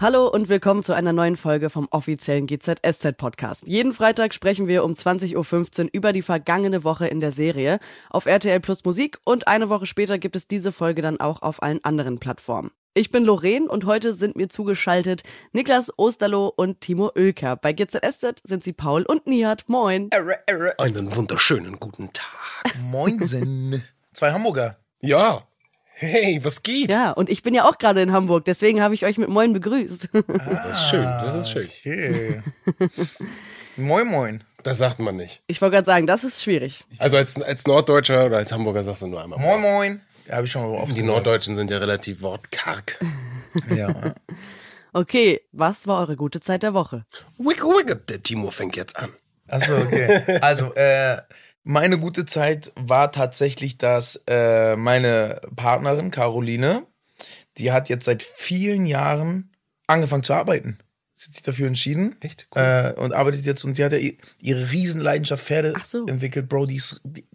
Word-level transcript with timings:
Hallo 0.00 0.28
und 0.28 0.48
willkommen 0.48 0.84
zu 0.84 0.92
einer 0.92 1.12
neuen 1.12 1.34
Folge 1.34 1.70
vom 1.70 1.88
offiziellen 1.90 2.46
GZSZ 2.46 3.16
Podcast. 3.16 3.66
Jeden 3.66 3.92
Freitag 3.92 4.32
sprechen 4.32 4.68
wir 4.68 4.84
um 4.84 4.92
20.15 4.92 5.82
Uhr 5.86 5.90
über 5.90 6.12
die 6.12 6.22
vergangene 6.22 6.84
Woche 6.84 7.08
in 7.08 7.18
der 7.18 7.32
Serie 7.32 7.80
auf 8.08 8.26
RTL 8.26 8.60
Plus 8.60 8.84
Musik 8.84 9.18
und 9.24 9.48
eine 9.48 9.70
Woche 9.70 9.86
später 9.86 10.16
gibt 10.18 10.36
es 10.36 10.46
diese 10.46 10.70
Folge 10.70 11.02
dann 11.02 11.18
auch 11.18 11.42
auf 11.42 11.64
allen 11.64 11.82
anderen 11.82 12.20
Plattformen. 12.20 12.70
Ich 12.94 13.10
bin 13.10 13.24
Lorraine 13.24 13.68
und 13.68 13.86
heute 13.86 14.14
sind 14.14 14.36
mir 14.36 14.48
zugeschaltet 14.48 15.24
Niklas 15.50 15.92
Osterloh 15.98 16.46
und 16.46 16.80
Timo 16.80 17.10
Oelker. 17.16 17.56
Bei 17.56 17.72
GZSZ 17.72 18.42
sind 18.44 18.62
sie 18.62 18.74
Paul 18.74 19.02
und 19.02 19.26
Nihat. 19.26 19.64
Moin. 19.66 20.10
Einen 20.78 21.16
wunderschönen 21.16 21.80
guten 21.80 22.12
Tag. 22.12 22.76
Moinsen. 22.82 23.82
Zwei 24.12 24.30
Hamburger. 24.30 24.78
Ja. 25.00 25.47
Hey, 26.00 26.38
was 26.44 26.62
geht? 26.62 26.92
Ja, 26.92 27.10
und 27.10 27.28
ich 27.28 27.42
bin 27.42 27.54
ja 27.54 27.68
auch 27.68 27.76
gerade 27.76 28.00
in 28.00 28.12
Hamburg, 28.12 28.44
deswegen 28.44 28.80
habe 28.80 28.94
ich 28.94 29.04
euch 29.04 29.18
mit 29.18 29.28
Moin 29.28 29.52
begrüßt. 29.52 30.10
Das 30.12 30.80
ist 30.80 30.90
schön, 30.90 31.02
das 31.02 31.34
ist 31.34 31.50
schön. 31.50 31.68
Okay. 31.80 32.40
moin, 33.76 34.06
moin. 34.06 34.44
Das 34.62 34.78
sagt 34.78 35.00
man 35.00 35.16
nicht. 35.16 35.42
Ich 35.48 35.60
wollte 35.60 35.74
gerade 35.74 35.86
sagen, 35.86 36.06
das 36.06 36.22
ist 36.22 36.44
schwierig. 36.44 36.84
Also 36.98 37.16
als, 37.16 37.42
als 37.42 37.66
Norddeutscher 37.66 38.26
oder 38.26 38.36
als 38.36 38.52
Hamburger 38.52 38.84
sagst 38.84 39.02
du 39.02 39.08
nur 39.08 39.20
einmal. 39.20 39.40
Moin, 39.40 39.60
moin. 39.60 40.00
Ja, 40.28 40.36
habe 40.36 40.46
ich 40.46 40.52
schon 40.52 40.62
mal 40.62 40.78
oft 40.78 40.90
Die 40.92 41.00
gesagt. 41.00 41.08
Norddeutschen 41.08 41.56
sind 41.56 41.68
ja 41.68 41.78
relativ 41.78 42.22
wortkarg. 42.22 43.00
Ja. 43.74 44.14
Okay, 44.92 45.40
was 45.50 45.88
war 45.88 46.00
eure 46.00 46.14
gute 46.16 46.40
Zeit 46.40 46.62
der 46.62 46.74
Woche? 46.74 47.06
Wick, 47.38 47.64
wick, 47.64 48.06
der 48.06 48.22
Timo 48.22 48.50
fängt 48.50 48.76
jetzt 48.76 48.96
an. 48.96 49.10
Achso, 49.48 49.76
okay. 49.76 50.38
Also, 50.42 50.74
äh, 50.74 51.18
meine 51.70 51.98
gute 51.98 52.24
Zeit 52.24 52.72
war 52.76 53.12
tatsächlich, 53.12 53.76
dass 53.76 54.22
äh, 54.26 54.74
meine 54.74 55.42
Partnerin 55.54 56.10
Caroline, 56.10 56.84
die 57.58 57.72
hat 57.72 57.90
jetzt 57.90 58.06
seit 58.06 58.22
vielen 58.22 58.86
Jahren 58.86 59.50
angefangen 59.86 60.22
zu 60.24 60.32
arbeiten. 60.32 60.78
Sie 61.14 61.26
hat 61.26 61.34
sich 61.34 61.42
dafür 61.42 61.66
entschieden. 61.66 62.16
Echt? 62.20 62.46
Äh, 62.54 62.94
und 62.94 63.12
arbeitet 63.12 63.44
jetzt 63.44 63.64
und 63.64 63.74
sie 63.76 63.84
hat 63.84 63.92
ja 63.92 63.98
ihre 64.40 64.72
Riesenleidenschaft 64.72 65.44
Pferde 65.44 65.74
Ach 65.76 65.84
so. 65.84 66.06
entwickelt, 66.06 66.48
Bro. 66.48 66.66
Die 66.66 66.76
ist, 66.76 67.02
die, 67.04 67.26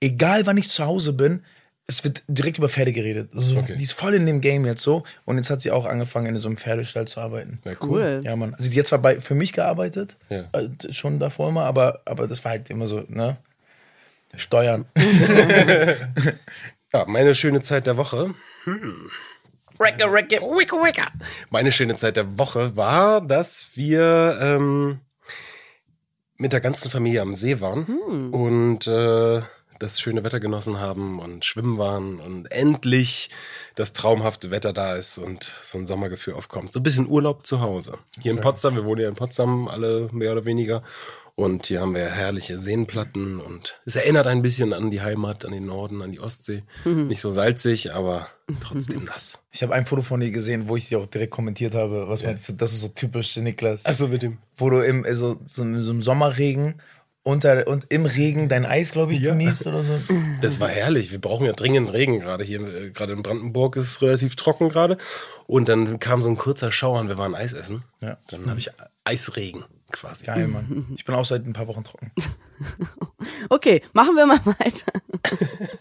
egal 0.00 0.44
wann 0.44 0.58
ich 0.58 0.68
zu 0.68 0.84
Hause 0.84 1.14
bin, 1.14 1.42
es 1.86 2.04
wird 2.04 2.22
direkt 2.28 2.58
über 2.58 2.68
Pferde 2.68 2.92
geredet. 2.92 3.30
Also, 3.34 3.56
Okay. 3.56 3.74
Die 3.76 3.82
ist 3.84 3.92
voll 3.92 4.14
in 4.14 4.26
dem 4.26 4.42
Game 4.42 4.66
jetzt 4.66 4.82
so. 4.82 5.02
Und 5.24 5.36
jetzt 5.38 5.48
hat 5.48 5.62
sie 5.62 5.70
auch 5.70 5.86
angefangen, 5.86 6.34
in 6.34 6.40
so 6.42 6.48
einem 6.48 6.58
Pferdestall 6.58 7.08
zu 7.08 7.20
arbeiten. 7.20 7.58
Ja, 7.64 7.72
Cool. 7.80 8.20
Ja, 8.22 8.36
Mann. 8.36 8.54
Also 8.54 8.70
die 8.70 8.78
hat 8.78 8.86
zwar 8.86 8.98
bei, 9.00 9.18
für 9.20 9.34
mich 9.34 9.52
gearbeitet, 9.54 10.18
Ja. 10.28 10.44
äh, 10.52 10.68
schon 10.92 11.18
davor 11.18 11.48
immer, 11.48 11.64
aber, 11.64 12.02
aber 12.04 12.26
das 12.26 12.44
war 12.44 12.50
halt 12.52 12.68
immer 12.68 12.86
so, 12.86 13.02
ne? 13.08 13.38
Steuern. 14.36 14.86
Ja, 16.94 17.06
meine 17.08 17.34
schöne 17.34 17.62
Zeit 17.62 17.86
der 17.86 17.96
Woche. 17.96 18.34
Recke, 19.80 20.12
recke. 20.12 21.04
Meine 21.48 21.72
schöne 21.72 21.96
Zeit 21.96 22.16
der 22.16 22.36
Woche 22.36 22.76
war, 22.76 23.22
dass 23.22 23.70
wir 23.74 24.38
ähm, 24.42 25.00
mit 26.36 26.52
der 26.52 26.60
ganzen 26.60 26.90
Familie 26.90 27.22
am 27.22 27.34
See 27.34 27.60
waren 27.60 28.30
und 28.30 28.86
äh, 28.86 29.40
das 29.78 30.00
schöne 30.00 30.22
Wetter 30.22 30.38
genossen 30.38 30.78
haben 30.78 31.18
und 31.18 31.44
schwimmen 31.44 31.78
waren 31.78 32.20
und 32.20 32.46
endlich 32.52 33.30
das 33.74 33.92
traumhafte 33.92 34.50
Wetter 34.50 34.72
da 34.72 34.94
ist 34.96 35.18
und 35.18 35.50
so 35.62 35.78
ein 35.78 35.86
Sommergefühl 35.86 36.34
aufkommt. 36.34 36.72
So 36.72 36.80
ein 36.80 36.82
bisschen 36.82 37.08
Urlaub 37.08 37.46
zu 37.46 37.60
Hause. 37.60 37.98
Hier 38.20 38.32
in 38.32 38.40
Potsdam, 38.40 38.76
wir 38.76 38.84
wohnen 38.84 39.00
ja 39.00 39.08
in 39.08 39.14
Potsdam 39.14 39.66
alle 39.66 40.08
mehr 40.12 40.32
oder 40.32 40.44
weniger. 40.44 40.82
Und 41.34 41.66
hier 41.66 41.80
haben 41.80 41.94
wir 41.94 42.10
herrliche 42.10 42.58
Seenplatten 42.58 43.40
und 43.40 43.80
es 43.86 43.96
erinnert 43.96 44.26
ein 44.26 44.42
bisschen 44.42 44.74
an 44.74 44.90
die 44.90 45.00
Heimat, 45.00 45.46
an 45.46 45.52
den 45.52 45.64
Norden, 45.64 46.02
an 46.02 46.12
die 46.12 46.20
Ostsee. 46.20 46.62
Nicht 46.84 47.22
so 47.22 47.30
salzig, 47.30 47.94
aber 47.94 48.26
trotzdem 48.60 49.04
nass. 49.04 49.40
Ich 49.50 49.62
habe 49.62 49.72
ein 49.72 49.86
Foto 49.86 50.02
von 50.02 50.20
dir 50.20 50.30
gesehen, 50.30 50.68
wo 50.68 50.76
ich 50.76 50.90
dir 50.90 50.98
auch 50.98 51.06
direkt 51.06 51.32
kommentiert 51.32 51.74
habe, 51.74 52.06
was 52.06 52.22
meinst 52.22 52.50
du, 52.50 52.52
das 52.52 52.74
ist 52.74 52.82
so 52.82 52.88
typisch 52.88 53.34
Niklas. 53.36 53.86
Also 53.86 54.08
mit 54.08 54.20
dem 54.20 54.38
Wo 54.56 54.68
du 54.68 54.80
im, 54.80 55.04
also, 55.06 55.40
so, 55.46 55.62
in 55.62 55.80
so 55.80 55.92
einem 55.92 56.02
Sommerregen 56.02 56.82
unter, 57.22 57.66
und 57.66 57.86
im 57.88 58.04
Regen 58.04 58.48
dein 58.48 58.66
Eis, 58.66 58.92
glaube 58.92 59.14
ich, 59.14 59.22
genießt 59.22 59.66
oder 59.68 59.82
so. 59.82 59.92
Das 60.42 60.60
war 60.60 60.68
herrlich. 60.68 61.12
Wir 61.12 61.20
brauchen 61.20 61.46
ja 61.46 61.52
dringend 61.52 61.92
Regen 61.92 62.18
gerade 62.18 62.44
hier. 62.44 62.60
äh, 62.60 62.90
Gerade 62.90 63.12
in 63.12 63.22
Brandenburg 63.22 63.76
ist 63.76 63.88
es 63.88 64.02
relativ 64.02 64.36
trocken 64.36 64.68
gerade. 64.68 64.98
Und 65.46 65.68
dann 65.68 65.98
kam 66.00 66.20
so 66.20 66.28
ein 66.28 66.36
kurzer 66.36 66.72
Schauer 66.72 67.00
und 67.00 67.08
wir 67.08 67.18
waren 67.18 67.34
Eis 67.34 67.52
essen. 67.52 67.84
Ja. 68.00 68.18
Dann 68.28 68.50
habe 68.50 68.58
ich 68.58 68.70
Eisregen 69.04 69.64
quasi. 69.92 70.26
Geil, 70.26 70.48
Mann. 70.48 70.86
Ich 70.96 71.04
bin 71.04 71.14
auch 71.14 71.24
seit 71.24 71.46
ein 71.46 71.52
paar 71.52 71.68
Wochen 71.68 71.84
trocken. 71.84 72.10
Okay, 73.48 73.82
machen 73.92 74.16
wir 74.16 74.26
mal 74.26 74.44
weiter. 74.44 74.92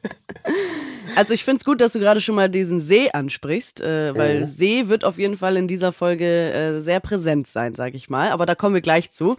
Also 1.15 1.33
ich 1.33 1.43
finde 1.43 1.59
es 1.59 1.65
gut, 1.65 1.81
dass 1.81 1.93
du 1.93 1.99
gerade 1.99 2.21
schon 2.21 2.35
mal 2.35 2.49
diesen 2.49 2.79
See 2.79 3.11
ansprichst, 3.11 3.81
äh, 3.81 4.15
weil 4.15 4.45
See 4.45 4.87
wird 4.87 5.03
auf 5.03 5.17
jeden 5.17 5.35
Fall 5.35 5.57
in 5.57 5.67
dieser 5.67 5.91
Folge 5.91 6.51
äh, 6.51 6.81
sehr 6.81 6.99
präsent 6.99 7.47
sein, 7.47 7.75
sag 7.75 7.95
ich 7.95 8.09
mal. 8.09 8.31
Aber 8.31 8.45
da 8.45 8.55
kommen 8.55 8.73
wir 8.73 8.81
gleich 8.81 9.11
zu. 9.11 9.35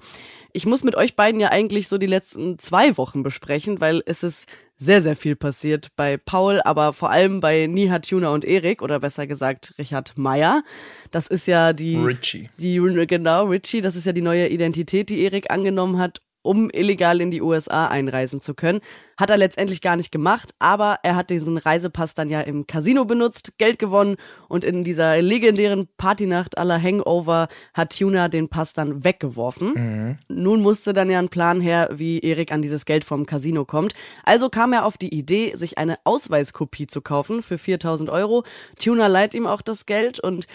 Ich 0.53 0.67
muss 0.67 0.85
mit 0.85 0.97
euch 0.97 1.17
beiden 1.17 1.41
ja 1.41 1.49
eigentlich 1.49 1.89
so 1.89 1.97
die 1.97 2.07
letzten 2.07 2.59
zwei 2.59 2.97
Wochen 2.99 3.23
besprechen, 3.23 3.81
weil 3.81 4.03
es 4.05 4.23
ist 4.23 4.49
sehr, 4.83 5.03
sehr 5.03 5.17
viel 5.17 5.37
passiert 5.37 5.89
bei 5.97 6.17
Paul, 6.17 6.61
aber 6.65 6.93
vor 6.93 7.11
allem 7.11 7.41
bei 7.41 7.67
Nihat 7.67 8.09
Tuna 8.09 8.31
und 8.31 8.45
Erik 8.45 8.83
oder 8.83 8.99
besser 9.01 9.27
gesagt 9.27 9.75
Richard 9.79 10.19
Meyer. 10.19 10.63
Das 11.11 11.29
ist 11.29 11.47
ja 11.47 11.73
die 11.73 11.97
Richie. 11.97 12.51
die 12.59 12.81
genau 13.07 13.47
Richie, 13.47 13.81
das 13.81 13.97
ist 13.97 14.07
ja 14.07 14.13
die 14.13 14.23
neue 14.23 14.49
Identität, 14.49 15.09
die 15.09 15.23
Erik 15.23 15.51
angenommen 15.51 15.99
hat, 15.99 16.21
um 16.43 16.71
illegal 16.71 17.21
in 17.21 17.31
die 17.31 17.43
USA 17.43 17.87
einreisen 17.87 18.41
zu 18.41 18.55
können. 18.55 18.81
Hat 19.17 19.31
er 19.31 19.37
letztendlich 19.37 19.81
gar 19.81 19.97
nicht 19.97 20.13
gemacht, 20.13 20.55
aber 20.59 20.99
er 21.03 21.17
hat 21.17 21.31
diesen 21.31 21.59
Reisepass 21.59 22.15
dann 22.15 22.29
ja 22.29 22.41
im 22.41 22.67
Casino 22.67 23.05
benutzt, 23.05 23.59
Geld 23.59 23.79
gewonnen 23.79 24.17
und 24.49 24.65
in 24.65 24.85
dieser 24.85 25.23
legendären 25.23 25.89
Partynacht 25.97 26.59
aller 26.59 26.81
Hangover 26.81 27.49
hat 27.73 27.97
Tuna 27.97 28.29
den 28.29 28.49
Pass 28.49 28.75
dann 28.75 29.05
weggeworfen. 29.05 30.19
Nun 30.29 30.63
musste 30.63 30.93
dann 30.93 31.11
ja 31.11 31.19
ein 31.19 31.29
Plan 31.29 31.61
her, 31.61 31.91
wie 31.93 32.19
Erik 32.21 32.53
an 32.53 32.63
dieses 32.63 32.85
Geld 32.85 33.05
vom 33.05 33.27
Casino 33.27 33.65
kommt. 33.65 33.95
Also 34.25 34.49
kam 34.49 34.73
er 34.73 34.85
auf 34.85 34.99
die 34.99 35.15
Idee, 35.15 35.55
sich 35.57 35.79
eine 35.79 35.99
Ausweiskopie 36.05 36.87
zu 36.87 37.01
kaufen 37.01 37.43
für 37.43 37.59
4000 37.59 38.11
Euro. 38.11 38.45
Tuna 38.79 39.07
leiht 39.07 39.35
ihm 39.35 39.47
auch 39.47 39.63
das 39.63 39.87
Geld 39.87 40.19
und 40.21 40.47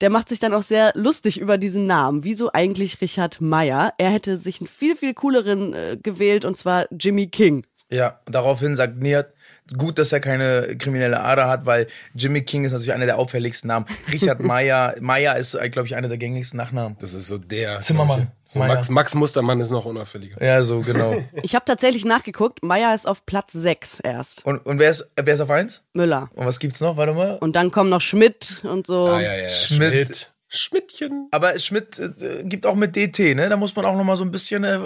der 0.00 0.10
macht 0.10 0.28
sich 0.28 0.38
dann 0.38 0.54
auch 0.54 0.62
sehr 0.62 0.92
lustig 0.94 1.40
über 1.40 1.58
diesen 1.58 1.86
Namen. 1.86 2.24
Wieso 2.24 2.50
eigentlich 2.52 3.00
Richard 3.00 3.40
Meyer? 3.40 3.94
Er 3.98 4.10
hätte 4.10 4.36
sich 4.36 4.60
einen 4.60 4.68
viel, 4.68 4.96
viel 4.96 5.14
cooleren 5.14 5.72
äh, 5.72 5.96
gewählt 6.02 6.44
und 6.44 6.56
zwar 6.56 6.86
Jimmy 6.92 7.28
King. 7.28 7.64
Ja, 7.90 8.20
daraufhin 8.24 8.76
sagt 8.76 8.96
Nihat, 8.96 9.32
gut, 9.76 9.98
dass 9.98 10.12
er 10.12 10.20
keine 10.20 10.76
kriminelle 10.78 11.20
Ader 11.20 11.48
hat, 11.48 11.66
weil 11.66 11.86
Jimmy 12.14 12.42
King 12.42 12.64
ist 12.64 12.72
natürlich 12.72 12.92
einer 12.92 13.06
der 13.06 13.18
auffälligsten 13.18 13.68
Namen. 13.68 13.86
Richard 14.10 14.40
Meyer, 14.42 14.94
Meyer 15.00 15.36
ist, 15.36 15.58
glaube 15.70 15.86
ich, 15.86 15.94
einer 15.94 16.08
der 16.08 16.18
gängigsten 16.18 16.56
Nachnamen. 16.56 16.96
Das 17.00 17.14
ist 17.14 17.26
so 17.26 17.38
der. 17.38 17.80
Zimmermann. 17.82 18.32
So. 18.46 18.58
Max, 18.58 18.88
Max 18.88 19.14
Mustermann 19.14 19.60
ist 19.60 19.70
noch 19.70 19.84
unauffälliger. 19.84 20.42
Ja, 20.44 20.62
so, 20.62 20.80
genau. 20.80 21.22
Ich 21.42 21.54
habe 21.54 21.64
tatsächlich 21.64 22.04
nachgeguckt, 22.04 22.62
Meyer 22.62 22.94
ist 22.94 23.06
auf 23.06 23.26
Platz 23.26 23.52
6 23.52 24.00
erst. 24.00 24.46
Und, 24.46 24.64
und 24.66 24.78
wer, 24.78 24.90
ist, 24.90 25.10
wer 25.16 25.34
ist 25.34 25.40
auf 25.40 25.50
eins? 25.50 25.82
Müller. 25.92 26.30
Und 26.34 26.46
was 26.46 26.58
gibt's 26.58 26.80
noch? 26.80 26.96
Warte 26.96 27.12
mal. 27.12 27.38
Und 27.38 27.56
dann 27.56 27.70
kommen 27.70 27.90
noch 27.90 28.00
Schmidt 28.00 28.62
und 28.64 28.86
so. 28.86 29.06
Ah, 29.06 29.20
ja, 29.20 29.34
ja. 29.34 29.48
Schmidt. 29.48 29.92
Schmidt. 29.92 30.34
Schmidtchen. 30.48 31.28
Aber 31.32 31.58
Schmidt 31.58 31.98
äh, 31.98 32.44
gibt 32.44 32.64
auch 32.66 32.76
mit 32.76 32.94
DT, 32.94 33.34
ne? 33.34 33.48
Da 33.48 33.56
muss 33.56 33.74
man 33.74 33.84
auch 33.84 33.96
noch 33.96 34.04
mal 34.04 34.16
so 34.16 34.24
ein 34.24 34.30
bisschen, 34.30 34.62
äh, 34.62 34.78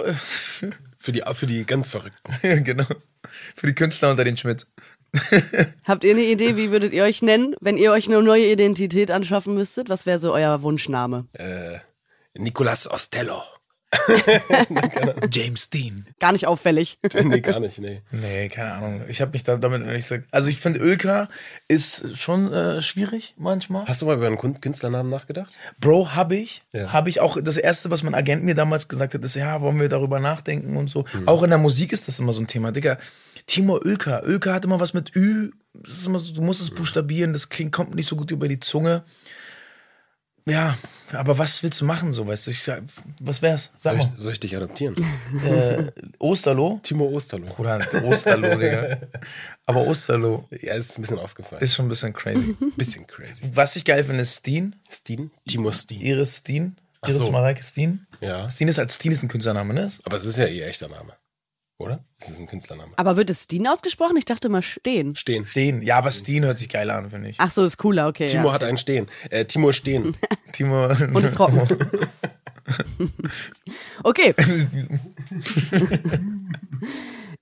Für 1.01 1.11
die, 1.11 1.23
für 1.33 1.47
die 1.47 1.65
ganz 1.65 1.89
Verrückten. 1.89 2.63
genau, 2.63 2.85
für 3.55 3.67
die 3.67 3.73
Künstler 3.75 4.11
unter 4.11 4.25
den 4.25 4.37
Schmidt. 4.37 4.67
Habt 5.87 6.03
ihr 6.03 6.11
eine 6.11 6.23
Idee, 6.23 6.55
wie 6.55 6.71
würdet 6.71 6.93
ihr 6.93 7.03
euch 7.03 7.21
nennen, 7.21 7.55
wenn 7.61 7.77
ihr 7.77 7.91
euch 7.91 8.07
eine 8.07 8.21
neue 8.21 8.51
Identität 8.51 9.09
anschaffen 9.09 9.55
müsstet? 9.55 9.89
Was 9.89 10.05
wäre 10.05 10.19
so 10.19 10.33
euer 10.33 10.61
Wunschname? 10.61 11.25
Äh, 11.33 11.79
Nicolas 12.37 12.89
Ostello. 12.89 13.41
James 15.31 15.69
Dean. 15.69 16.05
Gar 16.19 16.33
nicht 16.33 16.45
auffällig. 16.45 16.99
nee, 17.23 17.41
gar 17.41 17.59
nicht, 17.59 17.79
nee. 17.79 18.01
Nee, 18.11 18.49
keine 18.49 18.73
Ahnung. 18.73 19.01
Ich 19.07 19.21
habe 19.21 19.31
mich 19.31 19.43
da, 19.43 19.57
damit 19.57 19.85
nicht 19.85 20.05
so. 20.05 20.17
Also 20.31 20.49
ich 20.49 20.57
finde, 20.57 20.79
Ölka 20.79 21.27
ist 21.67 22.17
schon 22.17 22.53
äh, 22.53 22.81
schwierig 22.81 23.33
manchmal. 23.37 23.85
Hast 23.85 24.01
du 24.01 24.05
mal 24.05 24.17
über 24.17 24.27
einen 24.27 24.61
Künstlernamen 24.61 25.09
nachgedacht? 25.09 25.51
Bro, 25.79 26.11
habe 26.11 26.35
ich. 26.35 26.61
Ja. 26.71 26.93
Habe 26.93 27.09
ich 27.09 27.19
auch. 27.19 27.37
Das 27.41 27.57
erste, 27.57 27.89
was 27.89 28.03
mein 28.03 28.15
Agent 28.15 28.43
mir 28.43 28.55
damals 28.55 28.87
gesagt 28.87 29.13
hat, 29.15 29.23
ist, 29.23 29.35
ja, 29.35 29.61
wollen 29.61 29.79
wir 29.79 29.89
darüber 29.89 30.19
nachdenken 30.19 30.77
und 30.77 30.89
so. 30.89 31.05
Mhm. 31.13 31.27
Auch 31.27 31.41
in 31.43 31.49
der 31.49 31.59
Musik 31.59 31.91
ist 31.91 32.07
das 32.07 32.19
immer 32.19 32.33
so 32.33 32.41
ein 32.41 32.47
Thema. 32.47 32.71
Digga, 32.71 32.97
Timo 33.47 33.79
Ölka. 33.83 34.21
Ölka 34.21 34.53
hat 34.53 34.65
immer 34.65 34.79
was 34.79 34.93
mit 34.93 35.15
Ü. 35.15 35.51
Das 35.73 35.93
ist 35.93 36.07
immer 36.07 36.19
so, 36.19 36.33
du 36.33 36.41
musst 36.41 36.61
es 36.61 36.69
buchstabieren. 36.71 37.33
Das 37.33 37.49
klingt, 37.49 37.71
kommt 37.71 37.95
nicht 37.95 38.07
so 38.07 38.15
gut 38.15 38.29
über 38.29 38.47
die 38.47 38.59
Zunge. 38.59 39.03
Ja, 40.45 40.77
aber 41.13 41.37
was 41.37 41.61
willst 41.63 41.81
du 41.81 41.85
machen, 41.85 42.13
so, 42.13 42.25
weißt 42.27 42.47
du? 42.47 42.51
Ich 42.51 42.63
sag, 42.63 42.81
was 43.19 43.41
wär's? 43.41 43.71
Sag 43.77 43.93
Soll 43.93 43.97
mal. 43.97 44.11
ich, 44.15 44.21
soll 44.23 44.31
ich 44.33 44.39
dich 44.39 44.55
adoptieren? 44.55 44.95
Äh, 45.45 45.91
Osterloh? 46.19 46.79
Timo 46.83 47.05
Osterlo. 47.05 47.45
Bruder, 47.47 47.79
Osterloh, 48.03 48.57
Digga. 48.57 48.97
Aber 49.65 49.85
Osterloh 49.87 50.47
Ja, 50.51 50.75
ist 50.75 50.97
ein 50.97 51.01
bisschen 51.01 51.19
ausgefallen. 51.19 51.63
ist 51.63 51.75
schon 51.75 51.85
ein 51.85 51.89
bisschen 51.89 52.13
crazy. 52.13 52.55
bisschen 52.77 53.05
crazy. 53.07 53.43
Was 53.53 53.75
ich 53.75 53.85
geil 53.85 54.03
finde, 54.03 54.21
ist 54.21 54.35
Steen. 54.37 54.75
Steen? 54.89 55.31
Timo 55.47 55.71
Steen. 55.71 56.01
Iris 56.01 56.37
Steen. 56.37 56.77
Iris 57.03 57.17
so. 57.17 57.31
Mareike 57.31 57.63
Steen. 57.63 58.05
Ja. 58.21 58.49
Steen 58.49 58.67
ist 58.67 58.79
als 58.79 58.95
Steen 58.95 59.11
ist 59.11 59.23
ein 59.23 59.29
Künstlername, 59.29 59.73
ne? 59.73 59.89
Aber 60.05 60.17
es 60.17 60.25
ist 60.25 60.37
ja 60.37 60.45
ihr 60.47 60.65
echter 60.67 60.87
Name. 60.89 61.13
Oder? 61.79 62.03
Ist 62.19 62.29
das 62.29 62.39
ein 62.39 62.45
Künstlername? 62.45 62.91
Aber 62.97 63.15
wird 63.15 63.29
es 63.29 63.45
Steen 63.45 63.65
ausgesprochen? 63.65 64.17
Ich 64.17 64.25
dachte 64.25 64.49
mal 64.49 64.61
Stehen. 64.61 65.15
Stehen. 65.15 65.45
Steen. 65.45 65.81
Ja, 65.81 65.97
aber 65.97 66.11
Steen 66.11 66.43
hört 66.43 66.59
sich 66.59 66.67
geil 66.67 66.89
an, 66.89 67.09
finde 67.09 67.29
ich. 67.29 67.37
Ach 67.39 67.49
so, 67.49 67.63
ist 67.63 67.77
cooler, 67.77 68.09
okay. 68.09 68.25
Timo 68.25 68.49
ja. 68.49 68.53
hat 68.53 68.65
einen 68.65 68.77
Stehen. 68.77 69.07
Äh, 69.29 69.45
Timo 69.45 69.71
Stehen. 69.71 70.17
Timo. 70.51 70.87
Und 70.87 71.23
ist 71.23 71.35
trocken. 71.35 71.61
okay. 74.03 74.35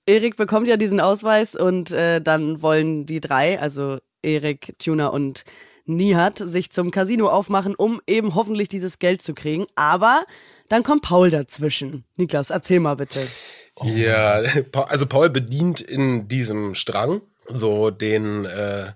Erik 0.06 0.36
bekommt 0.36 0.68
ja 0.68 0.76
diesen 0.76 1.00
Ausweis 1.00 1.56
und 1.56 1.90
äh, 1.90 2.20
dann 2.20 2.62
wollen 2.62 3.06
die 3.06 3.18
drei, 3.20 3.60
also 3.60 3.98
Erik, 4.22 4.78
Tuna 4.78 5.08
und 5.08 5.42
Nihat, 5.84 6.38
sich 6.38 6.70
zum 6.70 6.92
Casino 6.92 7.28
aufmachen, 7.28 7.74
um 7.74 8.00
eben 8.06 8.36
hoffentlich 8.36 8.68
dieses 8.68 9.00
Geld 9.00 9.20
zu 9.20 9.34
kriegen. 9.34 9.66
Aber 9.74 10.24
dann 10.68 10.82
kommt 10.82 11.02
Paul 11.02 11.30
dazwischen. 11.30 12.04
Niklas, 12.16 12.50
erzähl 12.50 12.80
mal 12.80 12.94
bitte. 12.96 13.26
Ja, 13.82 14.42
Pa- 14.72 14.84
also 14.84 15.06
Paul 15.06 15.30
bedient 15.30 15.80
in 15.80 16.28
diesem 16.28 16.74
Strang 16.74 17.20
so 17.46 17.90
den 17.90 18.44
äh, 18.44 18.92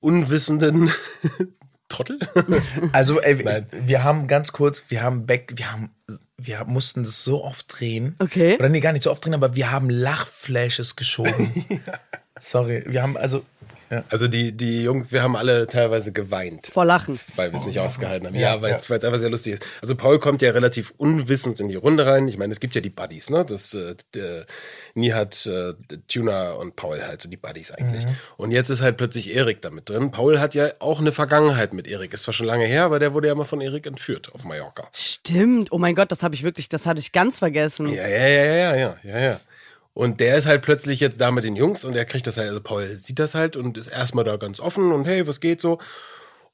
unwissenden 0.00 0.90
Trottel. 1.88 2.18
Also, 2.92 3.20
ey, 3.20 3.42
Nein. 3.44 3.66
wir 3.70 4.02
haben 4.02 4.26
ganz 4.26 4.52
kurz, 4.52 4.82
wir 4.88 5.02
haben 5.02 5.24
back, 5.24 5.52
wir 5.54 5.70
haben, 5.70 5.90
wir 6.36 6.64
mussten 6.64 7.04
das 7.04 7.22
so 7.22 7.44
oft 7.44 7.66
drehen. 7.68 8.16
Okay. 8.18 8.56
Oder 8.58 8.68
nee, 8.68 8.80
gar 8.80 8.92
nicht 8.92 9.04
so 9.04 9.10
oft 9.12 9.24
drehen, 9.24 9.34
aber 9.34 9.54
wir 9.54 9.70
haben 9.70 9.88
Lachflashes 9.88 10.96
geschoben. 10.96 11.64
Sorry, 12.40 12.82
wir 12.86 13.02
haben 13.02 13.16
also, 13.16 13.44
Also 14.08 14.28
die, 14.28 14.52
die 14.52 14.82
Jungs, 14.82 15.12
wir 15.12 15.22
haben 15.22 15.36
alle 15.36 15.66
teilweise 15.66 16.12
geweint. 16.12 16.70
Vor 16.72 16.84
Lachen. 16.84 17.18
Weil 17.36 17.52
wir 17.52 17.58
es 17.58 17.66
nicht 17.66 17.78
ausgehalten 17.78 18.26
haben. 18.26 18.34
Ja, 18.34 18.60
weil 18.62 18.74
es 18.74 18.90
weil 18.90 18.98
es 18.98 19.04
einfach 19.04 19.18
sehr 19.18 19.30
lustig 19.30 19.54
ist. 19.54 19.66
Also 19.80 19.94
Paul 19.94 20.18
kommt 20.18 20.42
ja 20.42 20.50
relativ 20.50 20.92
unwissend 20.96 21.60
in 21.60 21.68
die 21.68 21.76
Runde 21.76 22.06
rein. 22.06 22.28
Ich 22.28 22.38
meine, 22.38 22.52
es 22.52 22.60
gibt 22.60 22.74
ja 22.74 22.80
die 22.80 22.90
Buddies, 22.90 23.30
ne? 23.30 23.44
Das 23.44 23.74
äh, 23.74 23.94
der, 24.14 24.46
Nihat, 24.94 25.46
äh, 25.46 25.74
Tuna 26.08 26.52
und 26.52 26.76
Paul 26.76 27.02
halt, 27.02 27.22
so 27.22 27.28
die 27.28 27.36
Buddies 27.36 27.70
eigentlich. 27.70 28.04
Mhm. 28.04 28.16
Und 28.36 28.50
jetzt 28.50 28.70
ist 28.70 28.82
halt 28.82 28.96
plötzlich 28.96 29.34
Erik 29.34 29.62
damit 29.62 29.88
drin. 29.88 30.10
Paul 30.10 30.40
hat 30.40 30.54
ja 30.54 30.70
auch 30.78 31.00
eine 31.00 31.12
Vergangenheit 31.12 31.72
mit 31.72 31.86
Erik. 31.86 32.14
Ist 32.14 32.22
zwar 32.22 32.34
schon 32.34 32.46
lange 32.46 32.64
her, 32.64 32.84
aber 32.84 32.98
der 32.98 33.14
wurde 33.14 33.28
ja 33.28 33.34
mal 33.34 33.44
von 33.44 33.60
Erik 33.60 33.86
entführt 33.86 34.30
auf 34.34 34.44
Mallorca. 34.44 34.88
Stimmt. 34.92 35.70
Oh 35.72 35.78
mein 35.78 35.94
Gott, 35.94 36.10
das 36.10 36.22
habe 36.22 36.34
ich 36.34 36.42
wirklich, 36.42 36.68
das 36.68 36.86
hatte 36.86 37.00
ich 37.00 37.12
ganz 37.12 37.38
vergessen. 37.38 37.88
Ja, 37.88 38.06
ja, 38.06 38.26
ja, 38.26 38.44
ja, 38.44 38.74
ja, 38.74 38.96
ja, 39.02 39.18
ja. 39.18 39.40
Und 39.96 40.20
der 40.20 40.36
ist 40.36 40.44
halt 40.44 40.60
plötzlich 40.60 41.00
jetzt 41.00 41.22
da 41.22 41.30
mit 41.30 41.42
den 41.42 41.56
Jungs 41.56 41.82
und 41.82 41.96
er 41.96 42.04
kriegt 42.04 42.26
das 42.26 42.36
halt, 42.36 42.48
also 42.48 42.60
Paul 42.60 42.96
sieht 42.96 43.18
das 43.18 43.34
halt 43.34 43.56
und 43.56 43.78
ist 43.78 43.86
erstmal 43.86 44.26
da 44.26 44.36
ganz 44.36 44.60
offen 44.60 44.92
und 44.92 45.06
hey, 45.06 45.26
was 45.26 45.40
geht 45.40 45.58
so? 45.58 45.78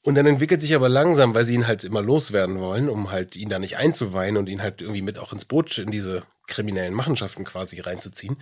Und 0.04 0.14
dann 0.14 0.26
entwickelt 0.26 0.62
sich 0.62 0.76
aber 0.76 0.88
langsam, 0.88 1.34
weil 1.34 1.44
sie 1.44 1.54
ihn 1.54 1.66
halt 1.66 1.82
immer 1.82 2.02
loswerden 2.02 2.60
wollen, 2.60 2.88
um 2.88 3.10
halt 3.10 3.34
ihn 3.34 3.48
da 3.48 3.58
nicht 3.58 3.78
einzuweihen 3.78 4.36
und 4.36 4.48
ihn 4.48 4.62
halt 4.62 4.80
irgendwie 4.80 5.02
mit 5.02 5.18
auch 5.18 5.32
ins 5.32 5.44
Boot 5.44 5.76
in 5.78 5.90
diese 5.90 6.22
kriminellen 6.46 6.94
Machenschaften 6.94 7.44
quasi 7.44 7.80
reinzuziehen, 7.80 8.36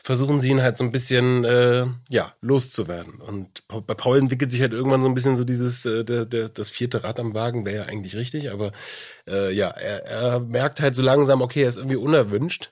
versuchen 0.00 0.38
sie 0.38 0.50
ihn 0.50 0.62
halt 0.62 0.78
so 0.78 0.84
ein 0.84 0.92
bisschen, 0.92 1.44
äh, 1.44 1.86
ja, 2.08 2.32
loszuwerden. 2.40 3.20
Und 3.20 3.64
bei 3.66 3.94
Paul 3.94 4.18
entwickelt 4.18 4.52
sich 4.52 4.60
halt 4.60 4.72
irgendwann 4.72 5.02
so 5.02 5.08
ein 5.08 5.14
bisschen 5.14 5.34
so 5.34 5.42
dieses, 5.42 5.84
äh, 5.84 6.04
der, 6.04 6.26
der, 6.26 6.48
das 6.48 6.70
vierte 6.70 7.02
Rad 7.02 7.18
am 7.18 7.34
Wagen 7.34 7.66
wäre 7.66 7.76
ja 7.76 7.82
eigentlich 7.90 8.14
richtig, 8.14 8.52
aber 8.52 8.70
äh, 9.26 9.52
ja, 9.52 9.68
er, 9.68 10.06
er 10.06 10.38
merkt 10.38 10.80
halt 10.80 10.94
so 10.94 11.02
langsam, 11.02 11.42
okay, 11.42 11.62
er 11.62 11.70
ist 11.70 11.76
irgendwie 11.76 11.96
unerwünscht. 11.96 12.70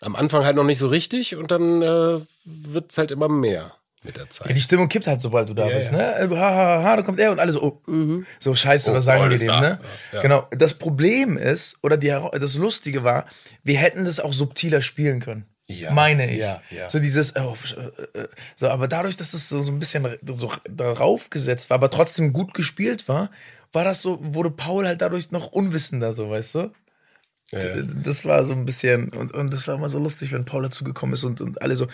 Am 0.00 0.14
Anfang 0.16 0.44
halt 0.44 0.56
noch 0.56 0.64
nicht 0.64 0.78
so 0.78 0.86
richtig 0.88 1.36
und 1.36 1.50
dann 1.50 1.82
äh, 1.82 2.20
wird's 2.44 2.98
halt 2.98 3.10
immer 3.10 3.28
mehr 3.28 3.72
mit 4.04 4.16
der 4.16 4.24
ja, 4.24 4.30
Zeit. 4.30 4.54
die 4.56 4.60
Stimmung 4.60 4.88
kippt 4.88 5.06
halt, 5.08 5.20
sobald 5.20 5.48
du 5.48 5.54
da 5.54 5.68
Ja, 5.68 5.74
bist, 5.76 5.90
ja. 5.92 6.26
ne? 6.26 6.30
Ha, 6.38 6.54
ha, 6.54 6.82
ha, 6.84 6.96
da 6.96 7.02
kommt 7.02 7.18
er 7.18 7.32
und 7.32 7.40
alle 7.40 7.50
so, 7.52 7.62
oh, 7.86 8.22
so 8.38 8.54
scheiße, 8.54 8.90
Oh, 8.90 8.94
was 8.94 9.04
sagen 9.06 9.28
wir 9.28 9.36
dem, 9.36 9.46
da. 9.48 9.60
ne? 9.60 9.78
Ja. 10.12 10.22
Genau. 10.22 10.46
Das 10.56 10.74
Problem 10.74 11.36
ist, 11.36 11.78
oder 11.82 11.96
die, 11.96 12.06
das 12.38 12.54
Lustige 12.56 13.02
war, 13.02 13.26
wir 13.64 13.76
hätten 13.78 14.04
das 14.04 14.20
auch 14.20 14.32
subtiler 14.32 14.82
spielen 14.82 15.18
können. 15.20 15.46
Ja, 15.66 15.90
Meine 15.90 16.30
ich. 16.30 16.38
ja, 16.38 16.62
ja. 16.70 16.88
So 16.88 16.98
dieses, 17.00 17.34
oh, 17.36 17.54
äh, 18.14 18.20
äh, 18.20 18.28
so, 18.56 18.68
aber 18.68 18.88
dadurch, 18.88 19.16
dass 19.18 19.32
das 19.32 19.48
so, 19.50 19.60
so 19.60 19.70
ein 19.72 19.78
bisschen 19.80 20.08
so 20.24 20.50
darauf 20.70 21.28
gesetzt 21.28 21.68
war, 21.68 21.74
aber 21.74 21.90
trotzdem 21.90 22.32
gut 22.32 22.54
gespielt 22.54 23.06
war, 23.08 23.30
war 23.72 23.84
das 23.84 24.00
so, 24.00 24.18
wurde 24.22 24.50
Paul 24.50 24.86
halt 24.86 25.02
dadurch 25.02 25.30
noch 25.30 25.48
unwissender, 25.48 26.12
so, 26.12 26.30
weißt 26.30 26.54
du? 26.54 26.72
Ja. 27.52 27.82
Das 27.82 28.24
war 28.24 28.44
so 28.44 28.52
ein 28.52 28.66
bisschen, 28.66 29.08
und, 29.10 29.32
und 29.32 29.52
das 29.52 29.66
war 29.66 29.76
immer 29.76 29.88
so 29.88 29.98
lustig, 29.98 30.32
wenn 30.32 30.44
Paul 30.44 30.62
dazugekommen 30.64 31.14
ist 31.14 31.24
und, 31.24 31.40
und 31.40 31.62
alle 31.62 31.76
so. 31.76 31.86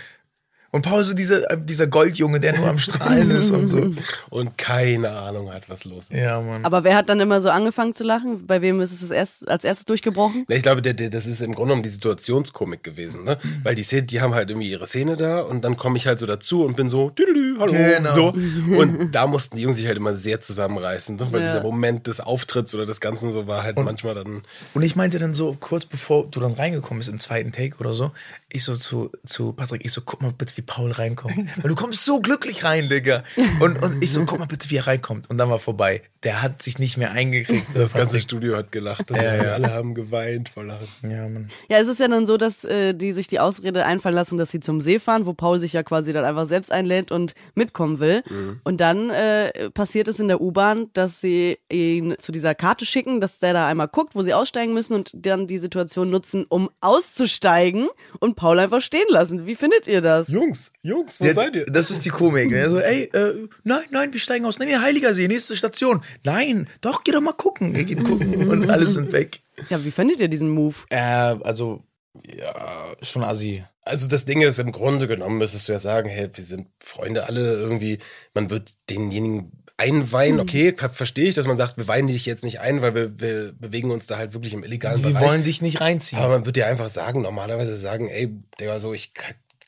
Und 0.75 0.83
Paul 0.83 1.05
so 1.05 1.15
dieser, 1.15 1.43
dieser 1.57 1.87
Goldjunge, 1.87 2.41
der 2.41 2.59
nur 2.59 2.67
am 2.67 2.81
Strahlen 2.81 3.31
ist 3.31 3.51
und 3.51 3.69
so. 3.69 3.93
Und 4.31 4.59
keine 4.59 5.11
Ahnung 5.11 5.53
hat, 5.53 5.69
was 5.69 5.85
los 5.85 6.09
ist. 6.09 6.13
Ja, 6.13 6.41
Mann. 6.41 6.65
Aber 6.65 6.83
wer 6.83 6.97
hat 6.97 7.09
dann 7.09 7.21
immer 7.21 7.41
so 7.41 7.49
angefangen 7.51 7.95
zu 7.95 8.03
lachen? 8.03 8.45
Bei 8.45 8.61
wem 8.61 8.81
ist 8.81 8.91
es 8.93 8.99
das 9.01 9.13
erst, 9.13 9.49
als 9.49 9.63
erstes 9.63 9.85
durchgebrochen? 9.85 10.45
Ich 10.49 10.63
glaube, 10.65 10.83
der, 10.83 10.95
der, 10.95 11.11
das 11.11 11.27
ist 11.27 11.41
im 11.43 11.55
Grunde 11.55 11.69
genommen 11.69 11.85
die 11.85 11.91
Situationskomik 11.91 12.83
gewesen, 12.83 13.23
ne? 13.23 13.39
Weil 13.63 13.77
die 13.77 13.85
Szene, 13.85 14.03
die 14.03 14.21
haben 14.21 14.35
halt 14.35 14.51
irgendwie 14.51 14.69
ihre 14.69 14.89
Szene 14.89 15.17
da 15.17 15.43
und 15.43 15.65
dann 15.65 15.77
komme 15.77 15.97
ich 15.97 16.09
halt 16.09 16.19
so 16.19 16.27
dazu 16.27 16.65
und 16.65 16.75
bin 16.75 16.91
so, 16.91 17.11
tüdelü, 17.11 17.57
hallo, 17.61 17.73
Genau. 17.73 18.11
so. 18.13 18.29
Und 18.77 19.13
da 19.15 19.29
mussten 19.29 19.57
die 19.57 19.63
Jungs 19.63 19.77
sich 19.77 19.87
halt 19.87 19.97
immer 19.97 20.15
sehr 20.15 20.41
zusammenreißen, 20.41 21.15
ne? 21.15 21.29
weil 21.31 21.43
Ja. 21.43 21.47
dieser 21.53 21.63
Moment 21.63 22.09
des 22.09 22.19
Auftritts 22.21 22.75
oder 22.75 22.85
des 22.85 23.01
Ganzen 23.01 23.31
so 23.31 23.47
war 23.47 23.63
halt 23.63 23.79
manchmal 23.79 24.17
dann. 24.17 24.43
Und 24.75 24.83
ich 24.83 24.97
meinte 24.97 25.21
dann 25.21 25.35
so, 25.35 25.57
kurz 25.61 25.87
bevor 25.87 26.27
du 26.27 26.41
dann 26.41 26.55
reingekommen 26.55 26.99
bist 26.99 27.11
im 27.11 27.21
zweiten 27.21 27.53
Take 27.53 27.77
oder 27.79 27.95
so, 27.95 28.11
ich 28.55 28.63
so 28.63 28.77
zu, 28.77 29.11
zu 29.27 29.53
Patrick, 29.53 29.85
ich 29.85 29.93
so, 29.93 30.01
guck 30.01 30.23
mal 30.23 30.33
bitte, 30.33 30.57
wie 30.57 30.63
Paul 30.63 30.93
reinkommt. 30.93 31.37
Weil 31.57 31.69
du 31.69 31.75
kommst 31.75 32.05
so 32.05 32.21
glücklich 32.21 32.63
rein, 32.63 32.89
Digga. 32.89 33.25
Und, 33.59 33.83
und 33.83 34.03
ich 34.03 34.13
so, 34.13 34.25
guck 34.25 34.39
mal 34.39 34.47
bitte, 34.47 34.71
wie 34.71 34.77
er 34.77 34.87
reinkommt. 34.87 35.29
Und 35.29 35.39
dann 35.39 35.51
war 35.51 35.59
vorbei. 35.59 36.03
Der 36.23 36.41
hat 36.41 36.63
sich 36.63 36.79
nicht 36.79 36.97
mehr 36.97 37.11
eingekriegt. 37.11 37.67
Das 37.75 37.93
ganze 37.93 38.21
Studio 38.21 38.57
hat 38.57 38.71
gelacht. 38.71 39.11
und 39.11 39.19
Alle 39.19 39.73
haben 39.73 39.95
geweint 39.95 40.49
vor 40.49 40.65
Lachen. 40.65 40.87
Ja, 41.03 41.29
Mann. 41.29 41.51
Ja, 41.69 41.79
es 41.79 41.89
ist 41.89 41.99
ja 41.99 42.07
dann 42.07 42.27
so, 42.27 42.37
dass 42.37 42.65
äh, 42.65 42.95
die 42.95 43.13
sich 43.13 43.27
die 43.27 43.41
Ausrede 43.41 43.85
einfallen 43.85 44.15
lassen, 44.15 44.39
dass 44.39 44.53
sie 44.53 44.61
zum 44.61 44.81
See 44.81 45.01
fahren, 45.01 45.27
wo 45.27 45.35
Paul 45.35 45.59
sich 45.59 45.73
ja 45.73 45.83
quasi 45.83 46.13
dann 46.13 46.25
einfach 46.25 46.47
selbst 46.47 46.71
einlädt 46.71 47.11
und 47.11 47.35
mitkommen 47.57 47.99
will. 47.99 48.23
Und 48.63 48.81
dann 48.81 49.11
äh, 49.11 49.71
passiert 49.71 50.07
es 50.07 50.21
in 50.21 50.29
der 50.29 50.41
U-Bahn, 50.41 50.91
dass 50.93 51.21
sie 51.21 51.59
ihn 51.71 52.15
zu 52.19 52.31
dieser 52.31 52.55
Karte 52.55 52.87
schicken, 52.87 53.21
dass 53.21 53.41
der 53.41 53.53
da 53.53 53.67
einmal 53.67 53.89
guckt, 53.89 54.15
wo 54.15 54.23
sie 54.23 54.33
aussteigen 54.33 54.75
müssen 54.75 54.95
und 54.95 55.11
dann 55.15 55.49
die 55.49 55.59
Situation 55.59 56.11
nutzen, 56.11 56.47
um 56.49 56.71
auszusteigen 56.81 57.89
und 58.21 58.37
Paul 58.37 58.44
einfach 58.53 58.81
stehen 58.81 59.07
lassen. 59.09 59.47
Wie 59.47 59.55
findet 59.55 59.87
ihr 59.87 60.01
das? 60.01 60.29
Jungs, 60.29 60.73
Jungs, 60.83 61.21
wo 61.21 61.25
Ja, 61.25 61.35
seid 61.35 61.57
ihr? 61.57 61.67
Das 61.67 61.91
ist 61.91 62.05
die 62.05 62.11
Komik. 62.11 62.51
Ne? 62.51 62.69
So, 62.71 62.79
ey, 62.79 63.05
äh, 63.13 63.49
nein, 63.65 63.85
nein, 63.91 64.13
wir 64.13 64.21
steigen 64.21 64.45
aus. 64.47 64.59
Nein, 64.59 64.69
ja, 64.69 64.81
Heiliger 64.83 65.15
See, 65.15 65.29
nächste 65.29 65.57
Station. 65.57 66.03
Nein, 66.25 66.69
doch, 66.81 67.05
geh 67.05 67.13
doch 67.13 67.21
mal 67.21 67.33
gucken. 67.33 67.75
Wir 67.75 67.85
gehen 67.85 68.05
gucken 68.05 68.49
und 68.51 68.71
alle 68.71 68.87
sind 68.89 69.13
weg. 69.13 69.41
Ja, 69.69 69.85
wie 69.85 69.91
findet 69.91 70.21
ihr 70.21 70.29
diesen 70.29 70.51
Move? 70.51 70.77
Äh, 70.91 70.99
also, 70.99 71.83
ja, 72.27 72.95
schon 73.03 73.25
assi. 73.25 73.65
Also 73.83 74.09
das 74.09 74.25
Ding 74.25 74.41
ist, 74.41 74.59
im 74.59 74.73
Grunde 74.73 75.07
genommen 75.07 75.39
müsstest 75.39 75.69
du 75.69 75.73
ja 75.73 75.79
sagen, 75.79 76.09
hey, 76.09 76.31
wir 76.33 76.45
sind 76.45 76.69
Freunde 76.83 77.27
alle 77.27 77.53
irgendwie, 77.55 77.99
man 78.33 78.49
wird 78.51 78.73
denjenigen 78.89 79.64
einweihen, 79.77 80.39
okay, 80.41 80.75
ver 80.77 80.91
verstehe 80.91 81.29
ich, 81.29 81.35
dass 81.35 81.47
man 81.47 81.57
sagt, 81.57 81.77
wir 81.77 81.89
weinen 81.89 82.07
dich 82.09 82.27
jetzt 82.27 82.45
nicht 82.45 82.61
ein, 82.61 82.81
weil 82.81 82.95
wir, 82.95 83.21
wir 83.21 83.53
bewegen 83.53 83.91
uns 83.91 84.07
da 84.07 84.17
halt 84.19 84.33
wirklich 84.33 84.55
im 84.55 84.63
illegalen 84.63 85.03
Wir 85.03 85.11
Bereich. 85.11 85.29
wollen 85.29 85.45
dich 85.45 85.63
nicht 85.63 85.81
reinziehen. 85.81 86.21
Aber 86.23 86.35
man 86.35 86.47
würde 86.47 86.61
ja 86.61 86.67
einfach 86.67 86.89
sagen, 86.89 87.23
normalerweise 87.23 87.77
sagen, 87.77 88.09
ey, 88.09 88.37
der 88.61 88.69
war 88.69 88.81
so, 88.81 88.95
ich 88.95 89.13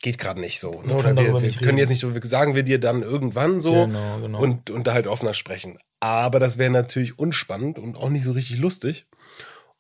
geht 0.03 0.19
gerade 0.19 0.41
nicht 0.41 0.61
so. 0.61 0.83
Ne? 0.83 0.95
Oder 0.95 1.17
wir, 1.17 1.41
wir 1.41 1.51
können 1.53 1.79
jetzt 1.79 1.89
nicht 1.89 2.01
so, 2.01 2.15
wir 2.15 2.21
sagen 2.25 2.55
wir 2.55 2.63
dir 2.63 2.79
dann 2.79 3.03
irgendwann 3.03 3.61
so 3.61 3.73
Genau, 3.73 4.21
genau. 4.21 4.39
und, 4.41 4.71
und 4.71 4.87
da 4.87 4.93
halt 4.93 5.07
offener 5.07 5.35
sprechen. 5.35 5.79
Aber 6.01 6.39
das 6.39 6.59
wäre 6.59 6.71
natürlich 6.71 7.19
unspannend 7.19 7.79
und 7.79 7.97
auch 7.97 8.11
nicht 8.11 8.25
so 8.25 8.33
richtig 8.33 8.59
lustig. 8.59 9.07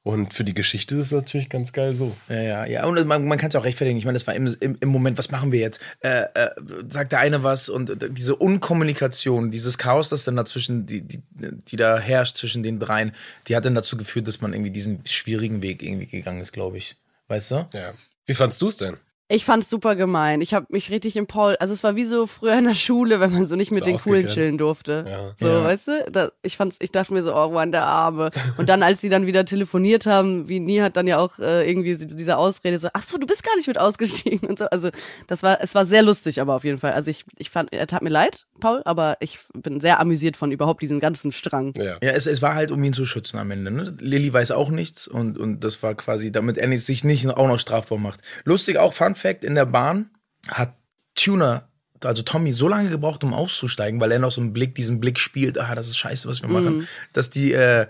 Und 0.06 0.34
für 0.34 0.44
die 0.44 0.54
Geschichte 0.54 0.94
ist 0.94 1.06
es 1.06 1.10
natürlich 1.10 1.48
ganz 1.48 1.72
geil 1.72 1.96
so. 1.96 2.16
Ja, 2.28 2.40
ja, 2.40 2.64
ja. 2.64 2.86
Und 2.86 3.04
man, 3.08 3.26
man 3.26 3.38
kann 3.38 3.48
es 3.48 3.56
auch 3.56 3.64
rechtfertigen. 3.64 3.98
Ich 3.98 4.04
meine, 4.04 4.14
das 4.14 4.25
war 4.28 4.36
im, 4.36 4.46
im, 4.60 4.76
im 4.78 4.88
Moment, 4.88 5.18
was 5.18 5.32
machen 5.32 5.50
wir 5.50 5.58
jetzt? 5.58 5.80
Äh, 5.98 6.26
äh, 6.32 6.50
sagt 6.88 7.10
der 7.10 7.18
eine 7.18 7.42
was 7.42 7.68
und 7.68 7.90
äh, 7.90 8.08
diese 8.08 8.36
Unkommunikation, 8.36 9.50
dieses 9.50 9.78
Chaos, 9.78 10.08
das 10.08 10.22
dann 10.22 10.36
dazwischen, 10.36 10.86
die, 10.86 11.02
die, 11.02 11.25
die 11.32 11.75
da 11.75 11.98
herrscht 11.98 12.36
zwischen 12.36 12.62
den 12.62 12.78
dreien, 12.78 13.16
die 13.48 13.56
hat 13.56 13.64
dann 13.64 13.75
dazu 13.75 13.96
geführt, 13.96 14.28
dass 14.28 14.40
man 14.40 14.52
irgendwie 14.52 14.70
diesen 14.70 15.04
schwierigen 15.04 15.60
Weg 15.60 15.82
irgendwie 15.82 16.06
gegangen 16.06 16.40
ist, 16.40 16.52
glaube 16.52 16.78
ich. 16.78 16.94
Weißt 17.26 17.50
du? 17.50 17.66
Ja. 17.75 17.92
Wie 18.26 18.34
fandst 18.34 18.62
du 18.62 18.68
es 18.68 18.76
denn? 18.76 18.98
Ich 19.28 19.45
fand's 19.45 19.68
super 19.68 19.97
gemein. 19.97 20.40
Ich 20.40 20.54
habe 20.54 20.66
mich 20.71 20.88
richtig 20.90 21.16
im 21.16 21.26
Paul, 21.26 21.56
also 21.59 21.75
es 21.75 21.83
war 21.83 21.97
wie 21.97 22.04
so 22.04 22.26
früher 22.28 22.56
in 22.56 22.64
der 22.64 22.75
Schule, 22.76 23.18
wenn 23.18 23.33
man 23.33 23.45
so 23.45 23.56
nicht 23.56 23.73
mit 23.73 23.80
So 23.80 23.87
den 23.87 23.97
Coolen 23.99 24.28
chillen 24.28 24.56
durfte. 24.56 25.04
Ja. 25.09 25.33
So, 25.35 25.47
Ja. 25.49 25.64
weißt 25.64 25.88
du? 25.88 26.06
Da, 26.12 26.30
ich 26.42 26.56
fand's, 26.56 26.76
ich 26.80 26.92
dachte 26.92 27.12
mir 27.12 27.23
so, 27.25 27.35
oh 27.35 27.49
Mann, 27.50 27.73
der 27.73 27.85
Arme. 27.87 28.30
Und 28.56 28.68
dann, 28.68 28.85
als 28.85 29.00
sie 29.00 29.09
dann 29.09 29.26
wieder 29.26 29.45
telefoniert 29.45 30.06
haben, 30.06 30.49
wie 30.49 30.61
Nie 30.61 30.80
hat 30.80 30.97
dann 30.97 31.09
ja 31.09 31.18
auch 31.18 31.40
äh, 31.40 31.68
irgendwie 31.68 31.95
so 31.95 32.04
diese 32.04 32.37
Ausrede 32.37 32.78
so, 32.78 32.87
ach 32.92 33.02
so, 33.02 33.18
du 33.18 33.26
bist 33.26 33.42
gar 33.42 33.56
nicht 33.56 33.66
mit 33.66 33.78
ausgestiegen 33.78 34.49
und 34.49 34.61
so. 34.61 34.66
Also 34.66 34.90
das 35.26 35.42
war, 35.42 35.59
es 35.61 35.75
war 35.75 35.85
sehr 35.87 36.04
lustig, 36.04 36.40
aber 36.40 36.54
auf 36.54 36.62
jeden 36.62 36.78
Fall. 36.78 36.92
Also 36.92 37.11
ich, 37.11 37.25
ich 37.37 37.50
fand, 37.50 37.73
er 37.73 37.88
tat 37.88 38.02
mir 38.02 38.11
leid, 38.11 38.47
Paul, 38.61 38.83
aber 38.85 39.16
ich 39.18 39.40
bin 39.54 39.80
sehr 39.80 39.99
amüsiert 39.99 40.37
von 40.37 40.52
überhaupt 40.52 40.83
diesem 40.83 41.00
ganzen 41.00 41.33
Strang. 41.33 41.75
Ja. 41.76 41.97
Ja, 42.00 42.12
es, 42.12 42.26
es 42.26 42.42
war 42.42 42.54
halt, 42.54 42.71
um 42.71 42.85
ihn 42.85 42.92
zu 42.92 43.04
schützen 43.04 43.38
am 43.38 43.50
Ende. 43.50 43.73
Ne? 43.73 43.92
Lilly 43.99 44.33
weiß 44.33 44.52
auch 44.52 44.71
nichts 44.71 45.09
und, 45.09 45.37
und 45.37 45.64
das 45.64 45.83
war 45.83 45.97
quasi, 45.97 46.30
damit 46.30 46.59
er 46.59 46.78
sich 46.78 47.02
nicht 47.02 47.26
auch 47.26 47.49
noch 47.49 47.59
strafbar 47.59 47.99
macht. 47.99 48.21
Lustig 48.45 48.78
auch, 48.78 48.92
Fun 48.92 49.15
Fact, 49.16 49.44
in 49.44 49.54
der 49.54 49.66
Bahn 49.66 50.11
hat 50.49 50.75
Tuner, 51.14 51.68
also 52.04 52.23
Tommy, 52.23 52.52
so 52.52 52.68
lange 52.68 52.90
gebraucht, 52.90 53.25
um 53.25 53.35
auszusteigen, 53.35 54.00
weil 54.00 54.12
er 54.12 54.18
noch 54.18 54.30
so 54.30 54.40
einen 54.40 54.52
Blick, 54.52 54.75
diesen 54.75 55.00
Blick 55.00 55.18
spielt, 55.18 55.58
ah, 55.58 55.75
das 55.75 55.88
ist 55.88 55.96
scheiße, 55.96 56.28
was 56.28 56.42
wir 56.42 56.49
machen, 56.49 56.87
dass 57.12 57.30
die 57.30 57.52
äh, 57.52 57.87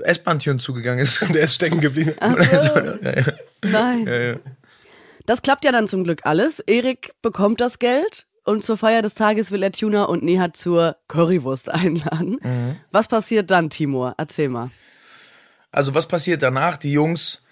S-Bahn-Türen 0.00 0.58
zugegangen 0.58 1.00
ist. 1.00 1.20
Der 1.34 1.42
ist 1.42 1.54
stecken 1.54 1.80
geblieben. 1.80 2.14
So. 2.60 2.72
Nein. 3.68 4.40
Das 5.26 5.42
klappt 5.42 5.64
ja 5.64 5.72
dann 5.72 5.88
zum 5.88 6.04
Glück 6.04 6.20
alles. 6.24 6.60
Erik 6.60 7.14
bekommt 7.20 7.60
das 7.60 7.78
Geld 7.78 8.26
und 8.44 8.64
zur 8.64 8.78
Feier 8.78 9.02
des 9.02 9.14
Tages 9.14 9.50
will 9.50 9.62
er 9.62 9.72
Tuna 9.72 10.04
und 10.04 10.22
Nehat 10.22 10.56
zur 10.56 10.96
Currywurst 11.08 11.68
einladen. 11.70 12.38
Mhm. 12.42 12.76
Was 12.92 13.08
passiert 13.08 13.50
dann, 13.50 13.70
Timur? 13.70 14.14
Erzähl 14.18 14.48
mal. 14.48 14.70
Also 15.72 15.94
was 15.94 16.06
passiert 16.06 16.42
danach? 16.42 16.76
Die 16.76 16.92
Jungs 16.92 17.42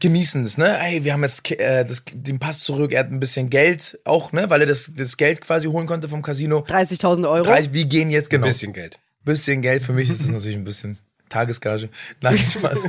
genießen 0.00 0.44
es, 0.44 0.58
ne? 0.58 0.74
Hey, 0.74 1.04
wir 1.04 1.12
haben 1.12 1.22
jetzt 1.22 1.50
äh, 1.50 1.84
das, 1.84 2.04
den 2.12 2.38
Pass 2.38 2.60
zurück, 2.60 2.92
er 2.92 3.00
hat 3.00 3.10
ein 3.10 3.20
bisschen 3.20 3.50
Geld 3.50 3.98
auch, 4.04 4.32
ne? 4.32 4.50
Weil 4.50 4.62
er 4.62 4.66
das, 4.66 4.90
das 4.94 5.16
Geld 5.16 5.40
quasi 5.40 5.66
holen 5.66 5.86
konnte 5.86 6.08
vom 6.08 6.22
Casino. 6.22 6.60
30.000 6.60 7.28
Euro? 7.28 7.44
Drei, 7.44 7.72
wir 7.72 7.84
gehen 7.84 8.10
jetzt, 8.10 8.30
genau. 8.30 8.46
Ein 8.46 8.52
bisschen 8.52 8.72
Geld. 8.72 8.98
Bisschen 9.24 9.62
Geld, 9.62 9.82
für 9.82 9.92
mich 9.92 10.08
ist 10.08 10.22
das 10.22 10.30
natürlich 10.32 10.56
ein 10.56 10.64
bisschen 10.64 10.98
Tagesgage. 11.28 11.88
Nein, 12.20 12.38
Spaß. 12.38 12.84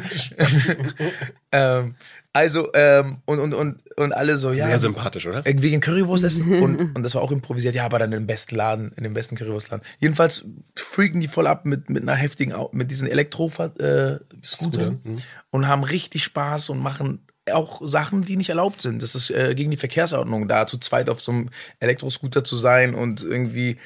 ähm, 1.52 1.96
also, 2.34 2.70
ähm, 2.74 3.18
und, 3.26 3.40
und, 3.40 3.54
und, 3.54 3.82
und 3.98 4.12
alle 4.14 4.38
so, 4.38 4.52
ja. 4.52 4.68
Sehr 4.68 4.80
sympathisch, 4.80 5.26
oder? 5.26 5.46
äh, 5.46 5.56
Wegen 5.58 5.82
Currywurst 5.82 6.24
essen 6.24 6.60
und, 6.62 6.96
und 6.96 7.04
das 7.04 7.16
war 7.16 7.22
auch 7.22 7.32
improvisiert, 7.32 7.74
ja, 7.74 7.86
aber 7.86 8.00
dann 8.00 8.12
im 8.12 8.28
besten 8.28 8.56
Laden, 8.56 8.92
in 8.96 9.04
dem 9.04 9.14
besten 9.14 9.36
Currywurstladen. 9.36 9.86
Jedenfalls 10.00 10.46
freaken 10.76 11.22
die 11.22 11.28
voll 11.28 11.48
ab 11.48 11.66
mit, 11.66 11.90
mit 11.90 12.04
einer 12.04 12.16
heftigen, 12.16 12.54
mit 12.74 12.92
diesen 12.92 13.08
Elektro-Scootern 13.08 14.20
äh, 14.22 14.46
Scootern 14.46 15.02
und 15.50 15.68
haben 15.68 15.84
richtig 15.84 16.24
Spaß 16.24 16.70
und 16.70 16.80
machen 16.80 17.28
auch 17.52 17.82
Sachen, 17.86 18.24
die 18.24 18.38
nicht 18.38 18.50
erlaubt 18.50 18.82
sind. 18.82 19.02
Das 19.02 19.16
ist 19.16 19.30
äh, 19.30 19.56
gegen 19.56 19.72
die 19.72 19.78
Verkehrsordnung, 19.78 20.48
da 20.48 20.68
zu 20.68 20.78
zweit 20.78 21.10
auf 21.10 21.22
so 21.22 21.32
einem 21.32 21.50
Elektroscooter 21.80 22.44
zu 22.44 22.58
sein 22.58 22.94
und 22.94 23.24
irgendwie, 23.24 23.78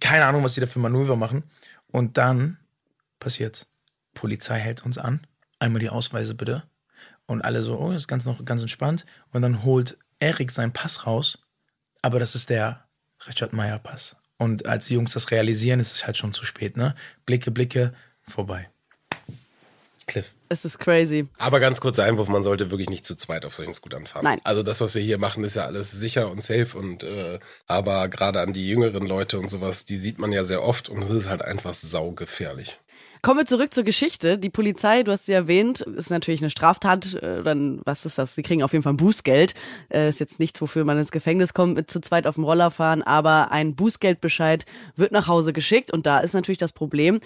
keine 0.00 0.26
Ahnung, 0.26 0.44
was 0.44 0.54
die 0.54 0.60
da 0.60 0.66
für 0.66 0.78
Manöver 0.78 1.16
machen. 1.16 1.44
Und 1.88 2.18
dann 2.18 2.58
passiert, 3.18 3.66
Polizei 4.14 4.58
hält 4.58 4.84
uns 4.84 4.98
an, 4.98 5.26
einmal 5.58 5.80
die 5.80 5.90
Ausweise 5.90 6.34
bitte. 6.34 6.64
Und 7.26 7.42
alle 7.42 7.62
so, 7.62 7.78
oh, 7.78 7.92
das 7.92 8.02
ist 8.02 8.08
ganz 8.08 8.24
noch 8.24 8.44
ganz 8.44 8.60
entspannt. 8.60 9.04
Und 9.32 9.42
dann 9.42 9.62
holt 9.62 9.98
Erik 10.18 10.50
seinen 10.50 10.72
Pass 10.72 11.06
raus, 11.06 11.38
aber 12.02 12.18
das 12.18 12.34
ist 12.34 12.50
der 12.50 12.84
Richard 13.26 13.52
Meyer 13.52 13.78
Pass. 13.78 14.16
Und 14.36 14.66
als 14.66 14.86
die 14.86 14.94
Jungs 14.94 15.12
das 15.12 15.30
realisieren, 15.30 15.80
ist 15.80 15.92
es 15.92 16.06
halt 16.06 16.16
schon 16.16 16.32
zu 16.32 16.44
spät, 16.44 16.76
ne? 16.76 16.94
Blicke, 17.26 17.50
Blicke, 17.50 17.92
vorbei. 18.22 18.70
Cliff. 20.06 20.34
Es 20.48 20.64
ist 20.64 20.78
crazy. 20.78 21.28
Aber 21.38 21.60
ganz 21.60 21.80
kurzer 21.80 22.02
Einwurf, 22.02 22.28
man 22.28 22.42
sollte 22.42 22.72
wirklich 22.72 22.88
nicht 22.88 23.04
zu 23.04 23.14
zweit 23.14 23.44
auf 23.44 23.54
solchen 23.54 23.74
Scootern 23.74 24.06
fahren. 24.06 24.24
Nein. 24.24 24.40
Also 24.42 24.64
das, 24.64 24.80
was 24.80 24.96
wir 24.96 25.02
hier 25.02 25.18
machen, 25.18 25.44
ist 25.44 25.54
ja 25.54 25.66
alles 25.66 25.92
sicher 25.92 26.28
und 26.28 26.42
safe 26.42 26.76
und 26.76 27.04
äh, 27.04 27.38
aber 27.66 28.08
gerade 28.08 28.40
an 28.40 28.52
die 28.52 28.68
jüngeren 28.68 29.06
Leute 29.06 29.38
und 29.38 29.48
sowas, 29.48 29.84
die 29.84 29.96
sieht 29.96 30.18
man 30.18 30.32
ja 30.32 30.42
sehr 30.42 30.62
oft 30.64 30.88
und 30.88 31.02
es 31.04 31.10
ist 31.10 31.28
halt 31.28 31.42
einfach 31.42 31.74
saugefährlich. 31.74 32.80
Kommen 33.22 33.40
wir 33.40 33.46
zurück 33.46 33.74
zur 33.74 33.84
Geschichte. 33.84 34.38
Die 34.38 34.48
Polizei, 34.48 35.02
du 35.02 35.12
hast 35.12 35.26
sie 35.26 35.32
erwähnt, 35.32 35.82
ist 35.82 36.10
natürlich 36.10 36.40
eine 36.40 36.48
Straftat. 36.48 37.14
äh, 37.16 37.42
Dann, 37.42 37.82
was 37.84 38.06
ist 38.06 38.16
das? 38.16 38.34
Sie 38.34 38.42
kriegen 38.42 38.62
auf 38.62 38.72
jeden 38.72 38.82
Fall 38.82 38.94
ein 38.94 38.96
Bußgeld. 38.96 39.54
Äh, 39.92 40.08
ist 40.08 40.20
jetzt 40.20 40.40
nichts, 40.40 40.62
wofür 40.62 40.86
man 40.86 40.98
ins 40.98 41.10
Gefängnis 41.10 41.52
kommt, 41.52 41.74
mit 41.74 41.90
zu 41.90 42.00
zweit 42.00 42.26
auf 42.26 42.36
dem 42.36 42.44
Roller 42.44 42.70
fahren, 42.70 43.02
aber 43.02 43.50
ein 43.52 43.74
Bußgeldbescheid 43.74 44.64
wird 44.96 45.12
nach 45.12 45.28
Hause 45.28 45.52
geschickt 45.52 45.92
und 45.92 46.06
da 46.06 46.20
ist 46.20 46.32
natürlich 46.32 46.58
das 46.58 46.72
Problem. 46.72 47.20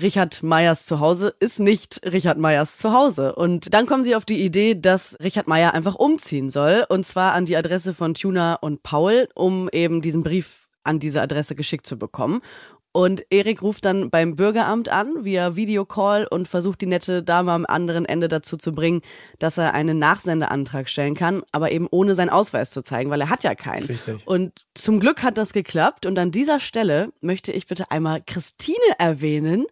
Richard 0.00 0.44
Meyers 0.44 0.84
Zuhause 0.84 1.34
ist 1.40 1.58
nicht 1.58 2.00
Richard 2.04 2.38
Meyers 2.38 2.76
Zuhause. 2.76 3.34
Und 3.34 3.74
dann 3.74 3.86
kommen 3.86 4.04
sie 4.04 4.14
auf 4.14 4.24
die 4.24 4.44
Idee, 4.44 4.76
dass 4.76 5.16
Richard 5.20 5.48
Meyer 5.48 5.74
einfach 5.74 5.96
umziehen 5.96 6.48
soll. 6.48 6.86
Und 6.88 7.06
zwar 7.06 7.32
an 7.32 7.44
die 7.44 7.56
Adresse 7.56 7.92
von 7.92 8.14
Tuna 8.14 8.54
und 8.54 8.84
Paul, 8.84 9.26
um 9.34 9.68
eben 9.72 10.00
diesen 10.00 10.22
Brief 10.22 10.68
an 10.84 11.00
diese 11.00 11.20
Adresse 11.20 11.56
geschickt 11.56 11.86
zu 11.86 11.98
bekommen. 11.98 12.40
Und 12.92 13.24
Erik 13.30 13.62
ruft 13.62 13.84
dann 13.84 14.10
beim 14.10 14.34
Bürgeramt 14.34 14.88
an 14.88 15.24
via 15.24 15.54
Videocall 15.54 16.26
und 16.28 16.48
versucht 16.48 16.80
die 16.80 16.86
nette 16.86 17.22
Dame 17.22 17.52
am 17.52 17.64
anderen 17.66 18.04
Ende 18.04 18.26
dazu 18.26 18.56
zu 18.56 18.72
bringen, 18.72 19.02
dass 19.38 19.58
er 19.58 19.74
einen 19.74 19.98
Nachsendeantrag 19.98 20.88
stellen 20.88 21.14
kann, 21.14 21.42
aber 21.52 21.70
eben 21.70 21.86
ohne 21.90 22.16
seinen 22.16 22.30
Ausweis 22.30 22.72
zu 22.72 22.82
zeigen, 22.82 23.10
weil 23.10 23.20
er 23.20 23.30
hat 23.30 23.44
ja 23.44 23.54
keinen. 23.54 23.86
Richtig. 23.86 24.26
Und 24.26 24.64
zum 24.74 24.98
Glück 24.98 25.22
hat 25.22 25.38
das 25.38 25.52
geklappt. 25.52 26.04
Und 26.04 26.18
an 26.18 26.32
dieser 26.32 26.58
Stelle 26.58 27.12
möchte 27.20 27.52
ich 27.52 27.68
bitte 27.68 27.92
einmal 27.92 28.22
Christine 28.26 28.78
erwähnen. 28.98 29.66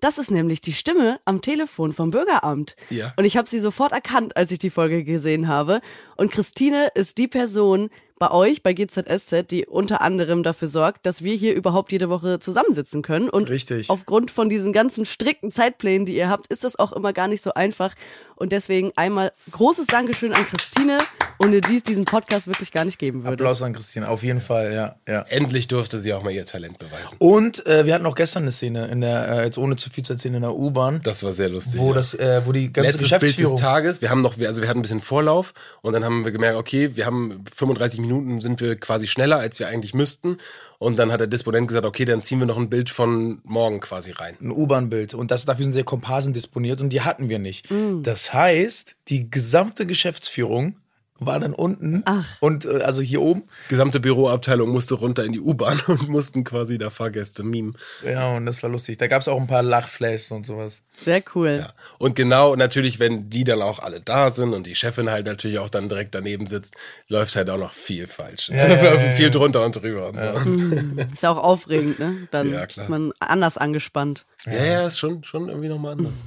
Das 0.00 0.18
ist 0.18 0.30
nämlich 0.30 0.60
die 0.60 0.72
Stimme 0.72 1.20
am 1.24 1.42
Telefon 1.42 1.92
vom 1.92 2.10
Bürgeramt. 2.10 2.74
Ja. 2.88 3.12
Und 3.16 3.24
ich 3.24 3.36
habe 3.36 3.48
sie 3.48 3.58
sofort 3.58 3.92
erkannt, 3.92 4.36
als 4.36 4.50
ich 4.50 4.58
die 4.58 4.70
Folge 4.70 5.04
gesehen 5.04 5.48
habe. 5.48 5.80
Und 6.16 6.32
Christine 6.32 6.88
ist 6.94 7.18
die 7.18 7.28
Person 7.28 7.90
bei 8.20 8.30
euch, 8.30 8.62
bei 8.62 8.74
GZSZ, 8.74 9.50
die 9.50 9.64
unter 9.66 10.02
anderem 10.02 10.42
dafür 10.42 10.68
sorgt, 10.68 11.06
dass 11.06 11.24
wir 11.24 11.34
hier 11.34 11.54
überhaupt 11.54 11.90
jede 11.90 12.10
Woche 12.10 12.38
zusammensitzen 12.38 13.00
können. 13.00 13.30
Und 13.30 13.48
Richtig. 13.48 13.88
aufgrund 13.88 14.30
von 14.30 14.50
diesen 14.50 14.74
ganzen 14.74 15.06
strikten 15.06 15.50
Zeitplänen, 15.50 16.04
die 16.04 16.16
ihr 16.16 16.28
habt, 16.28 16.46
ist 16.48 16.62
das 16.62 16.78
auch 16.78 16.92
immer 16.92 17.14
gar 17.14 17.28
nicht 17.28 17.42
so 17.42 17.54
einfach. 17.54 17.94
Und 18.40 18.52
deswegen 18.52 18.90
einmal 18.96 19.32
großes 19.50 19.86
Dankeschön 19.86 20.32
an 20.32 20.46
Christine, 20.46 21.00
ohne 21.38 21.60
die 21.60 21.76
es 21.76 21.82
diesen 21.82 22.06
Podcast 22.06 22.46
wirklich 22.46 22.72
gar 22.72 22.86
nicht 22.86 22.98
geben 22.98 23.22
würde. 23.22 23.34
Applaus 23.34 23.60
an 23.60 23.74
Christine, 23.74 24.08
auf 24.08 24.22
jeden 24.22 24.40
Fall, 24.40 24.72
ja. 24.72 24.96
ja. 25.06 25.26
Endlich 25.28 25.68
durfte 25.68 26.00
sie 26.00 26.14
auch 26.14 26.22
mal 26.22 26.30
ihr 26.30 26.46
Talent 26.46 26.78
beweisen. 26.78 27.16
Und 27.18 27.66
äh, 27.66 27.84
wir 27.84 27.92
hatten 27.92 28.06
auch 28.06 28.14
gestern 28.14 28.44
eine 28.44 28.52
Szene, 28.52 28.86
in 28.86 29.02
der, 29.02 29.28
äh, 29.28 29.44
jetzt 29.44 29.58
ohne 29.58 29.76
zu 29.76 29.90
viel 29.90 30.04
zu 30.04 30.14
erzählen, 30.14 30.36
in 30.36 30.40
der 30.40 30.54
U-Bahn, 30.54 31.02
Das 31.02 31.22
war 31.22 31.34
sehr 31.34 31.50
lustig. 31.50 31.78
wo, 31.78 31.88
ja. 31.88 31.96
das, 31.96 32.14
äh, 32.14 32.40
wo 32.46 32.52
die 32.52 32.72
ganze 32.72 32.92
Letztes 32.92 33.10
Bild 33.10 33.20
Geschäftsführung... 33.20 33.56
des 33.56 33.60
Tages. 33.60 34.00
Wir 34.00 34.08
haben 34.08 34.22
noch, 34.22 34.38
also 34.38 34.62
wir 34.62 34.70
hatten 34.70 34.78
ein 34.78 34.82
bisschen 34.82 35.00
Vorlauf 35.00 35.52
und 35.82 35.92
dann 35.92 36.02
haben 36.02 36.24
wir 36.24 36.32
gemerkt, 36.32 36.56
okay, 36.56 36.96
wir 36.96 37.04
haben 37.04 37.44
35 37.54 38.00
Minuten 38.00 38.40
sind 38.40 38.62
wir 38.62 38.74
quasi 38.76 39.06
schneller, 39.06 39.36
als 39.36 39.58
wir 39.58 39.68
eigentlich 39.68 39.92
müssten. 39.92 40.38
Und 40.82 40.98
dann 40.98 41.12
hat 41.12 41.20
der 41.20 41.26
Disponent 41.26 41.68
gesagt, 41.68 41.84
okay, 41.84 42.06
dann 42.06 42.22
ziehen 42.22 42.38
wir 42.38 42.46
noch 42.46 42.56
ein 42.56 42.70
Bild 42.70 42.88
von 42.88 43.42
morgen 43.44 43.80
quasi 43.80 44.12
rein. 44.12 44.38
ein 44.40 44.50
U-Bahn-Bild 44.50 45.12
und 45.12 45.30
das 45.30 45.44
dafür 45.44 45.64
sind 45.64 45.74
sehr 45.74 45.84
Komparsen 45.84 46.32
disponiert 46.32 46.80
und 46.80 46.88
die 46.88 47.02
hatten 47.02 47.28
wir 47.28 47.38
nicht. 47.38 47.70
Mm. 47.70 48.02
Das 48.02 48.32
heißt, 48.32 48.96
die 49.08 49.30
gesamte 49.30 49.84
Geschäftsführung 49.84 50.76
war 51.20 51.38
dann 51.38 51.52
unten 51.54 52.02
Ach. 52.06 52.26
und 52.40 52.64
äh, 52.64 52.80
also 52.82 53.02
hier 53.02 53.20
oben. 53.20 53.44
Gesamte 53.68 54.00
Büroabteilung 54.00 54.70
musste 54.70 54.94
runter 54.94 55.22
in 55.24 55.32
die 55.32 55.40
U-Bahn 55.40 55.78
und 55.86 56.08
mussten 56.08 56.42
quasi 56.44 56.78
da 56.78 56.90
Fahrgäste 56.90 57.42
mimen. 57.42 57.76
Ja, 58.04 58.30
und 58.34 58.46
das 58.46 58.62
war 58.62 58.70
lustig. 58.70 58.98
Da 58.98 59.06
gab 59.06 59.20
es 59.22 59.28
auch 59.28 59.38
ein 59.40 59.46
paar 59.46 59.62
Lachflashs 59.62 60.30
und 60.32 60.46
sowas. 60.46 60.82
Sehr 61.00 61.22
cool. 61.34 61.58
Ja. 61.60 61.72
Und 61.98 62.16
genau, 62.16 62.56
natürlich, 62.56 62.98
wenn 62.98 63.30
die 63.30 63.44
dann 63.44 63.62
auch 63.62 63.78
alle 63.78 64.00
da 64.00 64.30
sind 64.30 64.54
und 64.54 64.66
die 64.66 64.74
Chefin 64.74 65.10
halt 65.10 65.26
natürlich 65.26 65.58
auch 65.58 65.68
dann 65.70 65.88
direkt 65.88 66.14
daneben 66.14 66.46
sitzt, 66.46 66.74
läuft 67.08 67.36
halt 67.36 67.48
auch 67.50 67.58
noch 67.58 67.72
viel 67.72 68.06
falsch. 68.06 68.50
viel 69.16 69.30
drunter 69.30 69.64
und 69.64 69.76
drüber 69.76 70.08
und 70.08 70.20
so. 70.20 71.02
Ist 71.12 71.22
ja 71.22 71.30
auch 71.30 71.38
aufregend, 71.38 71.98
ne? 71.98 72.28
Dann 72.30 72.52
Ja, 72.52 72.66
klar. 72.66 72.84
ist 72.84 72.88
man 72.90 73.12
anders 73.20 73.58
angespannt. 73.58 74.24
Ja, 74.46 74.64
ja, 74.64 74.86
ist 74.86 74.98
schon, 74.98 75.22
schon 75.22 75.48
irgendwie 75.50 75.68
nochmal 75.68 75.92
anders. 75.92 76.24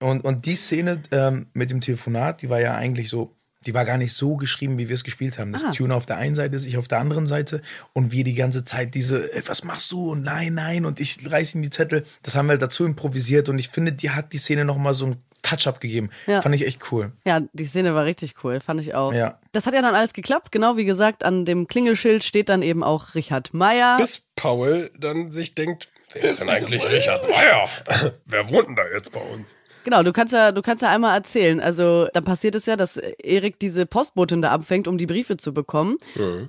Und, 0.00 0.24
und 0.24 0.44
die 0.44 0.54
Szene 0.56 1.00
ähm, 1.12 1.46
mit 1.54 1.70
dem 1.70 1.80
Telefonat, 1.80 2.42
die 2.42 2.50
war 2.50 2.60
ja 2.60 2.74
eigentlich 2.74 3.08
so, 3.08 3.34
die 3.66 3.74
war 3.74 3.84
gar 3.84 3.96
nicht 3.98 4.12
so 4.12 4.36
geschrieben, 4.36 4.78
wie 4.78 4.88
wir 4.88 4.94
es 4.94 5.04
gespielt 5.04 5.38
haben. 5.38 5.52
Das 5.52 5.64
Ah. 5.64 5.72
Tune 5.72 5.94
auf 5.94 6.06
der 6.06 6.16
einen 6.16 6.34
Seite 6.34 6.54
ist, 6.56 6.64
ich 6.64 6.76
auf 6.76 6.88
der 6.88 6.98
anderen 7.00 7.26
Seite 7.26 7.60
und 7.92 8.12
wir 8.12 8.24
die 8.24 8.34
ganze 8.34 8.64
Zeit 8.64 8.94
diese, 8.94 9.32
"Ey, 9.32 9.42
was 9.46 9.64
machst 9.64 9.90
du 9.92 10.12
und 10.12 10.22
nein, 10.22 10.54
nein 10.54 10.84
und 10.86 11.00
ich 11.00 11.18
reiß 11.30 11.54
ihm 11.54 11.62
die 11.62 11.70
Zettel. 11.70 12.04
Das 12.22 12.36
haben 12.36 12.46
wir 12.46 12.50
halt 12.52 12.62
dazu 12.62 12.84
improvisiert 12.84 13.48
und 13.48 13.58
ich 13.58 13.68
finde, 13.68 13.92
die 13.92 14.10
hat 14.10 14.32
die 14.32 14.38
Szene 14.38 14.64
nochmal 14.64 14.94
so 14.94 15.06
einen 15.06 15.16
Touch-up 15.42 15.80
gegeben. 15.80 16.10
Ja. 16.26 16.42
Fand 16.42 16.54
ich 16.54 16.66
echt 16.66 16.90
cool. 16.92 17.12
Ja, 17.24 17.40
die 17.52 17.64
Szene 17.64 17.94
war 17.94 18.04
richtig 18.04 18.34
cool, 18.42 18.60
fand 18.60 18.80
ich 18.80 18.94
auch. 18.94 19.12
Ja. 19.12 19.38
Das 19.52 19.66
hat 19.66 19.74
ja 19.74 19.82
dann 19.82 19.94
alles 19.94 20.12
geklappt. 20.12 20.50
Genau 20.52 20.76
wie 20.76 20.84
gesagt, 20.84 21.24
an 21.24 21.44
dem 21.44 21.68
Klingelschild 21.68 22.24
steht 22.24 22.48
dann 22.48 22.60
eben 22.62 22.82
auch 22.82 23.14
Richard 23.14 23.54
Meyer. 23.54 23.96
Bis 23.98 24.22
Paul 24.34 24.90
dann 24.98 25.30
sich 25.32 25.54
denkt, 25.54 25.88
wer 26.12 26.22
ist 26.24 26.40
denn 26.40 26.48
eigentlich 26.48 26.84
Richard 26.88 27.28
Meyer? 27.28 27.68
wer 28.26 28.48
wohnt 28.48 28.68
denn 28.68 28.76
da 28.76 28.82
jetzt 28.92 29.12
bei 29.12 29.20
uns? 29.20 29.56
Genau, 29.84 30.02
du 30.02 30.12
kannst 30.12 30.32
ja, 30.32 30.52
du 30.52 30.62
kannst 30.62 30.82
ja 30.82 30.90
einmal 30.90 31.14
erzählen. 31.16 31.60
Also 31.60 32.08
dann 32.12 32.24
passiert 32.24 32.54
es 32.54 32.66
ja, 32.66 32.76
dass 32.76 32.96
Erik 32.96 33.58
diese 33.58 33.86
Postbotin 33.86 34.42
da 34.42 34.50
abfängt, 34.50 34.88
um 34.88 34.98
die 34.98 35.06
Briefe 35.06 35.36
zu 35.36 35.54
bekommen. 35.54 35.98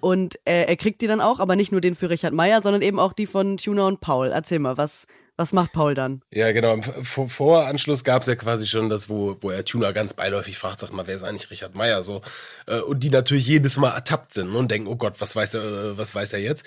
Und 0.02 0.36
äh, 0.46 0.66
er 0.66 0.76
kriegt 0.76 1.02
die 1.02 1.08
dann 1.08 1.22
auch, 1.22 1.40
aber 1.40 1.56
nicht 1.56 1.72
nur 1.72 1.82
den 1.82 1.96
für 1.96 2.10
Richard 2.10 2.34
Meyer, 2.34 2.62
sondern 2.62 2.82
eben 2.82 3.00
auch 3.00 3.14
die 3.14 3.28
von 3.28 3.58
Tuna 3.58 3.88
und 3.88 4.02
Paul. 4.02 4.32
Erzähl 4.32 4.60
mal, 4.60 4.78
was, 4.78 5.08
was 5.40 5.54
macht 5.54 5.72
Paul 5.72 5.94
dann? 5.94 6.22
Ja, 6.34 6.52
genau. 6.52 6.74
Im 6.74 6.84
Vor 6.84 7.30
Voranschluss 7.30 8.04
gab 8.04 8.24
es 8.24 8.28
ja 8.28 8.36
quasi 8.36 8.68
schon 8.68 8.90
das, 8.90 9.10
wo, 9.10 9.38
wo 9.40 9.52
er 9.52 9.64
Tuna 9.64 9.92
ganz 9.92 10.14
beiläufig 10.14 10.58
fragt, 10.58 10.82
sag 10.82 10.92
mal, 10.92 11.08
wer 11.08 11.16
ist 11.16 11.24
eigentlich 11.24 11.50
Richard 11.50 11.76
Meyer? 11.76 12.04
So, 12.04 12.22
äh, 12.68 12.80
und 12.80 13.02
die 13.02 13.10
natürlich 13.10 13.48
jedes 13.48 13.78
Mal 13.78 13.92
ertappt 13.92 14.34
sind 14.34 14.54
und 14.54 14.70
denken, 14.70 14.90
oh 14.90 14.98
Gott, 14.98 15.14
was 15.20 15.38
weiß 15.38 15.54
er, 15.54 15.62
äh, 15.62 15.98
was 15.98 16.14
weiß 16.14 16.34
er 16.34 16.40
jetzt? 16.40 16.66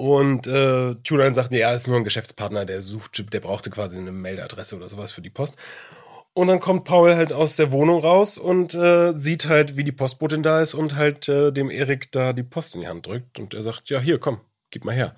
Und 0.00 0.46
äh, 0.46 0.94
Tuna 1.04 1.24
dann 1.24 1.34
sagt, 1.34 1.50
nee, 1.50 1.60
er 1.60 1.76
ist 1.76 1.86
nur 1.86 1.98
ein 1.98 2.04
Geschäftspartner, 2.04 2.64
der 2.64 2.80
sucht, 2.80 3.22
der 3.34 3.40
brauchte 3.40 3.68
quasi 3.68 3.98
eine 3.98 4.12
Meldeadresse 4.12 4.74
oder 4.74 4.88
sowas 4.88 5.12
für 5.12 5.20
die 5.20 5.28
Post. 5.28 5.58
Und 6.32 6.46
dann 6.46 6.58
kommt 6.58 6.84
Paul 6.84 7.16
halt 7.16 7.34
aus 7.34 7.56
der 7.56 7.70
Wohnung 7.70 8.00
raus 8.00 8.38
und 8.38 8.74
äh, 8.74 9.12
sieht 9.18 9.46
halt, 9.46 9.76
wie 9.76 9.84
die 9.84 9.92
Postbotin 9.92 10.42
da 10.42 10.62
ist 10.62 10.72
und 10.72 10.96
halt 10.96 11.28
äh, 11.28 11.52
dem 11.52 11.68
Erik 11.68 12.10
da 12.12 12.32
die 12.32 12.42
Post 12.42 12.76
in 12.76 12.80
die 12.80 12.88
Hand 12.88 13.04
drückt. 13.04 13.38
Und 13.38 13.52
er 13.52 13.62
sagt, 13.62 13.90
ja, 13.90 14.00
hier, 14.00 14.18
komm, 14.18 14.40
gib 14.70 14.86
mal 14.86 14.94
her. 14.94 15.14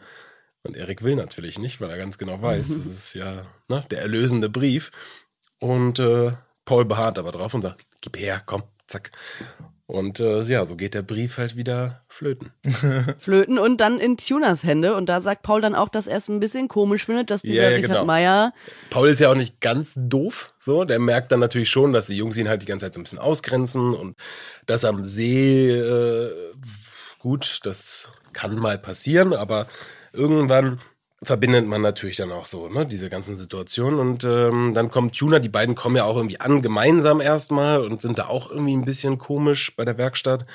Und 0.64 0.76
Erik 0.76 1.04
will 1.04 1.14
natürlich 1.14 1.60
nicht, 1.60 1.80
weil 1.80 1.88
er 1.88 1.96
ganz 1.96 2.18
genau 2.18 2.42
weiß, 2.42 2.66
das 2.76 2.86
ist 2.86 3.14
ja 3.14 3.46
ne, 3.68 3.84
der 3.92 4.00
erlösende 4.00 4.48
Brief. 4.48 4.90
Und 5.60 6.00
äh, 6.00 6.32
Paul 6.64 6.86
beharrt 6.86 7.20
aber 7.20 7.30
drauf 7.30 7.54
und 7.54 7.62
sagt, 7.62 7.86
gib 8.00 8.18
her, 8.18 8.42
komm, 8.44 8.64
zack. 8.88 9.12
Und 9.92 10.20
äh, 10.20 10.40
ja, 10.44 10.64
so 10.64 10.74
geht 10.74 10.94
der 10.94 11.02
Brief 11.02 11.36
halt 11.36 11.54
wieder 11.54 12.00
flöten. 12.08 12.50
Flöten 13.18 13.58
und 13.58 13.78
dann 13.78 13.98
in 13.98 14.16
Tunas 14.16 14.64
Hände. 14.64 14.96
Und 14.96 15.10
da 15.10 15.20
sagt 15.20 15.42
Paul 15.42 15.60
dann 15.60 15.74
auch, 15.74 15.90
dass 15.90 16.06
er 16.06 16.16
es 16.16 16.28
ein 16.28 16.40
bisschen 16.40 16.66
komisch 16.68 17.04
findet, 17.04 17.28
dass 17.28 17.42
dieser 17.42 17.64
Ja, 17.64 17.68
ja, 17.68 17.76
Richard 17.76 17.90
genau. 17.90 18.04
Meyer. 18.06 18.54
Paul 18.88 19.10
ist 19.10 19.18
ja 19.18 19.30
auch 19.30 19.34
nicht 19.34 19.60
ganz 19.60 19.92
doof, 19.94 20.54
so. 20.58 20.84
Der 20.86 20.98
merkt 20.98 21.30
dann 21.30 21.40
natürlich 21.40 21.68
schon, 21.68 21.92
dass 21.92 22.06
die 22.06 22.16
Jungs 22.16 22.38
ihn 22.38 22.48
halt 22.48 22.62
die 22.62 22.66
ganze 22.66 22.86
Zeit 22.86 22.94
so 22.94 23.00
ein 23.00 23.02
bisschen 23.02 23.18
ausgrenzen 23.18 23.92
und 23.92 24.16
das 24.64 24.86
am 24.86 25.04
See, 25.04 25.70
äh, 25.70 26.54
gut, 27.18 27.60
das 27.64 28.12
kann 28.32 28.56
mal 28.56 28.78
passieren, 28.78 29.34
aber 29.34 29.66
irgendwann 30.14 30.80
verbindet 31.22 31.66
man 31.66 31.82
natürlich 31.82 32.16
dann 32.16 32.32
auch 32.32 32.46
so, 32.46 32.68
ne, 32.68 32.84
diese 32.86 33.08
ganzen 33.08 33.36
Situationen. 33.36 34.00
Und 34.00 34.24
ähm, 34.24 34.74
dann 34.74 34.90
kommt 34.90 35.16
Tuna, 35.16 35.38
die 35.38 35.48
beiden 35.48 35.74
kommen 35.74 35.96
ja 35.96 36.04
auch 36.04 36.16
irgendwie 36.16 36.40
an, 36.40 36.62
gemeinsam 36.62 37.20
erstmal 37.20 37.84
und 37.84 38.02
sind 38.02 38.18
da 38.18 38.26
auch 38.26 38.50
irgendwie 38.50 38.76
ein 38.76 38.84
bisschen 38.84 39.18
komisch 39.18 39.74
bei 39.76 39.84
der 39.84 39.98
Werkstatt. 39.98 40.46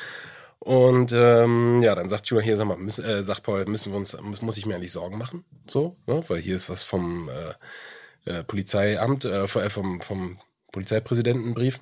Und 0.60 1.14
ähm, 1.14 1.82
ja, 1.84 1.96
dann 1.96 2.10
sagt 2.10 2.28
Tuna 2.28 2.42
hier, 2.42 2.58
sag 2.58 2.68
mal, 2.68 2.78
müssen, 2.78 3.06
äh, 3.06 3.24
sagt 3.24 3.44
Paul, 3.44 3.66
müssen 3.66 3.94
wir 3.94 3.98
uns, 3.98 4.20
muss, 4.22 4.42
muss 4.42 4.58
ich 4.58 4.66
mir 4.66 4.76
eigentlich 4.76 4.92
Sorgen 4.92 5.18
machen? 5.18 5.46
So, 5.68 5.96
ne? 6.08 6.22
Weil 6.28 6.40
hier 6.40 6.56
ist 6.56 6.70
was 6.70 6.84
vom 6.84 7.30
äh, 7.30 8.30
äh, 8.30 8.44
Polizeiamt, 8.44 9.24
äh, 9.26 9.48
vom, 9.48 10.02
vom 10.02 10.38
Polizeipräsidentenbrief. 10.72 11.80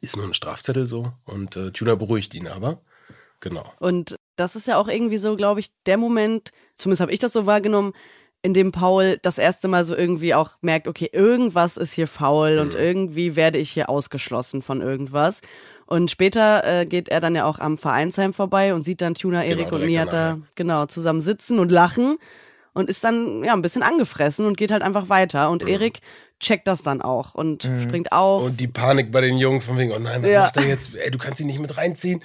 Ist 0.00 0.16
nur 0.16 0.26
ein 0.26 0.34
Strafzettel 0.34 0.86
so. 0.86 1.12
Und 1.24 1.56
äh, 1.56 1.70
Tuna 1.70 1.94
beruhigt 1.94 2.34
ihn 2.34 2.48
aber. 2.48 2.80
Genau. 3.40 3.70
Und 3.78 4.16
das 4.36 4.56
ist 4.56 4.66
ja 4.66 4.78
auch 4.78 4.88
irgendwie 4.88 5.18
so, 5.18 5.36
glaube 5.36 5.60
ich, 5.60 5.70
der 5.86 5.98
Moment, 5.98 6.52
zumindest 6.76 7.02
habe 7.02 7.12
ich 7.12 7.18
das 7.18 7.32
so 7.32 7.44
wahrgenommen, 7.44 7.92
in 8.42 8.54
dem 8.54 8.72
Paul 8.72 9.18
das 9.22 9.38
erste 9.38 9.68
Mal 9.68 9.84
so 9.84 9.96
irgendwie 9.96 10.34
auch 10.34 10.50
merkt, 10.60 10.88
okay, 10.88 11.08
irgendwas 11.12 11.76
ist 11.76 11.92
hier 11.92 12.08
faul 12.08 12.58
und 12.58 12.74
irgendwie 12.74 13.36
werde 13.36 13.58
ich 13.58 13.70
hier 13.70 13.88
ausgeschlossen 13.88 14.62
von 14.62 14.80
irgendwas. 14.80 15.40
Und 15.86 16.10
später 16.10 16.64
äh, 16.64 16.86
geht 16.86 17.08
er 17.08 17.20
dann 17.20 17.34
ja 17.36 17.44
auch 17.44 17.58
am 17.58 17.78
Vereinsheim 17.78 18.32
vorbei 18.32 18.74
und 18.74 18.84
sieht 18.84 19.00
dann 19.00 19.14
Tuna, 19.14 19.44
Erik 19.44 19.70
und 19.72 19.80
direkt 19.80 19.86
Mia 19.86 20.06
da 20.06 20.38
genau 20.54 20.86
zusammen 20.86 21.20
sitzen 21.20 21.58
und 21.58 21.70
lachen 21.70 22.16
und 22.72 22.88
ist 22.88 23.04
dann 23.04 23.44
ja 23.44 23.52
ein 23.52 23.62
bisschen 23.62 23.82
angefressen 23.82 24.46
und 24.46 24.56
geht 24.56 24.72
halt 24.72 24.82
einfach 24.82 25.08
weiter. 25.08 25.50
Und 25.50 25.68
Erik 25.68 26.00
checkt 26.40 26.66
das 26.66 26.82
dann 26.82 27.02
auch 27.02 27.34
und 27.34 27.68
springt 27.82 28.10
auf. 28.10 28.42
Und 28.42 28.58
die 28.58 28.66
Panik 28.68 29.12
bei 29.12 29.20
den 29.20 29.36
Jungs 29.36 29.66
von 29.66 29.78
wegen, 29.78 29.92
oh 29.92 29.98
nein, 29.98 30.22
was 30.22 30.32
Ja. 30.32 30.42
macht 30.44 30.56
er 30.56 30.64
jetzt? 30.66 30.94
Ey, 30.96 31.10
du 31.10 31.18
kannst 31.18 31.40
ihn 31.40 31.46
nicht 31.46 31.60
mit 31.60 31.76
reinziehen. 31.76 32.22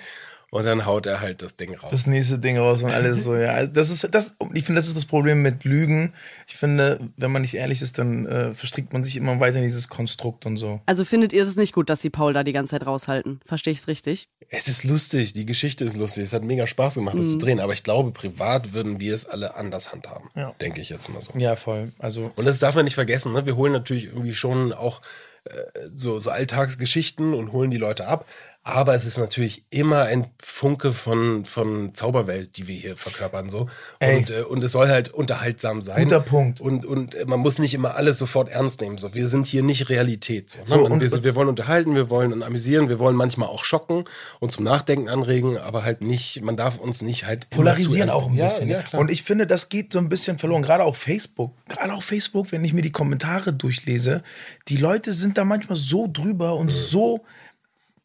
Und 0.50 0.66
dann 0.66 0.86
haut 0.86 1.06
er 1.06 1.20
halt 1.20 1.42
das 1.42 1.58
Ding 1.58 1.76
raus. 1.76 1.92
das 1.92 2.08
nächste 2.08 2.40
Ding 2.40 2.58
raus 2.58 2.82
und 2.82 2.90
alles 2.90 3.26
so, 3.26 3.36
ja. 3.36 3.52
Also 3.52 3.72
Das 3.74 3.90
ist, 3.90 4.08
das, 4.16 4.34
ich 4.54 4.64
finde, 4.64 4.80
das 4.80 4.88
ist 4.88 4.96
das 4.96 5.06
Problem 5.06 5.42
mit 5.42 5.66
Lügen. 5.66 6.14
Ich 6.48 6.56
finde, 6.56 7.02
wenn 7.18 7.32
man 7.32 7.42
nicht 7.42 7.56
ehrlich 7.56 7.82
ist, 7.82 7.98
dann 8.00 8.26
äh, 8.26 8.54
verstrickt 8.54 8.94
man 8.94 9.04
sich 9.04 9.18
immer 9.18 9.40
weiter 9.42 9.58
in 9.58 9.64
dieses 9.64 9.90
Konstrukt 9.90 10.46
und 10.46 10.56
so. 10.56 10.80
also 10.86 11.04
findet 11.04 11.34
ihr 11.34 11.44
es 11.44 11.58
nicht 11.58 11.74
gut, 11.74 11.90
dass 11.90 12.02
sie 12.02 12.10
Paul 12.10 12.32
da 12.32 12.44
die 12.46 12.54
ganze 12.54 12.72
Zeit 12.72 12.86
raushalten? 12.88 13.42
Verstehe 13.46 13.74
ich 13.74 13.80
es 13.80 13.88
richtig? 13.90 14.30
Es 14.50 14.70
ist 14.70 14.86
lustig, 14.86 15.34
die 15.34 15.46
Geschichte 15.46 15.84
ist 15.84 15.98
lustig. 15.98 16.24
Es 16.24 16.32
hat 16.32 16.44
mega 16.44 16.66
Spaß 16.66 16.96
gemacht, 16.96 17.20
das 17.20 17.32
zu 17.32 17.38
drehen. 17.38 17.60
Aber 17.60 17.74
ich 17.74 17.84
glaube, 17.84 18.12
privat 18.12 18.72
würden 18.72 19.02
wir 19.02 19.14
es 19.16 19.26
alle 19.26 19.56
anders 19.56 19.92
handhaben. 19.92 20.30
Ja. 20.36 20.54
Denke 20.62 20.80
ich 20.80 20.88
jetzt 20.90 21.10
mal 21.10 21.22
so. 21.22 21.34
Ja, 21.38 21.58
voll. 21.58 21.92
Also, 22.00 22.32
Und 22.38 22.46
das 22.46 22.60
darf 22.60 22.74
man 22.76 22.86
nicht 22.86 22.96
vergessen. 22.96 23.34
Ne? 23.34 23.46
Wir 23.46 23.58
holen 23.58 23.74
natürlich 23.74 24.06
irgendwie 24.06 24.34
schon 24.34 24.72
auch 24.72 25.02
äh, 25.44 25.50
so, 25.94 26.20
so 26.20 26.30
Alltagsgeschichten 26.30 27.34
und 27.34 27.52
holen 27.52 27.72
die 27.72 27.78
Leute 27.78 28.08
ab. 28.08 28.26
Aber 28.70 28.96
es 28.96 29.06
ist 29.06 29.18
natürlich 29.18 29.64
immer 29.70 30.04
ein 30.04 30.28
Funke 30.44 30.92
von, 30.92 31.46
von 31.46 31.94
Zauberwelt, 31.96 32.58
die 32.58 32.68
wir 32.68 32.76
hier 32.76 32.98
verkörpern. 32.98 33.48
So. 33.48 33.68
Ey. 34.00 34.18
Und, 34.18 34.30
äh, 34.32 34.42
und 34.42 34.62
es 34.62 34.74
soll 34.74 34.90
halt 34.90 35.08
unterhaltsam 35.14 35.82
sein. 35.82 36.04
Guter 36.04 36.20
Punkt. 36.20 36.60
Und, 36.60 36.86
und 36.86 37.16
äh, 37.16 37.24
man 37.26 37.40
muss 37.40 37.60
nicht 37.60 37.74
immer 37.74 37.96
alles 37.96 38.18
sofort 38.18 38.50
ernst 38.50 38.82
nehmen. 38.82 38.98
So. 38.98 39.16
Wir 39.16 39.28
sind 39.28 39.48
hier 39.48 39.64
nicht 39.64 39.88
Realität. 39.90 40.50
So, 40.50 40.58
ne? 40.60 40.66
So, 40.68 40.86
und- 40.86 41.00
wir, 41.00 41.10
sind- 41.10 41.24
wir 41.24 41.34
wollen 41.36 41.48
unterhalten, 41.48 41.96
wir 41.96 42.10
wollen 42.10 42.44
amüsieren, 42.44 42.90
wir 42.90 43.00
wollen 43.00 43.16
manchmal 43.16 43.48
auch 43.48 43.64
schocken 43.64 44.04
und 44.42 44.52
zum 44.52 44.66
Nachdenken 44.66 45.08
anregen, 45.08 45.58
aber 45.58 45.84
halt 45.84 46.02
nicht, 46.02 46.42
man 46.42 46.58
darf 46.58 46.78
uns 46.78 47.02
nicht 47.02 47.26
halt 47.26 47.50
polarisieren 47.50 48.10
auch 48.10 48.28
ein 48.28 48.36
bisschen. 48.36 48.68
Ja, 48.68 48.84
ja, 48.92 49.00
und 49.00 49.10
ich 49.10 49.24
finde, 49.24 49.48
das 49.48 49.70
geht 49.70 49.94
so 49.94 50.00
ein 50.00 50.10
bisschen 50.10 50.38
verloren, 50.40 50.62
gerade 50.62 50.84
auf 50.84 50.98
Facebook. 50.98 51.54
Gerade 51.70 51.94
auf 51.94 52.04
Facebook, 52.04 52.52
wenn 52.52 52.66
ich 52.66 52.74
mir 52.74 52.82
die 52.82 52.92
Kommentare 52.92 53.54
durchlese, 53.54 54.24
die 54.68 54.76
Leute 54.78 55.14
sind 55.14 55.38
da 55.38 55.46
manchmal 55.46 55.78
so 55.78 56.10
drüber 56.12 56.56
und 56.56 56.72
so 56.72 57.24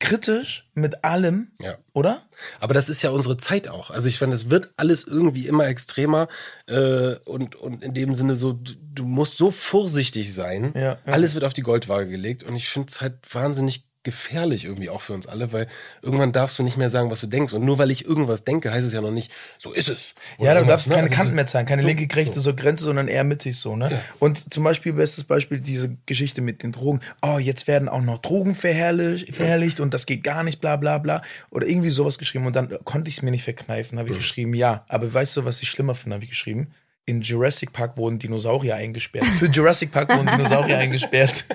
kritisch 0.02 0.68
mit 0.74 1.04
allem, 1.04 1.52
Ja. 1.60 1.78
oder? 1.92 2.26
Aber 2.60 2.74
das 2.74 2.88
ist 2.88 3.02
ja 3.02 3.10
unsere 3.10 3.36
Zeit 3.36 3.68
auch. 3.68 3.90
Also 3.90 4.08
ich 4.08 4.18
finde, 4.18 4.34
es 4.34 4.50
wird 4.50 4.72
alles 4.76 5.04
irgendwie 5.06 5.46
immer 5.46 5.66
extremer 5.68 6.26
äh, 6.66 7.14
und, 7.24 7.54
und 7.54 7.84
in 7.84 7.94
dem 7.94 8.14
Sinne 8.14 8.34
so, 8.34 8.52
du, 8.52 8.72
du 8.94 9.04
musst 9.04 9.36
so 9.36 9.50
vorsichtig 9.52 10.34
sein. 10.34 10.72
Ja, 10.74 10.80
ja. 10.82 10.98
Alles 11.06 11.34
wird 11.34 11.44
auf 11.44 11.52
die 11.52 11.62
Goldwaage 11.62 12.08
gelegt 12.10 12.42
und 12.42 12.56
ich 12.56 12.68
finde 12.68 12.88
es 12.90 13.00
halt 13.00 13.14
wahnsinnig 13.32 13.86
gefährlich 14.04 14.64
irgendwie 14.64 14.90
auch 14.90 15.00
für 15.00 15.12
uns 15.12 15.26
alle, 15.26 15.52
weil 15.52 15.66
irgendwann 16.02 16.32
darfst 16.32 16.58
du 16.58 16.62
nicht 16.62 16.76
mehr 16.76 16.90
sagen, 16.90 17.10
was 17.10 17.20
du 17.20 17.26
denkst. 17.26 17.52
Und 17.52 17.64
nur 17.64 17.78
weil 17.78 17.90
ich 17.90 18.04
irgendwas 18.04 18.44
denke, 18.44 18.72
heißt 18.72 18.86
es 18.86 18.92
ja 18.92 19.00
noch 19.00 19.10
nicht, 19.10 19.30
so 19.58 19.72
ist 19.72 19.88
es. 19.88 20.14
Oder 20.38 20.54
Ja, 20.54 20.60
du 20.60 20.66
darfst 20.66 20.88
ne? 20.88 20.94
keine 20.94 21.04
Also 21.04 21.14
Kanten 21.14 21.34
mehr 21.34 21.46
zeigen, 21.46 21.68
keine 21.68 21.82
so- 21.82 21.88
linke, 21.88 22.14
rechte 22.16 22.40
so 22.40 22.54
Grenze, 22.54 22.84
sondern 22.84 23.08
eher 23.08 23.24
mittig 23.24 23.56
so, 23.58 23.76
ne? 23.76 24.00
Und 24.18 24.52
zum 24.52 24.64
Beispiel, 24.64 24.92
bestes 24.92 25.24
Beispiel, 25.24 25.60
diese 25.60 25.96
Geschichte 26.06 26.40
mit 26.40 26.62
den 26.62 26.72
Drogen. 26.72 27.00
Oh, 27.22 27.38
jetzt 27.38 27.68
werden 27.68 27.88
auch 27.88 28.02
noch 28.02 28.18
Drogen 28.18 28.54
verherrlicht, 28.54 29.34
verherrlicht 29.34 29.78
und 29.80 29.94
das 29.94 30.06
geht 30.06 30.24
gar 30.24 30.42
nicht, 30.42 30.60
bla 30.60 30.76
bla 30.76 30.98
bla. 30.98 31.22
Oder 31.50 31.66
irgendwie 31.68 31.90
sowas 31.90 32.18
geschrieben 32.18 32.46
und 32.46 32.56
dann 32.56 32.76
konnte 32.84 33.08
ich 33.08 33.16
es 33.18 33.22
mir 33.22 33.30
nicht 33.30 33.44
verkneifen, 33.44 33.98
habe 33.98 34.10
ich 34.10 34.16
geschrieben, 34.16 34.54
ja. 34.54 34.84
Aber 34.88 35.12
weißt 35.12 35.36
du, 35.36 35.44
was 35.44 35.62
ich 35.62 35.68
schlimmer 35.68 35.94
finde, 35.94 36.14
habe 36.14 36.24
ich 36.24 36.30
geschrieben? 36.30 36.72
In 37.04 37.20
Jurassic 37.20 37.72
Park 37.72 37.96
wurden 37.96 38.18
Dinosaurier 38.20 38.76
eingesperrt. 38.76 39.26
Für 39.38 39.46
Jurassic 39.46 39.90
Park 39.90 40.10
wurden 40.16 40.26
Dinosaurier 40.28 40.78
eingesperrt. 40.78 41.46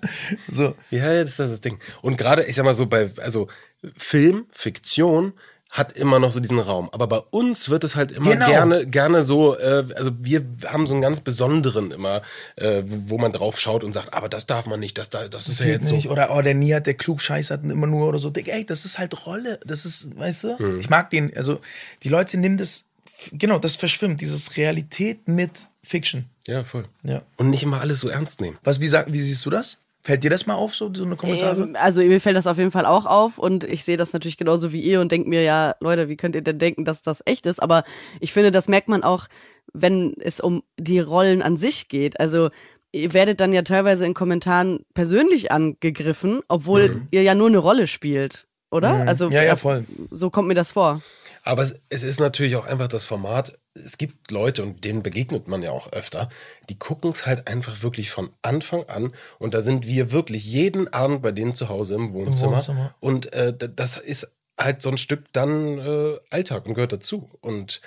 so. 0.50 0.74
Ja, 0.90 1.12
ja, 1.12 1.22
das 1.22 1.38
ist 1.38 1.40
das 1.40 1.60
Ding. 1.60 1.78
Und 2.02 2.16
gerade, 2.16 2.44
ich 2.44 2.56
sag 2.56 2.64
mal 2.64 2.74
so, 2.74 2.86
bei, 2.86 3.10
also 3.18 3.48
Film, 3.96 4.46
Fiktion 4.50 5.32
hat 5.72 5.92
immer 5.92 6.18
noch 6.18 6.32
so 6.32 6.38
diesen 6.40 6.58
Raum. 6.58 6.90
Aber 6.92 7.06
bei 7.06 7.16
uns 7.30 7.70
wird 7.70 7.82
es 7.82 7.96
halt 7.96 8.12
immer 8.12 8.32
Genau. 8.32 8.46
gerne, 8.46 8.86
gerne 8.86 9.22
so, 9.22 9.56
äh, 9.58 9.86
also 9.96 10.10
wir 10.20 10.44
haben 10.66 10.86
so 10.86 10.92
einen 10.92 11.00
ganz 11.00 11.22
besonderen 11.22 11.92
immer, 11.92 12.20
äh, 12.56 12.82
wo 12.84 13.16
man 13.16 13.32
drauf 13.32 13.58
schaut 13.58 13.82
und 13.82 13.94
sagt, 13.94 14.12
aber 14.12 14.28
das 14.28 14.44
darf 14.44 14.66
man 14.66 14.80
nicht, 14.80 14.98
das, 14.98 15.08
da, 15.08 15.28
das 15.28 15.48
ist 15.48 15.60
ja 15.60 15.66
jetzt 15.66 15.90
nicht. 15.90 16.04
so. 16.04 16.10
Oder 16.10 16.36
oh, 16.36 16.42
der 16.42 16.52
Nihat, 16.52 16.86
der 16.86 16.92
klugscheißert 16.92 17.64
immer 17.64 17.86
nur 17.86 18.06
oder 18.06 18.18
so. 18.18 18.28
Digga, 18.28 18.52
ey, 18.52 18.66
das 18.66 18.84
ist 18.84 18.98
halt 18.98 19.26
Rolle. 19.26 19.58
Das 19.64 19.86
ist, 19.86 20.14
weißt 20.14 20.44
du? 20.44 20.58
Hm. 20.58 20.78
Ich 20.78 20.90
mag 20.90 21.08
den, 21.08 21.34
also 21.34 21.58
die 22.02 22.10
Leute 22.10 22.36
nehmen 22.36 22.58
das, 22.58 22.84
genau, 23.32 23.58
das 23.58 23.74
verschwimmt, 23.76 24.20
dieses 24.20 24.58
Realität 24.58 25.26
mit 25.26 25.68
Fiction. 25.82 26.26
Ja, 26.46 26.64
voll. 26.64 26.86
Ja. 27.02 27.22
Und 27.36 27.48
nicht 27.48 27.62
immer 27.62 27.80
alles 27.80 28.00
so 28.00 28.10
ernst 28.10 28.42
nehmen. 28.42 28.58
Was, 28.62 28.80
wie, 28.80 28.88
sag, 28.88 29.10
wie 29.10 29.20
siehst 29.20 29.46
du 29.46 29.48
das? 29.48 29.78
Fällt 30.04 30.24
dir 30.24 30.30
das 30.30 30.46
mal 30.46 30.54
auf, 30.54 30.74
so, 30.74 30.92
so 30.92 31.04
eine 31.04 31.14
Kommentare? 31.14 31.62
Ähm, 31.62 31.76
also 31.78 32.02
mir 32.02 32.20
fällt 32.20 32.36
das 32.36 32.48
auf 32.48 32.58
jeden 32.58 32.72
Fall 32.72 32.86
auch 32.86 33.06
auf 33.06 33.38
und 33.38 33.62
ich 33.62 33.84
sehe 33.84 33.96
das 33.96 34.12
natürlich 34.12 34.36
genauso 34.36 34.72
wie 34.72 34.80
ihr 34.80 35.00
und 35.00 35.12
denke 35.12 35.28
mir, 35.28 35.42
ja, 35.44 35.76
Leute, 35.80 36.08
wie 36.08 36.16
könnt 36.16 36.34
ihr 36.34 36.42
denn 36.42 36.58
denken, 36.58 36.84
dass 36.84 37.02
das 37.02 37.22
echt 37.24 37.46
ist? 37.46 37.62
Aber 37.62 37.84
ich 38.18 38.32
finde, 38.32 38.50
das 38.50 38.66
merkt 38.66 38.88
man 38.88 39.04
auch, 39.04 39.28
wenn 39.72 40.14
es 40.18 40.40
um 40.40 40.64
die 40.76 40.98
Rollen 40.98 41.40
an 41.40 41.56
sich 41.56 41.86
geht. 41.86 42.18
Also 42.18 42.50
ihr 42.90 43.14
werdet 43.14 43.38
dann 43.38 43.52
ja 43.52 43.62
teilweise 43.62 44.04
in 44.04 44.12
Kommentaren 44.12 44.84
persönlich 44.92 45.52
angegriffen, 45.52 46.40
obwohl 46.48 47.02
ihr 47.12 47.22
ja 47.22 47.36
nur 47.36 47.46
eine 47.46 47.58
Rolle 47.58 47.86
spielt, 47.86 48.48
oder? 48.72 49.06
Also 49.06 49.30
Ja, 49.30 49.44
ja, 49.44 49.54
voll. 49.54 49.84
so 50.10 50.30
kommt 50.30 50.48
mir 50.48 50.54
das 50.54 50.72
vor. 50.72 51.00
Aber 51.42 51.68
es, 51.88 52.02
ist 52.02 52.20
natürlich 52.20 52.56
auch 52.56 52.66
einfach 52.66 52.88
das 52.88 53.04
Format. 53.04 53.58
Es 53.74 53.98
gibt 53.98 54.30
Leute, 54.30 54.62
und 54.62 54.84
denen 54.84 55.02
begegnet 55.02 55.48
man 55.48 55.62
ja 55.62 55.72
auch 55.72 55.90
öfter, 55.92 56.28
die 56.68 56.78
gucken 56.78 57.10
es 57.10 57.26
halt 57.26 57.48
einfach 57.48 57.82
wirklich 57.82 58.10
von 58.10 58.30
Anfang 58.42 58.84
an. 58.84 59.12
Und 59.38 59.54
da 59.54 59.60
sind 59.60 59.86
wir 59.86 60.12
wirklich 60.12 60.44
jeden 60.44 60.92
Abend 60.92 61.22
bei 61.22 61.32
denen 61.32 61.54
zu 61.54 61.68
Hause 61.68 61.96
im 61.96 62.12
Wohnzimmer. 62.12 62.56
Wohnzimmer. 62.56 62.94
Und 63.00 63.32
äh, 63.32 63.52
das 63.56 63.96
ist 63.96 64.36
halt 64.58 64.82
so 64.82 64.90
ein 64.90 64.98
Stück 64.98 65.32
dann 65.32 65.78
äh, 65.78 66.18
Alltag 66.30 66.66
und 66.66 66.74
gehört 66.74 66.92
dazu. 66.92 67.30
Und 67.40 67.80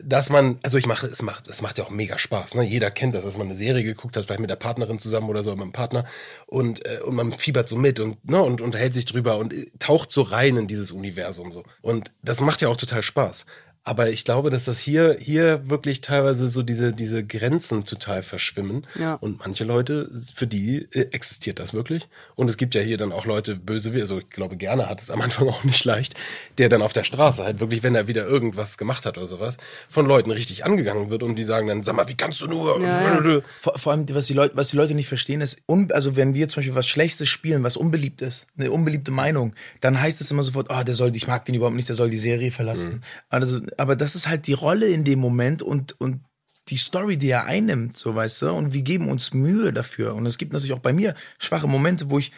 dass 0.00 0.30
man, 0.30 0.58
also 0.62 0.78
ich 0.78 0.86
mache, 0.86 1.06
es 1.06 1.22
macht, 1.22 1.48
es 1.48 1.62
macht 1.62 1.78
ja 1.78 1.84
auch 1.84 1.90
mega 1.90 2.18
Spaß. 2.18 2.54
Ne? 2.54 2.62
Jeder 2.62 2.90
kennt 2.90 3.14
das, 3.14 3.24
dass 3.24 3.38
man 3.38 3.48
eine 3.48 3.56
Serie 3.56 3.84
geguckt 3.84 4.16
hat, 4.16 4.24
vielleicht 4.24 4.40
mit 4.40 4.50
der 4.50 4.56
Partnerin 4.56 4.98
zusammen 4.98 5.28
oder 5.28 5.42
so, 5.42 5.50
mit 5.50 5.60
dem 5.60 5.72
Partner 5.72 6.04
und, 6.46 6.84
äh, 6.86 7.00
und 7.00 7.14
man 7.14 7.32
fiebert 7.32 7.68
so 7.68 7.76
mit 7.76 8.00
und, 8.00 8.24
ne, 8.28 8.42
und 8.42 8.60
unterhält 8.60 8.94
sich 8.94 9.04
drüber 9.04 9.38
und 9.38 9.52
äh, 9.52 9.70
taucht 9.78 10.12
so 10.12 10.22
rein 10.22 10.56
in 10.56 10.66
dieses 10.66 10.92
Universum 10.92 11.52
so. 11.52 11.64
Und 11.80 12.10
das 12.22 12.40
macht 12.40 12.62
ja 12.62 12.68
auch 12.68 12.76
total 12.76 13.02
Spaß. 13.02 13.46
Aber 13.84 14.10
ich 14.10 14.24
glaube, 14.24 14.50
dass 14.50 14.66
das 14.66 14.78
hier, 14.78 15.16
hier 15.18 15.68
wirklich 15.68 16.02
teilweise 16.02 16.48
so 16.48 16.62
diese, 16.62 16.92
diese 16.92 17.24
Grenzen 17.24 17.84
total 17.84 18.22
verschwimmen. 18.22 18.86
Ja. 18.94 19.14
Und 19.14 19.40
manche 19.40 19.64
Leute, 19.64 20.08
für 20.36 20.46
die 20.46 20.86
äh, 20.92 21.08
existiert 21.10 21.58
das 21.58 21.74
wirklich. 21.74 22.08
Und 22.36 22.48
es 22.48 22.56
gibt 22.56 22.76
ja 22.76 22.80
hier 22.80 22.96
dann 22.96 23.10
auch 23.10 23.26
Leute, 23.26 23.56
böse, 23.56 23.92
wie- 23.92 24.00
also 24.00 24.20
ich 24.20 24.30
glaube, 24.30 24.56
gerne 24.56 24.88
hat 24.88 25.00
es 25.02 25.10
am 25.10 25.20
Anfang 25.20 25.48
auch 25.48 25.64
nicht 25.64 25.84
leicht, 25.84 26.14
der 26.58 26.68
dann 26.68 26.80
auf 26.80 26.92
der 26.92 27.02
Straße 27.02 27.42
halt 27.42 27.58
wirklich, 27.58 27.82
wenn 27.82 27.96
er 27.96 28.06
wieder 28.06 28.24
irgendwas 28.24 28.78
gemacht 28.78 29.04
hat 29.04 29.18
oder 29.18 29.26
sowas, 29.26 29.56
von 29.88 30.06
Leuten 30.06 30.30
richtig 30.30 30.64
angegangen 30.64 31.10
wird 31.10 31.24
und 31.24 31.34
die 31.34 31.42
sagen 31.44 31.66
dann, 31.66 31.82
sag 31.82 31.96
mal, 31.96 32.06
wie 32.08 32.14
kannst 32.16 32.40
du 32.42 32.46
nur? 32.46 32.80
Ja, 32.80 33.16
Vor, 33.60 33.76
vor 33.80 33.92
allem, 33.92 34.06
was 34.14 34.26
die, 34.26 34.34
Leute, 34.34 34.56
was 34.56 34.68
die 34.68 34.76
Leute 34.76 34.94
nicht 34.94 35.08
verstehen, 35.08 35.40
ist, 35.40 35.58
also 35.90 36.14
wenn 36.14 36.34
wir 36.34 36.48
zum 36.48 36.60
Beispiel 36.60 36.76
was 36.76 36.86
Schlechtes 36.86 37.28
spielen, 37.28 37.64
was 37.64 37.76
unbeliebt 37.76 38.22
ist, 38.22 38.46
eine 38.56 38.70
unbeliebte 38.70 39.10
Meinung, 39.10 39.54
dann 39.80 40.00
heißt 40.00 40.20
es 40.20 40.30
immer 40.30 40.44
sofort, 40.44 40.70
ah, 40.70 40.84
der 40.84 40.94
soll, 40.94 41.14
ich 41.16 41.26
mag 41.26 41.44
den 41.46 41.56
überhaupt 41.56 41.74
nicht, 41.74 41.88
der 41.88 41.96
soll 41.96 42.10
die 42.10 42.16
Serie 42.16 42.52
verlassen. 42.52 43.02
Also, 43.28 43.60
aber 43.78 43.96
das 43.96 44.14
ist 44.14 44.28
halt 44.28 44.46
die 44.46 44.52
Rolle 44.52 44.88
in 44.88 45.04
dem 45.04 45.18
Moment 45.18 45.62
und, 45.62 46.00
und 46.00 46.20
die 46.68 46.76
Story, 46.76 47.16
die 47.16 47.30
er 47.30 47.44
einnimmt, 47.44 47.96
so 47.96 48.14
weißt 48.14 48.42
du, 48.42 48.52
und 48.52 48.72
wir 48.72 48.82
geben 48.82 49.08
uns 49.08 49.34
Mühe 49.34 49.72
dafür. 49.72 50.14
Und 50.14 50.26
es 50.26 50.38
gibt 50.38 50.52
natürlich 50.52 50.72
auch 50.72 50.78
bei 50.78 50.92
mir 50.92 51.14
schwache 51.38 51.66
Momente, 51.66 52.10
wo 52.10 52.18
ich 52.18 52.32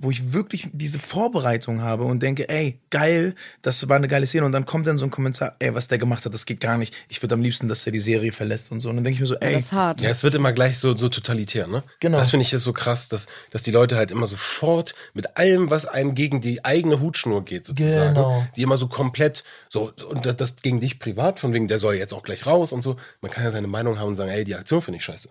wo 0.00 0.10
ich 0.10 0.32
wirklich 0.32 0.68
diese 0.72 0.98
Vorbereitung 0.98 1.82
habe 1.82 2.04
und 2.04 2.22
denke, 2.22 2.48
ey, 2.48 2.80
geil, 2.90 3.34
das 3.62 3.88
war 3.88 3.96
eine 3.96 4.08
geile 4.08 4.26
Szene. 4.26 4.46
Und 4.46 4.52
dann 4.52 4.64
kommt 4.64 4.86
dann 4.86 4.98
so 4.98 5.04
ein 5.04 5.10
Kommentar, 5.10 5.56
ey, 5.58 5.74
was 5.74 5.88
der 5.88 5.98
gemacht 5.98 6.24
hat, 6.24 6.32
das 6.34 6.46
geht 6.46 6.60
gar 6.60 6.78
nicht. 6.78 6.94
Ich 7.08 7.22
würde 7.22 7.34
am 7.34 7.42
liebsten, 7.42 7.68
dass 7.68 7.84
er 7.86 7.92
die 7.92 7.98
Serie 8.00 8.32
verlässt 8.32 8.72
und 8.72 8.80
so. 8.80 8.88
Und 8.90 8.96
dann 8.96 9.04
denke 9.04 9.14
ich 9.16 9.20
mir 9.20 9.26
so, 9.26 9.36
ey, 9.36 9.54
Das 9.54 9.66
ist 9.66 9.72
hart. 9.72 10.00
Ja, 10.00 10.10
es 10.10 10.22
wird 10.22 10.34
immer 10.34 10.52
gleich 10.52 10.78
so, 10.78 10.96
so 10.96 11.08
totalitär, 11.08 11.66
ne? 11.66 11.82
Genau. 12.00 12.18
Das 12.18 12.30
finde 12.30 12.44
ich 12.46 12.52
ist 12.52 12.64
so 12.64 12.72
krass, 12.72 13.08
dass, 13.08 13.26
dass 13.50 13.62
die 13.62 13.70
Leute 13.70 13.96
halt 13.96 14.10
immer 14.10 14.26
sofort 14.26 14.94
mit 15.14 15.36
allem, 15.36 15.70
was 15.70 15.86
einem 15.86 16.14
gegen 16.14 16.40
die 16.40 16.64
eigene 16.64 17.00
Hutschnur 17.00 17.44
geht, 17.44 17.66
sozusagen, 17.66 18.14
Genau. 18.14 18.46
die 18.56 18.62
immer 18.62 18.76
so 18.76 18.88
komplett, 18.88 19.44
so, 19.68 19.92
und 20.08 20.24
das, 20.26 20.36
das 20.36 20.56
gegen 20.56 20.80
dich 20.80 20.98
privat, 20.98 21.40
von 21.40 21.52
wegen, 21.52 21.68
der 21.68 21.78
soll 21.78 21.94
jetzt 21.94 22.12
auch 22.12 22.22
gleich 22.22 22.46
raus 22.46 22.72
und 22.72 22.82
so. 22.82 22.96
Man 23.20 23.30
kann 23.30 23.44
ja 23.44 23.50
seine 23.50 23.66
Meinung 23.68 23.98
haben 23.98 24.08
und 24.08 24.16
sagen, 24.16 24.30
ey, 24.30 24.44
die 24.44 24.54
Aktion 24.54 24.82
finde 24.82 24.98
ich 24.98 25.04
scheiße. 25.04 25.28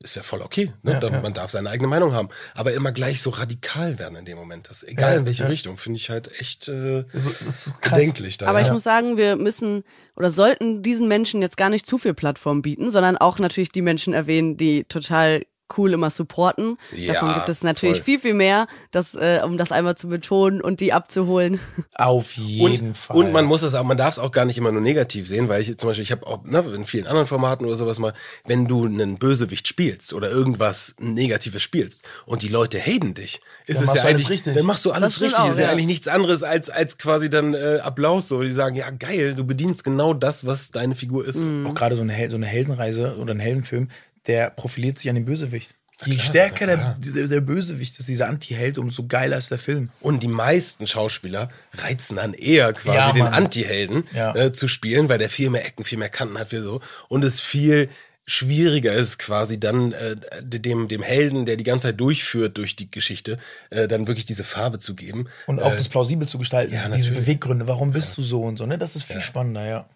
Ist 0.00 0.14
ja 0.14 0.22
voll 0.22 0.42
okay. 0.42 0.70
Ne? 0.84 0.92
Ja, 0.92 1.00
Da- 1.00 1.08
ja. 1.08 1.20
Man 1.20 1.34
darf 1.34 1.50
seine 1.50 1.70
eigene 1.70 1.88
Meinung 1.88 2.12
haben. 2.12 2.28
Aber 2.54 2.72
immer 2.72 2.92
gleich 2.92 3.20
so 3.20 3.30
radikal 3.30 3.98
werden 3.98 4.16
in 4.16 4.24
dem 4.24 4.38
Moment. 4.38 4.68
Das, 4.70 4.84
egal 4.84 5.12
Ja, 5.14 5.18
in 5.18 5.26
welche 5.26 5.42
ja. 5.42 5.48
Richtung, 5.48 5.76
finde 5.76 5.96
ich 5.98 6.08
halt 6.08 6.30
echt 6.40 6.68
äh, 6.68 7.04
so, 7.12 7.72
bedenklich. 7.82 8.38
Da, 8.38 8.46
Aber 8.46 8.60
ja. 8.60 8.66
ich 8.66 8.72
muss 8.72 8.84
sagen, 8.84 9.16
wir 9.16 9.34
müssen 9.34 9.82
oder 10.14 10.30
sollten 10.30 10.82
diesen 10.84 11.08
Menschen 11.08 11.42
jetzt 11.42 11.56
gar 11.56 11.68
nicht 11.68 11.84
zu 11.86 11.98
viel 11.98 12.14
Plattform 12.14 12.62
bieten, 12.62 12.90
sondern 12.90 13.16
auch 13.16 13.40
natürlich 13.40 13.70
die 13.72 13.82
Menschen 13.82 14.14
erwähnen, 14.14 14.56
die 14.56 14.84
total 14.84 15.44
cool 15.76 15.92
immer 15.92 16.10
supporten. 16.10 16.78
Ja, 16.94 17.14
Davon 17.14 17.34
gibt 17.34 17.48
es 17.48 17.62
natürlich 17.62 17.98
voll. 17.98 18.04
viel, 18.04 18.20
viel 18.20 18.34
mehr, 18.34 18.66
das, 18.90 19.14
äh, 19.14 19.40
um 19.44 19.58
das 19.58 19.72
einmal 19.72 19.96
zu 19.96 20.08
betonen 20.08 20.60
und 20.60 20.80
die 20.80 20.92
abzuholen. 20.92 21.60
Auf 21.94 22.32
jeden 22.32 22.88
und, 22.88 22.96
Fall. 22.96 23.16
Und 23.16 23.32
man 23.32 23.44
muss 23.44 23.62
es 23.62 23.74
auch, 23.74 23.84
man 23.84 23.96
darf 23.96 24.12
es 24.12 24.18
auch 24.18 24.30
gar 24.30 24.44
nicht 24.44 24.58
immer 24.58 24.72
nur 24.72 24.80
negativ 24.80 25.26
sehen, 25.28 25.48
weil 25.48 25.62
ich 25.62 25.76
zum 25.76 25.88
Beispiel, 25.88 26.04
ich 26.04 26.12
habe 26.12 26.26
auch 26.26 26.44
ne, 26.44 26.60
in 26.74 26.84
vielen 26.84 27.06
anderen 27.06 27.26
Formaten 27.26 27.66
oder 27.66 27.76
sowas 27.76 27.98
mal, 27.98 28.14
wenn 28.46 28.66
du 28.66 28.86
einen 28.86 29.18
Bösewicht 29.18 29.68
spielst 29.68 30.12
oder 30.12 30.30
irgendwas 30.30 30.94
Negatives 30.98 31.62
spielst 31.62 32.02
und 32.26 32.42
die 32.42 32.48
Leute 32.48 32.78
haten 32.80 33.14
dich, 33.14 33.40
ist 33.66 33.76
Dann 33.76 33.84
es 33.84 33.86
machst 33.86 33.96
ja 33.96 34.02
du 34.02 34.08
alles 34.08 34.14
eigentlich, 34.16 34.30
richtig. 34.30 34.54
dann 34.54 34.66
machst 34.66 34.84
du 34.84 34.92
alles 34.92 35.20
richtig. 35.20 35.38
auch, 35.38 35.50
ist 35.50 35.58
ja, 35.58 35.64
ja. 35.64 35.70
eigentlich 35.70 35.86
nichts 35.86 36.08
anderes 36.08 36.42
als 36.42 36.70
als 36.70 36.98
quasi 36.98 37.28
dann 37.28 37.54
äh, 37.54 37.78
Applaus 37.82 38.28
so. 38.28 38.42
Die 38.42 38.50
sagen, 38.50 38.76
ja 38.76 38.90
geil, 38.90 39.34
du 39.34 39.44
bedienst 39.44 39.84
genau 39.84 40.14
das, 40.14 40.46
was 40.46 40.70
deine 40.70 40.94
Figur 40.94 41.26
ist. 41.26 41.44
Mhm. 41.44 41.66
auch 41.66 41.74
gerade 41.74 41.96
so 41.96 42.02
eine, 42.02 42.12
Hel 42.12 42.30
so 42.30 42.36
eine 42.36 42.46
Heldenreise 42.46 43.16
oder 43.16 43.34
ein 43.34 43.40
Heldenfilm, 43.40 43.88
der 44.26 44.50
profiliert 44.50 44.98
sich 44.98 45.08
an 45.08 45.14
den 45.14 45.24
Bösewicht. 45.24 45.74
Je 46.04 46.16
stärker 46.18 46.66
der, 46.66 46.96
der, 47.00 47.26
der 47.26 47.40
Bösewicht 47.40 47.98
ist, 47.98 48.06
dieser 48.06 48.28
Anti-Held, 48.28 48.78
umso 48.78 49.06
geiler 49.08 49.36
ist 49.36 49.50
der 49.50 49.58
Film. 49.58 49.90
Und 50.00 50.22
die 50.22 50.28
meisten 50.28 50.86
Schauspieler 50.86 51.50
reizen 51.74 52.16
dann 52.16 52.34
eher 52.34 52.72
quasi 52.72 52.96
Ja, 52.96 53.12
den. 53.12 53.26
Anti-Helden 53.26 54.04
Ja. 54.14 54.32
äh, 54.36 54.52
zu 54.52 54.68
spielen, 54.68 55.08
weil 55.08 55.18
der 55.18 55.28
viel 55.28 55.50
mehr 55.50 55.66
Ecken, 55.66 55.84
viel 55.84 55.98
mehr 55.98 56.08
Kanten 56.08 56.38
hat, 56.38 56.52
wie 56.52 56.60
so. 56.60 56.80
Und 57.08 57.24
es 57.24 57.40
viel 57.40 57.88
schwieriger 58.26 58.92
ist 58.92 59.18
quasi 59.18 59.58
dann 59.58 59.92
äh, 59.92 60.14
dem 60.42 60.86
dem 60.86 61.02
Helden, 61.02 61.46
der 61.46 61.56
die 61.56 61.64
ganze 61.64 61.88
Zeit 61.88 61.98
durchführt 61.98 62.58
durch 62.58 62.76
die 62.76 62.90
Geschichte, 62.90 63.38
äh, 63.70 63.88
dann 63.88 64.06
wirklich 64.06 64.26
diese 64.26 64.44
Farbe 64.44 64.78
zu 64.78 64.94
geben. 64.94 65.28
Und 65.46 65.60
auch 65.60 65.72
äh, 65.72 65.76
das 65.76 65.88
plausibel 65.88 66.28
zu 66.28 66.38
gestalten. 66.38 66.74
ja, 66.74 66.88
diese. 66.90 67.12
Beweggründe, 67.12 67.66
warum 67.66 67.90
bist 67.92 68.16
du 68.18 68.22
so 68.22 68.42
und 68.42 68.58
so, 68.58 68.66
ne? 68.66 68.78
Das 68.78 68.94
ist 68.96 69.04
viel 69.04 69.22
spannender, 69.22 69.66
ja. 69.66 69.88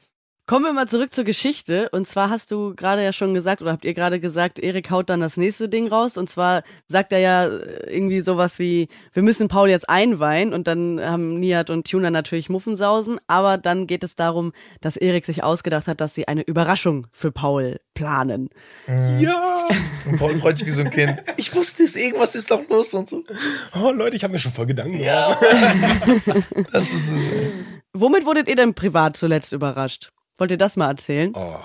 Kommen 0.53 0.67
wir 0.67 0.75
mal 0.75 0.87
zurück 0.87 1.15
zur 1.15 1.25
Geschichte. 1.25 1.89
Und 1.93 2.07
zwar 2.07 2.29
hast 2.29 2.51
du 2.51 2.75
gerade 2.75 3.03
ja 3.03 3.15
schon 3.15 3.33
gesagt, 3.33 3.63
oder 3.63 3.73
habt 3.73 3.87
ihr 3.87 3.95
gerade 3.95 4.21
gesagt, 4.21 4.59
Erik 4.59 4.91
haut 4.91 5.09
dann 5.09 5.21
das 5.21 5.39
nächste 5.39 5.67
Ding 5.67 5.89
raus. 5.89 6.19
Und 6.19 6.29
zwar 6.29 6.63
sagt 6.89 7.13
er 7.13 7.21
ja 7.21 7.47
äh, 7.47 7.91
irgendwie 7.91 8.21
sowas 8.21 8.59
wie, 8.59 8.89
wir 9.15 9.23
müssen 9.23 9.49
Paul 9.49 9.71
jetzt 9.71 9.89
einweihen. 9.89 10.53
Und 10.53 10.67
dann 10.67 11.01
haben 11.01 11.41
Nihat 11.41 11.71
und 11.71 11.91
Tuna 11.91 12.11
natürlich 12.11 12.51
Muffensausen. 12.51 13.19
Aber 13.29 13.57
dann 13.57 13.87
geht 13.87 14.05
es 14.05 14.15
darum, 14.15 14.53
dass 14.83 14.99
Erik 14.99 15.25
sich 15.25 15.43
ausgedacht 15.43 15.89
hat, 15.89 16.03
dass 16.03 16.13
sie 16.13 16.29
eine 16.29 16.43
Überraschung 16.43 17.07
für 17.13 17.33
Paul 17.33 17.79
planen. 17.95 18.51
ja, 18.87 19.67
Und 20.05 20.19
Paul 20.19 20.37
freut 20.37 20.59
sich 20.59 20.67
wie 20.67 20.73
so 20.73 20.83
ein 20.83 20.91
Kind. 20.91 21.23
Ich 21.39 21.55
wusste 21.55 21.83
es, 21.83 21.97
irgendwas 21.97 22.35
ist 22.35 22.51
doch 22.51 22.69
los 22.69 22.93
und 22.93 23.09
so. 23.09 23.25
oh 23.83 23.91
Leute, 23.91 24.17
ich 24.17 24.23
habe 24.23 24.35
mir 24.35 24.39
schon 24.39 24.53
voll 24.53 24.67
Gedanken 24.67 24.99
gemacht. 24.99 25.39
Ja. 25.41 26.35
das 26.73 26.93
ist 26.93 27.09
so. 27.09 27.15
Womit 27.95 28.27
wurdet 28.27 28.49
ihr 28.49 28.57
denn 28.57 28.75
privat 28.75 29.17
zuletzt 29.17 29.55
überrascht? 29.55 30.13
Wollt 30.39 30.51
ihr 30.51 30.59
das 30.59 30.77
mal 30.77 30.89
erzählen? 30.89 31.33
Oh. 31.35 31.59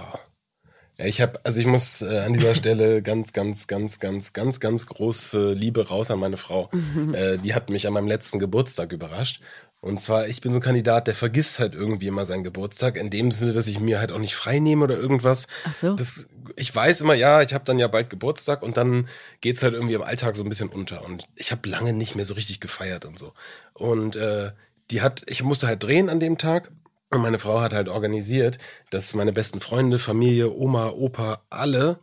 Ja, 0.98 1.06
ich 1.06 1.22
habe, 1.22 1.40
also 1.44 1.62
ich 1.62 1.68
muss 1.68 2.02
äh, 2.02 2.20
an 2.20 2.34
dieser 2.34 2.56
Stelle 2.56 3.02
ganz, 3.04 3.32
ganz, 3.32 3.68
ganz, 3.68 4.00
ganz, 4.00 4.34
ganz, 4.34 4.60
ganz 4.60 4.88
große 4.88 5.54
Liebe 5.54 5.88
raus 5.88 6.10
an 6.10 6.20
meine 6.20 6.38
Frau. 6.38 6.70
Äh, 7.14 7.38
die 7.38 7.54
hat 7.54 7.70
mich 7.70 7.86
an 7.86 7.94
meinem 7.94 8.08
letzten 8.08 8.40
Geburtstag 8.40 8.92
überrascht. 8.92 9.42
Und 9.80 10.02
zwar, 10.02 10.28
ich 10.28 10.42
bin 10.42 10.52
so 10.52 10.58
ein 10.58 10.64
Kandidat, 10.64 11.06
der 11.06 11.14
vergisst 11.14 11.60
halt 11.60 11.76
irgendwie 11.76 12.08
immer 12.08 12.26
seinen 12.26 12.44
Geburtstag, 12.44 12.98
in 12.98 13.12
dem 13.12 13.32
Sinne, 13.32 13.54
dass 13.54 13.68
ich 13.68 13.80
mir 13.80 14.00
halt 14.00 14.12
auch 14.12 14.20
nicht 14.20 14.34
frei 14.36 14.58
nehme 14.58 14.84
oder 14.84 14.98
irgendwas. 14.98 15.48
Ach 15.66 15.74
so. 15.74 15.96
Das, 15.96 16.28
ich 16.56 16.76
weiß 16.76 17.02
immer, 17.02 17.14
ja, 17.14 17.44
ich 17.44 17.54
habe 17.54 17.64
dann 17.64 17.78
ja 17.78 17.88
bald 17.88 18.10
Geburtstag 18.10 18.64
und 18.64 18.76
dann 18.76 19.08
geht's 19.40 19.62
halt 19.62 19.76
irgendwie 19.76 19.94
im 19.94 20.02
Alltag 20.02 20.36
so 20.36 20.44
ein 20.44 20.50
bisschen 20.50 20.70
unter. 20.70 21.06
Und 21.06 21.28
ich 21.36 21.52
habe 21.52 21.70
lange 21.70 21.94
nicht 21.94 22.16
mehr 22.16 22.26
so 22.26 22.34
richtig 22.34 22.60
gefeiert 22.60 23.06
und 23.06 23.20
so. 23.20 23.34
Und 23.74 24.16
äh, 24.16 24.52
die 24.90 25.02
hat, 25.02 25.24
ich 25.28 25.44
musste 25.44 25.68
halt 25.68 25.84
drehen 25.84 26.10
an 26.10 26.20
dem 26.20 26.40
Tag. 26.40 26.72
Und 27.10 27.22
meine 27.22 27.40
Frau 27.40 27.62
hat 27.62 27.74
halt 27.74 27.90
organisiert, 27.90 28.58
dass 28.90 29.16
meine 29.16 29.32
besten 29.32 29.62
Freunde, 29.62 29.98
Familie, 29.98 30.52
Oma, 30.52 30.90
Opa, 30.90 31.42
alle 31.50 32.00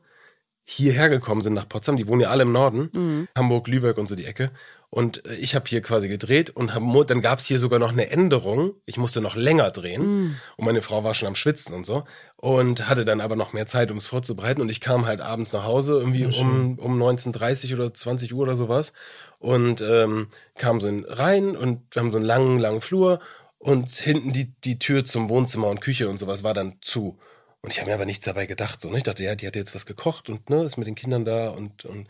hierher 0.67 1.11
gekommen 1.11 1.43
sind 1.43 1.53
nach 1.53 1.69
Potsdam. 1.69 1.99
Die 1.99 2.09
wohnen 2.09 2.23
ja 2.23 2.31
alle 2.31 2.43
im 2.43 2.53
Norden, 2.53 3.29
Hamburg, 3.37 3.69
Lübeck 3.69 3.99
und 3.99 4.07
so 4.07 4.17
die 4.17 4.25
Ecke. 4.25 4.51
Und 4.89 5.23
ich 5.41 5.57
habe 5.57 5.65
hier 5.69 5.83
quasi 5.83 6.09
gedreht 6.09 6.51
und 6.51 6.73
hab, 6.73 7.07
dann 7.09 7.21
gab's 7.21 7.47
hier 7.47 7.59
sogar 7.59 7.81
noch 7.81 7.91
eine 7.91 8.11
Änderung. 8.11 8.75
Ich 8.87 8.97
musste 8.97 9.21
noch 9.21 9.35
länger 9.35 9.73
drehen 9.73 10.37
und 10.57 10.65
meine 10.65 10.83
Frau 10.83 11.03
war 11.03 11.15
schon 11.15 11.27
am 11.27 11.35
Schwitzen 11.35 11.75
und 11.75 11.85
so 11.85 12.05
und 12.37 12.89
hatte 12.89 13.05
dann 13.05 13.21
aber 13.21 13.35
noch 13.35 13.53
mehr 13.53 13.67
Zeit, 13.67 13.91
um 13.91 13.97
es 13.97 14.07
vorzubereiten. 14.07 14.63
Und 14.63 14.69
ich 14.69 14.81
kam 14.81 15.05
halt 15.05 15.21
abends 15.21 15.53
nach 15.53 15.65
Hause 15.65 15.95
irgendwie 15.99 16.25
um, 16.27 16.79
um 16.79 17.03
19.30 17.03 17.75
oder 17.75 17.93
20 17.93 18.33
Uhr 18.33 18.43
oder 18.43 18.55
sowas 18.55 18.93
und 19.41 19.83
ähm, 19.83 20.29
kam 20.57 20.81
so 20.81 20.87
in, 20.87 21.05
rein 21.05 21.57
und 21.57 21.83
wir 21.91 22.01
haben 22.01 22.13
so 22.13 22.17
einen 22.19 22.27
langen, 22.27 22.59
langen 22.59 22.81
Flur 22.81 23.19
und 23.65 23.91
hinten 23.91 24.35
die, 24.35 24.53
die 24.63 24.79
Tür 24.79 25.07
zum 25.07 25.31
Wohnzimmer 25.31 25.69
und 25.69 25.81
Küche 25.81 26.11
und 26.11 26.19
sowas 26.19 26.43
war 26.43 26.53
dann 26.53 26.77
zu. 26.83 27.19
Und 27.63 27.73
ich 27.73 27.81
habe 27.81 27.89
mir 27.89 27.95
aber 27.95 28.05
nichts 28.05 28.27
dabei 28.27 28.45
gedacht. 28.45 28.83
So, 28.83 28.91
ne? 28.91 28.99
Ich 28.99 29.05
dachte, 29.05 29.25
ja, 29.25 29.35
die 29.35 29.47
hat 29.47 29.57
jetzt 29.57 29.75
was 29.75 29.87
gekocht 29.87 30.29
und 30.29 30.51
ne, 30.51 30.65
ist 30.65 30.77
mit 30.77 30.87
den 30.87 30.95
Kindern 30.95 31.25
da 31.25 31.49
und, 31.49 31.87
und, 31.87 32.09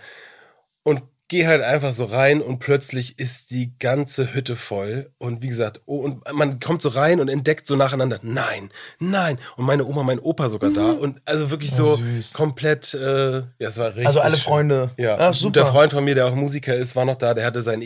und 0.83 1.03
gehe 1.29 1.47
halt 1.47 1.62
einfach 1.62 1.93
so 1.93 2.07
rein 2.07 2.43
und 2.43 2.59
plötzlich 2.59 3.21
ist 3.21 3.53
die 3.53 3.79
ganze 3.79 4.35
Hütte 4.35 4.57
voll. 4.57 5.12
Und 5.19 5.43
wie 5.43 5.49
gesagt, 5.49 5.81
oh, 5.87 5.99
und 5.99 6.25
man 6.33 6.59
kommt 6.59 6.83
so 6.83 6.88
rein 6.88 7.21
und 7.21 7.29
entdeckt 7.29 7.69
so 7.69 7.77
nacheinander, 7.77 8.19
nein, 8.23 8.71
nein. 8.99 9.38
Und 9.57 9.64
meine 9.64 9.85
Oma, 9.85 10.03
mein 10.03 10.19
Opa 10.19 10.49
sogar 10.49 10.71
da. 10.71 10.90
Und 10.90 11.23
also 11.25 11.51
wirklich 11.51 11.71
so 11.71 11.95
süß. 11.95 12.33
komplett, 12.33 12.95
äh, 12.95 13.37
ja, 13.37 13.69
es 13.69 13.79
war 13.79 13.90
richtig. 13.90 14.09
Also 14.09 14.21
alle. 14.21 14.38
Freunde. 14.38 14.90
Ja, 14.97 15.19
ein 15.19 15.33
super. 15.33 15.61
guter 15.61 15.73
Freund 15.73 15.93
von 15.93 16.05
mir, 16.05 16.17
der 16.17 16.27
auch 16.27 16.35
Musiker 16.35 16.75
ist, 16.75 16.97
war 16.97 17.05
noch 17.05 17.17
da, 17.17 17.33
der 17.33 17.47
hatte 17.47 17.62
sein 17.62 17.81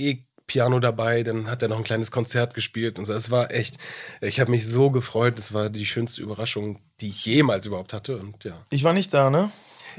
E-Piano 0.48 0.80
dabei, 0.80 1.22
dann 1.22 1.50
hat 1.50 1.62
er 1.62 1.68
noch 1.68 1.76
ein 1.76 1.84
kleines 1.84 2.10
Konzert 2.10 2.54
gespielt 2.54 2.98
und 2.98 3.04
so. 3.04 3.12
Es 3.12 3.30
war 3.30 3.52
echt, 3.52 3.76
ich 4.22 4.40
habe 4.40 4.50
mich 4.50 4.66
so 4.66 4.90
gefreut, 4.90 5.38
es 5.38 5.52
war 5.52 5.68
die 5.68 5.84
schönste 5.84 6.22
Überraschung, 6.22 6.78
die 7.02 7.08
ich 7.08 7.26
jemals 7.26 7.66
überhaupt 7.66 7.92
hatte 7.92 8.16
und 8.16 8.42
ja. 8.44 8.54
Ich 8.70 8.82
war 8.82 8.94
nicht 8.94 9.12
da, 9.12 9.28
ne? 9.28 9.50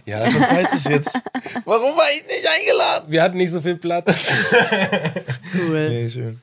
Ja, 0.06 0.22
Was 0.22 0.50
heißt 0.50 0.74
es 0.74 0.84
jetzt? 0.86 1.14
Warum 1.66 1.96
war 1.96 2.08
ich 2.16 2.24
nicht 2.26 2.48
eingeladen? 2.48 3.12
wir 3.12 3.22
hatten 3.22 3.38
nicht 3.38 3.52
so 3.52 3.62
viel 3.62 3.76
Platz. 3.76 4.12
Cool. 5.54 5.90
Nee, 5.90 6.10
schön. 6.10 6.42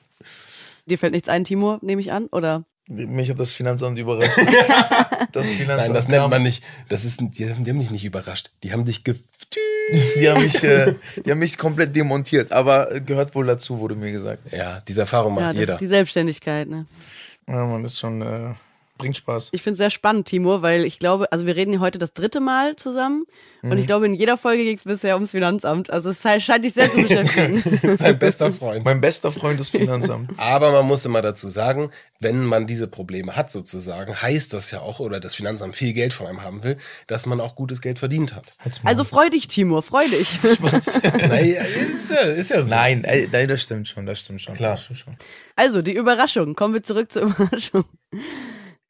Dir 0.87 0.99
fällt 0.99 1.13
nichts 1.13 1.29
ein, 1.29 1.43
Timur, 1.43 1.81
nehme 1.83 2.01
ich 2.01 2.13
an? 2.13 2.27
Oder? 2.27 2.65
Mich 2.89 3.31
hat 3.31 3.41
das 3.41 3.53
Finanzamt 3.53 3.99
überrascht. 3.99 4.39
Das 5.33 5.51
Finanzamt. 5.51 5.89
Nein, 5.89 5.95
das 5.95 6.09
nennt 6.09 6.31
man 6.31 6.43
nicht. 6.43 6.63
Das 6.89 7.05
ist, 7.05 7.21
die, 7.21 7.51
haben- 7.51 7.63
die 7.65 7.71
haben 7.71 7.79
dich 7.79 7.91
nicht 7.91 8.05
überrascht. 8.05 8.51
Die 8.63 8.73
haben 8.73 8.85
dich 8.87 9.05
ge 9.05 9.17
Die 10.17 10.31
haben 10.31 10.41
mich, 10.43 10.65
äh, 10.65 10.95
die 11.25 11.31
haben 11.31 11.39
mich 11.41 11.59
komplett 11.59 11.95
demontiert, 11.95 12.53
aber 12.53 13.01
gehört 13.01 13.35
wohl 13.35 13.47
dazu, 13.47 13.79
wurde 13.81 13.95
mir 13.97 14.13
gesagt. 14.13 14.51
Ja, 14.53 14.81
diese 14.89 15.03
Erfahrung 15.03 15.35
Ja, 15.37 15.41
macht 15.43 15.53
das 15.55 15.61
jeder. 15.61 15.73
ist 15.75 15.81
die 15.81 15.87
Selbstständigkeit, 15.89 16.69
ne? 16.69 16.87
Ja, 17.47 17.67
man, 17.67 17.85
ist 17.85 17.99
schon, 17.99 18.23
äh, 18.23 18.55
bringt 18.99 19.17
Spaß. 19.17 19.51
Ich 19.53 19.63
finde 19.63 19.73
es 19.73 19.79
sehr 19.79 19.91
spannend, 19.91 20.27
Timur, 20.29 20.63
weil 20.63 20.85
ich 20.85 20.99
glaube, 20.99 21.31
also 21.33 21.47
wir 21.47 21.57
reden 21.57 21.71
hier 21.73 21.81
heute 21.81 21.99
das 21.99 22.13
dritte 22.15 22.41
Mal 22.41 22.77
zusammen 22.77 23.25
und 23.63 23.73
Mhm. 23.73 23.79
ich 23.79 23.87
glaube, 23.87 24.07
in 24.07 24.15
jeder 24.15 24.37
Folge 24.37 24.63
ging 24.63 24.77
es 24.77 24.85
bisher 24.85 25.15
ums 25.15 25.33
Finanzamt. 25.33 25.91
Also 25.91 26.11
es 26.11 26.23
scheint 26.23 26.65
dich 26.65 26.75
sehr 26.75 26.91
zu 26.91 27.03
beschäftigen. 27.03 27.63
Sein 27.97 28.19
bester 28.19 28.53
Freund. 28.53 28.85
Mein 28.85 29.01
bester 29.01 29.33
Freund 29.33 29.59
ist 29.59 29.71
Finanzamt. 29.71 30.31
Aber 30.37 30.71
man 30.73 30.87
muss 30.87 31.05
immer 31.05 31.21
dazu 31.23 31.49
sagen, 31.49 31.91
wenn 32.21 32.45
man 32.45 32.67
diese 32.67 32.87
Probleme 32.87 33.35
hat 33.35 33.51
sozusagen, 33.51 34.21
heißt 34.21 34.53
das 34.53 34.71
ja 34.71 34.81
auch, 34.81 35.01
oder 35.01 35.19
das 35.21 35.35
Finanzamt 35.35 35.75
viel 35.75 35.95
Geld 35.95 36.13
von 36.13 36.27
einem 36.27 36.43
haben 36.43 36.63
will, 36.63 36.77
dass 37.09 37.27
man 37.27 37.41
auch 37.41 37.57
gutes 37.57 37.81
Geld 37.81 37.99
verdient 37.99 38.35
hat. 38.35 38.45
Also 38.85 39.05
freu 39.05 39.29
dich, 39.31 39.49
Timur, 39.49 39.83
freu 39.83 40.05
dich. 40.09 40.39
naja, 41.29 41.63
ist 41.63 42.11
ja, 42.11 42.21
ist 42.21 42.51
ja 42.51 42.63
so. 42.63 42.75
Nein, 42.75 43.05
das 43.33 43.63
stimmt 43.63 43.89
schon, 43.89 44.07
das 44.07 44.21
stimmt 44.21 44.43
schon. 44.43 44.55
Klar. 44.55 44.73
Das 44.73 44.85
stimmt 44.85 44.99
schon. 45.01 45.17
Also, 45.57 45.83
die 45.83 45.95
Überraschung. 45.95 46.55
Kommen 46.55 46.75
wir 46.75 46.83
zurück 46.83 47.11
zur 47.11 47.23
Überraschung. 47.23 47.85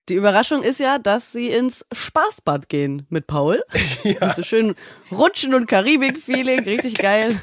Die 0.09 0.14
Überraschung 0.14 0.62
ist 0.62 0.79
ja, 0.79 0.99
dass 0.99 1.33
sie 1.33 1.49
ins 1.49 1.85
Spaßbad 1.92 2.69
gehen 2.69 3.07
mit 3.09 3.27
Paul. 3.27 3.64
Ja. 4.05 4.33
So 4.35 4.45
schön 4.45 4.77
rutschen 5.11 5.53
und 5.53 5.66
Karibik-Feeling, 5.66 6.61
richtig 6.61 6.95
geil. 6.99 7.40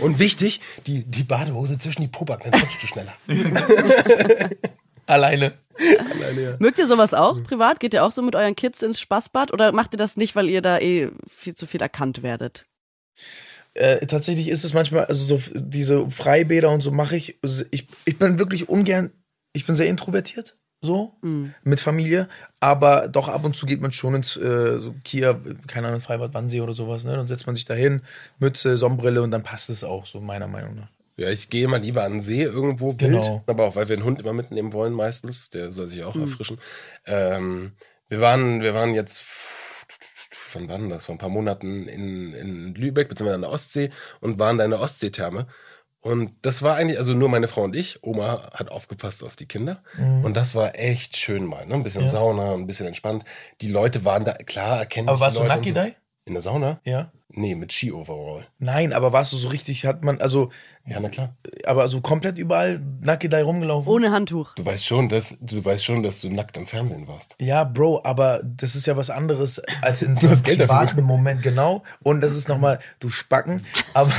Und 0.00 0.18
wichtig, 0.18 0.60
die, 0.86 1.04
die 1.04 1.22
Badehose 1.22 1.78
zwischen 1.78 2.00
die 2.00 2.08
Pobacken, 2.08 2.50
dann 2.50 2.60
rutschst 2.60 2.82
du 2.82 2.86
schneller. 2.86 3.12
Alleine. 5.06 5.52
Mögt 6.60 6.78
ihr 6.78 6.86
sowas 6.86 7.12
auch 7.12 7.42
privat? 7.42 7.78
Geht 7.78 7.92
ihr 7.92 8.04
auch 8.04 8.12
so 8.12 8.22
mit 8.22 8.34
euren 8.34 8.56
Kids 8.56 8.82
ins 8.82 9.00
Spaßbad 9.00 9.52
oder 9.52 9.72
macht 9.72 9.92
ihr 9.92 9.98
das 9.98 10.16
nicht, 10.16 10.34
weil 10.34 10.48
ihr 10.48 10.62
da 10.62 10.78
eh 10.78 11.10
viel 11.28 11.54
zu 11.54 11.66
viel 11.66 11.82
erkannt 11.82 12.22
werdet? 12.22 12.64
Äh, 13.74 14.06
tatsächlich 14.06 14.48
ist 14.48 14.64
es 14.64 14.72
manchmal, 14.72 15.04
also 15.06 15.36
so 15.36 15.52
diese 15.54 16.08
Freibäder 16.08 16.70
und 16.70 16.80
so 16.80 16.90
mache 16.90 17.16
ich. 17.16 17.38
Also 17.42 17.64
ich. 17.70 17.86
Ich 18.06 18.18
bin 18.18 18.38
wirklich 18.38 18.68
ungern, 18.68 19.10
ich 19.52 19.66
bin 19.66 19.74
sehr 19.74 19.88
introvertiert, 19.88 20.56
so, 20.84 21.12
mit 21.64 21.80
Familie, 21.80 22.28
aber 22.60 23.08
doch 23.08 23.28
ab 23.28 23.44
und 23.44 23.56
zu 23.56 23.66
geht 23.66 23.80
man 23.80 23.90
schon 23.92 24.14
ins 24.14 24.36
äh, 24.36 24.78
so 24.78 24.94
Kia, 25.04 25.38
keine 25.66 25.88
Ahnung, 25.88 26.00
Freibad 26.00 26.34
Wannsee 26.34 26.60
oder 26.60 26.74
sowas, 26.74 27.04
ne? 27.04 27.16
Dann 27.16 27.26
setzt 27.26 27.46
man 27.46 27.56
sich 27.56 27.64
dahin, 27.64 28.02
Mütze, 28.38 28.76
Sonnenbrille 28.76 29.22
und 29.22 29.30
dann 29.30 29.42
passt 29.42 29.70
es 29.70 29.82
auch, 29.84 30.06
so 30.06 30.20
meiner 30.20 30.46
Meinung 30.48 30.76
nach. 30.76 30.88
Ja, 31.16 31.30
ich 31.30 31.48
gehe 31.48 31.68
mal 31.68 31.80
lieber 31.80 32.02
an 32.04 32.12
den 32.14 32.20
See 32.20 32.42
irgendwo 32.42 32.88
wild, 32.88 32.98
Genau. 32.98 33.42
aber 33.46 33.64
auch 33.64 33.76
weil 33.76 33.88
wir 33.88 33.96
einen 33.96 34.04
Hund 34.04 34.20
immer 34.20 34.32
mitnehmen 34.32 34.72
wollen 34.72 34.92
meistens, 34.92 35.48
der 35.50 35.72
soll 35.72 35.88
sich 35.88 36.02
auch 36.04 36.16
erfrischen. 36.16 36.58
Ähm, 37.06 37.72
wir 38.08 38.20
waren, 38.20 38.60
wir 38.62 38.74
waren 38.74 38.94
jetzt, 38.94 39.24
wann 40.52 40.68
war 40.68 40.78
denn 40.78 40.90
das? 40.90 41.06
Vor 41.06 41.14
ein 41.14 41.18
paar 41.18 41.28
Monaten 41.28 41.86
in, 41.88 42.32
in 42.34 42.74
Lübeck 42.74 43.08
beziehungsweise 43.08 43.36
an 43.36 43.40
der 43.42 43.50
Ostsee 43.50 43.90
und 44.20 44.38
waren 44.38 44.58
da 44.58 44.64
in 44.64 44.70
der 44.72 44.80
Ostseetherme. 44.80 45.46
Und 46.04 46.32
das 46.42 46.62
war 46.62 46.76
eigentlich, 46.76 46.98
also 46.98 47.14
nur 47.14 47.30
meine 47.30 47.48
Frau 47.48 47.62
und 47.62 47.74
ich. 47.74 48.02
Oma 48.02 48.50
hat 48.52 48.70
aufgepasst 48.70 49.24
auf 49.24 49.36
die 49.36 49.46
Kinder. 49.46 49.82
Und 50.22 50.34
das 50.36 50.54
war 50.54 50.78
echt 50.78 51.16
schön 51.16 51.46
mal. 51.46 51.64
Ne? 51.66 51.74
Ein 51.74 51.82
bisschen 51.82 52.02
Mhm. 52.02 52.08
Ja. 52.08 52.12
Sauna, 52.12 52.52
ein 52.52 52.66
bisschen 52.66 52.86
entspannt. 52.86 53.24
Die 53.62 53.68
Leute 53.68 54.04
waren 54.04 54.26
da, 54.26 54.34
klar, 54.34 54.80
erkennen 54.80 55.08
Aber 55.08 55.20
warst 55.20 55.38
du 55.38 55.40
und 55.40 55.48
so. 55.48 56.03
In 56.26 56.32
der 56.32 56.42
Sauna? 56.42 56.80
Ja. 56.84 57.12
Nee, 57.36 57.54
mit 57.56 57.72
Ski-Overall. 57.72 58.46
Nein, 58.58 58.92
aber 58.92 59.12
warst 59.12 59.32
du 59.32 59.36
so 59.36 59.48
richtig, 59.48 59.84
hat 59.86 60.04
man, 60.04 60.20
also, 60.20 60.50
Ja, 60.86 61.00
na 61.00 61.08
klar. 61.08 61.34
aber 61.66 61.88
so 61.88 62.00
komplett 62.00 62.38
überall 62.38 62.80
Nakidai 63.02 63.42
rumgelaufen? 63.42 63.90
Ohne 63.92 64.12
Handtuch. 64.12 64.54
Du 64.54 64.64
weißt 64.64 64.86
schon, 64.86 65.08
dass 65.08 65.36
du 65.40 65.62
weißt 65.64 65.84
schon, 65.84 66.02
dass 66.04 66.20
du 66.20 66.30
nackt 66.30 66.56
im 66.56 66.66
Fernsehen 66.66 67.08
warst. 67.08 67.34
Ja, 67.40 67.64
Bro, 67.64 68.02
aber 68.04 68.40
das 68.44 68.76
ist 68.76 68.86
ja 68.86 68.96
was 68.96 69.10
anderes 69.10 69.60
als 69.82 70.02
in 70.02 70.16
so 70.18 70.28
einem 70.28 70.42
privaten 70.42 71.02
Moment, 71.02 71.42
genau. 71.42 71.82
Und 72.02 72.20
das 72.20 72.34
ist 72.34 72.48
nochmal, 72.48 72.78
du 73.00 73.10
Spacken. 73.10 73.66
Aber, 73.94 74.12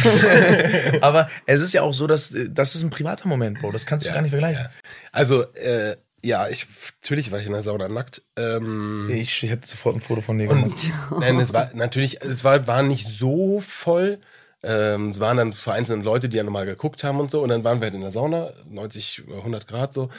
aber 1.02 1.30
es 1.46 1.62
ist 1.62 1.74
ja 1.74 1.82
auch 1.84 1.94
so, 1.94 2.06
dass 2.06 2.36
das 2.50 2.76
ist 2.76 2.84
ein 2.84 2.90
privater 2.90 3.28
Moment, 3.30 3.62
Bro. 3.62 3.72
Das 3.72 3.86
kannst 3.86 4.06
du 4.06 4.12
gar 4.12 4.22
nicht 4.22 4.32
vergleichen. 4.32 4.68
Also, 5.12 5.44
äh, 5.54 5.96
ja, 6.26 6.48
ich 6.50 6.68
natürlich 7.02 7.32
war 7.32 7.40
ich 7.40 7.46
in 7.46 7.54
der 7.54 7.64
Sauna 7.64 7.88
nackt. 7.88 8.22
Ähm, 8.38 9.10
Ich, 9.10 9.44
ich 9.44 9.50
hätte 9.50 9.68
sofort 9.68 9.96
ein 9.96 10.02
Foto 10.02 10.22
von 10.22 10.38
dir 10.38 10.48
gemacht. 10.48 10.66
und 11.12 11.20
nein, 11.20 11.40
es 11.40 11.54
war 11.54 11.72
natürlich, 11.74 12.22
es 12.22 12.44
war, 12.44 12.68
war 12.68 12.84
nicht 12.84 13.08
so 13.08 13.60
voll. 13.60 14.20
Ähm, 14.64 15.10
es 15.12 15.20
waren 15.20 15.38
dann 15.38 15.54
vereinzelt 15.54 16.04
Leute, 16.04 16.28
die 16.28 16.38
ja 16.38 16.44
nochmal 16.44 16.66
geguckt 16.66 17.04
haben 17.04 17.20
und 17.20 17.30
so. 17.30 17.42
Und 17.42 17.50
dann 17.50 17.64
waren 17.64 17.80
wir 17.80 17.86
halt 17.86 17.94
in 17.94 18.02
der 18.02 18.12
Sauna, 18.12 18.52
90 18.68 19.28
oder 19.28 19.38
100 19.38 19.68
Grad 19.68 19.94
so. 19.94 20.10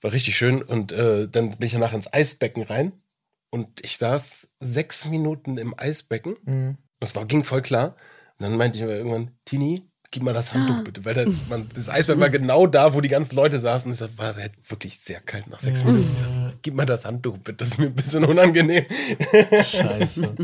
War 0.00 0.12
richtig 0.12 0.36
schön. 0.36 0.62
Und 0.62 0.92
äh, 0.92 1.28
dann 1.28 1.50
bin 1.50 1.66
ich 1.66 1.72
danach 1.72 1.92
ins 1.92 2.10
Eisbecken 2.12 2.62
rein. 2.62 2.92
Und 3.50 3.84
ich 3.84 3.98
saß 3.98 4.50
sechs 4.60 5.04
Minuten 5.04 5.58
im 5.58 5.74
Eisbecken. 5.78 6.36
Das 7.00 7.14
war, 7.14 7.26
ging 7.26 7.44
voll 7.44 7.60
klar. 7.62 7.96
Und 8.38 8.44
dann 8.44 8.56
meinte 8.56 8.78
ich 8.78 8.84
irgendwann, 8.84 9.32
Tini, 9.44 9.88
gib 10.10 10.22
mal 10.22 10.34
das 10.34 10.52
Handtuch 10.54 10.84
bitte. 10.84 11.04
Weil 11.04 11.14
der, 11.14 11.26
man, 11.48 11.68
das 11.74 11.88
Eisbecken 11.88 12.20
war 12.20 12.30
genau 12.30 12.66
da, 12.66 12.94
wo 12.94 13.00
die 13.00 13.08
ganzen 13.08 13.36
Leute 13.36 13.60
saßen. 13.60 13.90
Und 13.90 14.00
es 14.00 14.18
war 14.18 14.34
halt 14.34 14.52
wirklich 14.68 14.98
sehr 14.98 15.20
kalt 15.20 15.48
nach 15.48 15.60
sechs 15.60 15.84
Minuten. 15.84 16.08
Ich 16.12 16.18
sag, 16.20 16.62
gib 16.62 16.74
mal 16.74 16.86
das 16.86 17.04
Handtuch 17.04 17.38
bitte, 17.38 17.58
das 17.58 17.68
ist 17.70 17.78
mir 17.78 17.86
ein 17.86 17.94
bisschen 17.94 18.24
unangenehm. 18.24 18.84
Scheiße. 19.64 20.34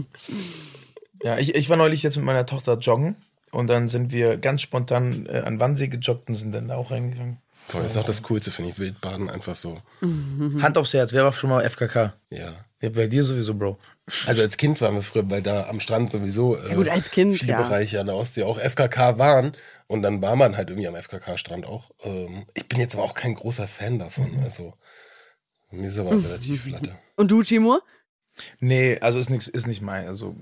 Ja, 1.22 1.38
ich, 1.38 1.54
ich 1.54 1.68
war 1.68 1.76
neulich 1.76 2.02
jetzt 2.02 2.16
mit 2.16 2.24
meiner 2.24 2.46
Tochter 2.46 2.78
joggen 2.78 3.16
und 3.50 3.68
dann 3.68 3.88
sind 3.88 4.12
wir 4.12 4.38
ganz 4.38 4.62
spontan 4.62 5.26
äh, 5.26 5.38
an 5.40 5.60
Wannsee 5.60 5.88
gejoggt 5.88 6.28
und 6.28 6.34
sind 6.34 6.52
dann 6.52 6.68
da 6.68 6.76
auch 6.76 6.90
reingegangen. 6.90 7.38
Boah, 7.70 7.82
das 7.82 7.92
ist 7.92 7.96
auch 7.96 8.06
das 8.06 8.22
Coolste, 8.24 8.50
finde 8.50 8.70
ich. 8.70 8.78
Wildbaden 8.78 9.30
einfach 9.30 9.54
so. 9.54 9.78
Hand 10.60 10.76
aufs 10.78 10.94
Herz, 10.94 11.12
wer 11.12 11.24
war 11.24 11.32
schon 11.32 11.50
mal 11.50 11.62
FKK? 11.68 12.12
Ja. 12.30 12.52
Ja, 12.82 12.90
bei 12.90 13.06
dir 13.06 13.22
sowieso, 13.22 13.54
Bro. 13.54 13.78
Also 14.26 14.42
als 14.42 14.56
Kind 14.56 14.80
waren 14.80 14.96
wir 14.96 15.02
früher, 15.02 15.30
weil 15.30 15.40
da 15.40 15.68
am 15.68 15.78
Strand 15.78 16.10
sowieso 16.10 16.56
äh, 16.56 16.74
gut, 16.74 16.88
als 16.88 17.12
Kind, 17.12 17.38
viele 17.38 17.52
ja. 17.52 17.62
Bereiche 17.62 18.00
an 18.00 18.08
der 18.08 18.16
Ostsee 18.16 18.42
auch 18.42 18.58
FKK 18.58 19.18
waren. 19.18 19.52
Und 19.86 20.02
dann 20.02 20.20
war 20.20 20.34
man 20.34 20.56
halt 20.56 20.68
irgendwie 20.68 20.88
am 20.88 20.96
FKK-Strand 20.96 21.64
auch. 21.64 21.92
Ähm, 22.02 22.46
ich 22.54 22.66
bin 22.66 22.80
jetzt 22.80 22.94
aber 22.94 23.04
auch 23.04 23.14
kein 23.14 23.34
großer 23.34 23.68
Fan 23.68 24.00
davon. 24.00 24.40
Also 24.42 24.74
mir 25.70 25.86
ist 25.86 25.98
aber 25.98 26.10
relativ 26.10 26.64
flatte. 26.64 26.98
Und 27.16 27.30
du, 27.30 27.42
Timur? 27.42 27.82
Nee, 28.58 28.98
also 29.00 29.18
ist 29.18 29.30
nichts, 29.30 29.46
ist 29.46 29.66
nicht 29.66 29.82
mein, 29.82 30.06
also 30.06 30.34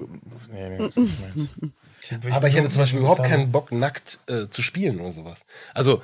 nee, 0.50 0.68
nee, 0.68 0.86
ist 0.86 0.96
nicht 0.96 1.20
meins. 1.20 1.48
Aber 2.30 2.48
ich 2.48 2.54
hätte 2.54 2.68
zum 2.70 2.80
Beispiel 2.80 3.00
überhaupt 3.00 3.24
keinen 3.24 3.52
Bock, 3.52 3.72
nackt 3.72 4.20
äh, 4.26 4.48
zu 4.48 4.62
spielen 4.62 5.00
oder 5.00 5.12
sowas. 5.12 5.44
Also, 5.74 6.02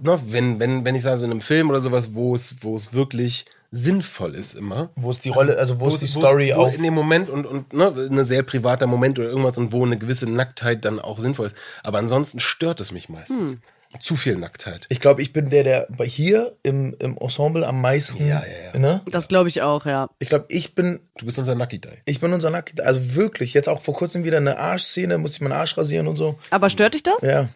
ne, 0.00 0.18
wenn, 0.28 0.58
wenn, 0.58 0.84
wenn 0.86 0.94
ich 0.94 1.02
sage, 1.02 1.18
so 1.18 1.24
in 1.24 1.30
einem 1.30 1.42
Film 1.42 1.68
oder 1.68 1.80
sowas, 1.80 2.14
wo 2.14 2.34
es, 2.34 2.62
wo 2.62 2.74
es 2.74 2.94
wirklich 2.94 3.44
sinnvoll 3.74 4.34
ist 4.34 4.54
immer. 4.54 4.90
Wo 4.96 5.10
ist 5.10 5.24
die 5.24 5.30
Rolle, 5.30 5.58
also 5.58 5.80
wo 5.80 5.88
ist 5.88 6.00
die 6.00 6.06
Story 6.06 6.52
wo 6.54 6.62
auf? 6.62 6.76
In 6.76 6.82
dem 6.82 6.94
Moment 6.94 7.28
und, 7.28 7.44
und 7.44 7.72
ne, 7.72 7.86
ein 8.10 8.24
sehr 8.24 8.42
privater 8.42 8.86
Moment 8.86 9.18
oder 9.18 9.28
irgendwas 9.28 9.58
und 9.58 9.72
wo 9.72 9.84
eine 9.84 9.98
gewisse 9.98 10.30
Nacktheit 10.30 10.84
dann 10.84 11.00
auch 11.00 11.18
sinnvoll 11.18 11.46
ist. 11.46 11.56
Aber 11.82 11.98
ansonsten 11.98 12.40
stört 12.40 12.80
es 12.80 12.92
mich 12.92 13.08
meistens. 13.08 13.52
Hm. 13.52 13.60
Zu 14.00 14.16
viel 14.16 14.36
Nacktheit. 14.36 14.86
Ich 14.88 14.98
glaube, 14.98 15.22
ich 15.22 15.32
bin 15.32 15.50
der, 15.50 15.62
der 15.62 15.86
bei 15.96 16.04
hier 16.04 16.56
im, 16.64 16.96
im 16.98 17.16
Ensemble 17.16 17.64
am 17.64 17.80
meisten. 17.80 18.26
Ja, 18.26 18.42
ja, 18.42 18.72
ja. 18.72 18.78
Ne? 18.78 19.02
Das 19.08 19.28
glaube 19.28 19.48
ich 19.48 19.62
auch, 19.62 19.86
ja. 19.86 20.08
Ich 20.18 20.28
glaube, 20.28 20.46
ich 20.48 20.74
bin, 20.74 20.98
Du 21.16 21.26
bist 21.26 21.38
unser 21.38 21.54
Lucky 21.54 21.80
Day. 21.80 21.98
ich 22.04 22.18
bin 22.18 22.32
unser 22.32 22.50
Lucky. 22.50 22.80
Also 22.82 23.14
wirklich, 23.14 23.54
jetzt 23.54 23.68
auch 23.68 23.80
vor 23.80 23.94
kurzem 23.94 24.24
wieder 24.24 24.38
eine 24.38 24.58
Arschszene, 24.58 25.16
musste 25.18 25.36
ich 25.36 25.40
meinen 25.42 25.52
Arsch 25.52 25.78
rasieren 25.78 26.08
und 26.08 26.16
so. 26.16 26.36
Aber 26.50 26.70
stört 26.70 26.94
dich 26.94 27.04
das? 27.04 27.22
Ja. 27.22 27.48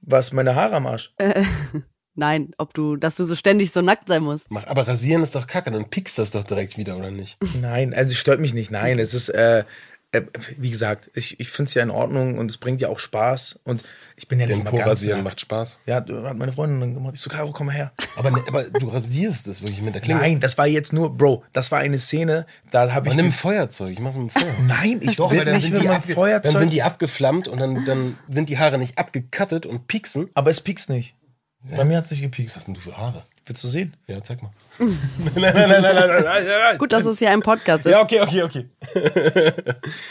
Was, 0.00 0.32
meine 0.32 0.54
Haare 0.54 0.76
am 0.76 0.86
Arsch? 0.86 1.14
Nein, 2.16 2.50
ob 2.58 2.72
du, 2.74 2.96
dass 2.96 3.16
du 3.16 3.24
so 3.24 3.36
ständig 3.36 3.70
so 3.72 3.82
nackt 3.82 4.08
sein 4.08 4.22
musst. 4.22 4.50
Mach, 4.50 4.66
aber 4.66 4.88
rasieren 4.88 5.22
ist 5.22 5.34
doch 5.34 5.46
kacke, 5.46 5.70
dann 5.70 5.88
piekst 5.90 6.18
das 6.18 6.30
doch 6.32 6.44
direkt 6.44 6.76
wieder, 6.78 6.96
oder 6.96 7.10
nicht? 7.10 7.36
Nein, 7.60 7.92
also 7.94 8.12
es 8.12 8.18
stört 8.18 8.40
mich 8.40 8.54
nicht. 8.54 8.70
Nein, 8.70 8.98
es 8.98 9.12
ist, 9.14 9.28
äh, 9.28 9.64
äh, 10.12 10.22
wie 10.56 10.70
gesagt, 10.70 11.10
ich, 11.14 11.38
ich 11.40 11.50
finde 11.50 11.68
es 11.68 11.74
ja 11.74 11.82
in 11.82 11.90
Ordnung 11.90 12.38
und 12.38 12.50
es 12.50 12.56
bringt 12.56 12.80
ja 12.80 12.88
auch 12.88 12.98
Spaß. 13.00 13.60
Und 13.64 13.82
ich 14.16 14.28
bin 14.28 14.40
ja 14.40 14.46
Den 14.46 14.58
nicht 14.60 14.64
mal 14.64 14.70
ganz 14.78 14.86
rasieren 14.88 15.18
nackt. 15.18 15.24
macht 15.32 15.40
Spaß. 15.40 15.80
Ja, 15.84 15.96
hat 15.96 16.38
meine 16.38 16.52
Freundin 16.52 16.80
dann 16.80 16.94
gemacht. 16.94 17.14
Ich 17.16 17.20
so, 17.20 17.28
Caro, 17.28 17.50
komm 17.52 17.66
mal 17.66 17.72
her. 17.74 17.92
Aber, 18.16 18.30
ne, 18.30 18.40
aber 18.48 18.64
du 18.64 18.88
rasierst 18.88 19.46
das 19.48 19.60
wirklich 19.60 19.82
mit 19.82 19.94
der 19.94 20.00
Klinge. 20.00 20.20
Nein, 20.20 20.40
das 20.40 20.56
war 20.56 20.66
jetzt 20.66 20.92
nur, 20.94 21.14
Bro, 21.14 21.42
das 21.52 21.70
war 21.72 21.80
eine 21.80 21.98
Szene, 21.98 22.46
da 22.70 22.82
habe 22.92 22.92
Aber 22.92 23.06
ich. 23.10 23.16
nimm 23.16 23.26
ein 23.26 23.30
ge- 23.32 23.38
Feuerzeug, 23.38 23.92
ich 23.92 23.98
mach's 24.00 24.16
mit 24.16 24.30
dem 24.34 24.40
Feuer. 24.40 24.54
Nein, 24.66 25.00
ich 25.02 25.16
Doch, 25.16 25.30
will 25.32 25.38
weil 25.40 25.44
dann 25.44 25.54
nicht 25.56 25.64
sind 25.64 25.74
mit 25.74 25.84
meinem 25.84 26.00
abge- 26.00 26.14
Feuerzeug. 26.14 26.52
Dann 26.52 26.60
sind 26.60 26.72
die 26.72 26.82
abgeflammt 26.82 27.48
und 27.48 27.58
dann, 27.58 27.84
dann 27.84 28.16
sind 28.30 28.48
die 28.48 28.58
Haare 28.58 28.78
nicht 28.78 28.96
abgekattet 28.96 29.66
und 29.66 29.86
pieksen. 29.88 30.30
aber 30.34 30.48
es 30.50 30.60
piekst 30.62 30.88
nicht. 30.88 31.14
Bei 31.62 31.84
mir 31.84 31.96
hat 31.96 32.04
es 32.04 32.10
nicht 32.12 32.22
gepiekst. 32.22 32.54
Was 32.54 32.60
hast 32.60 32.66
denn 32.66 32.74
du 32.74 32.80
für 32.80 32.96
Haare? 32.96 33.24
Willst 33.48 33.62
du 33.62 33.68
sehen? 33.68 33.94
Ja, 34.08 34.20
zeig 34.24 34.42
mal. 34.42 34.50
nein, 34.80 34.96
nein, 35.36 35.54
nein, 35.54 35.54
nein, 35.54 35.82
nein, 35.82 35.94
nein, 35.94 36.24
nein, 36.24 36.44
nein. 36.46 36.78
Gut, 36.78 36.92
dass 36.92 37.06
es 37.06 37.20
hier 37.20 37.30
ein 37.30 37.42
Podcast 37.42 37.86
ist. 37.86 37.92
Ja, 37.92 38.02
okay, 38.02 38.20
okay, 38.20 38.42
okay. 38.42 38.66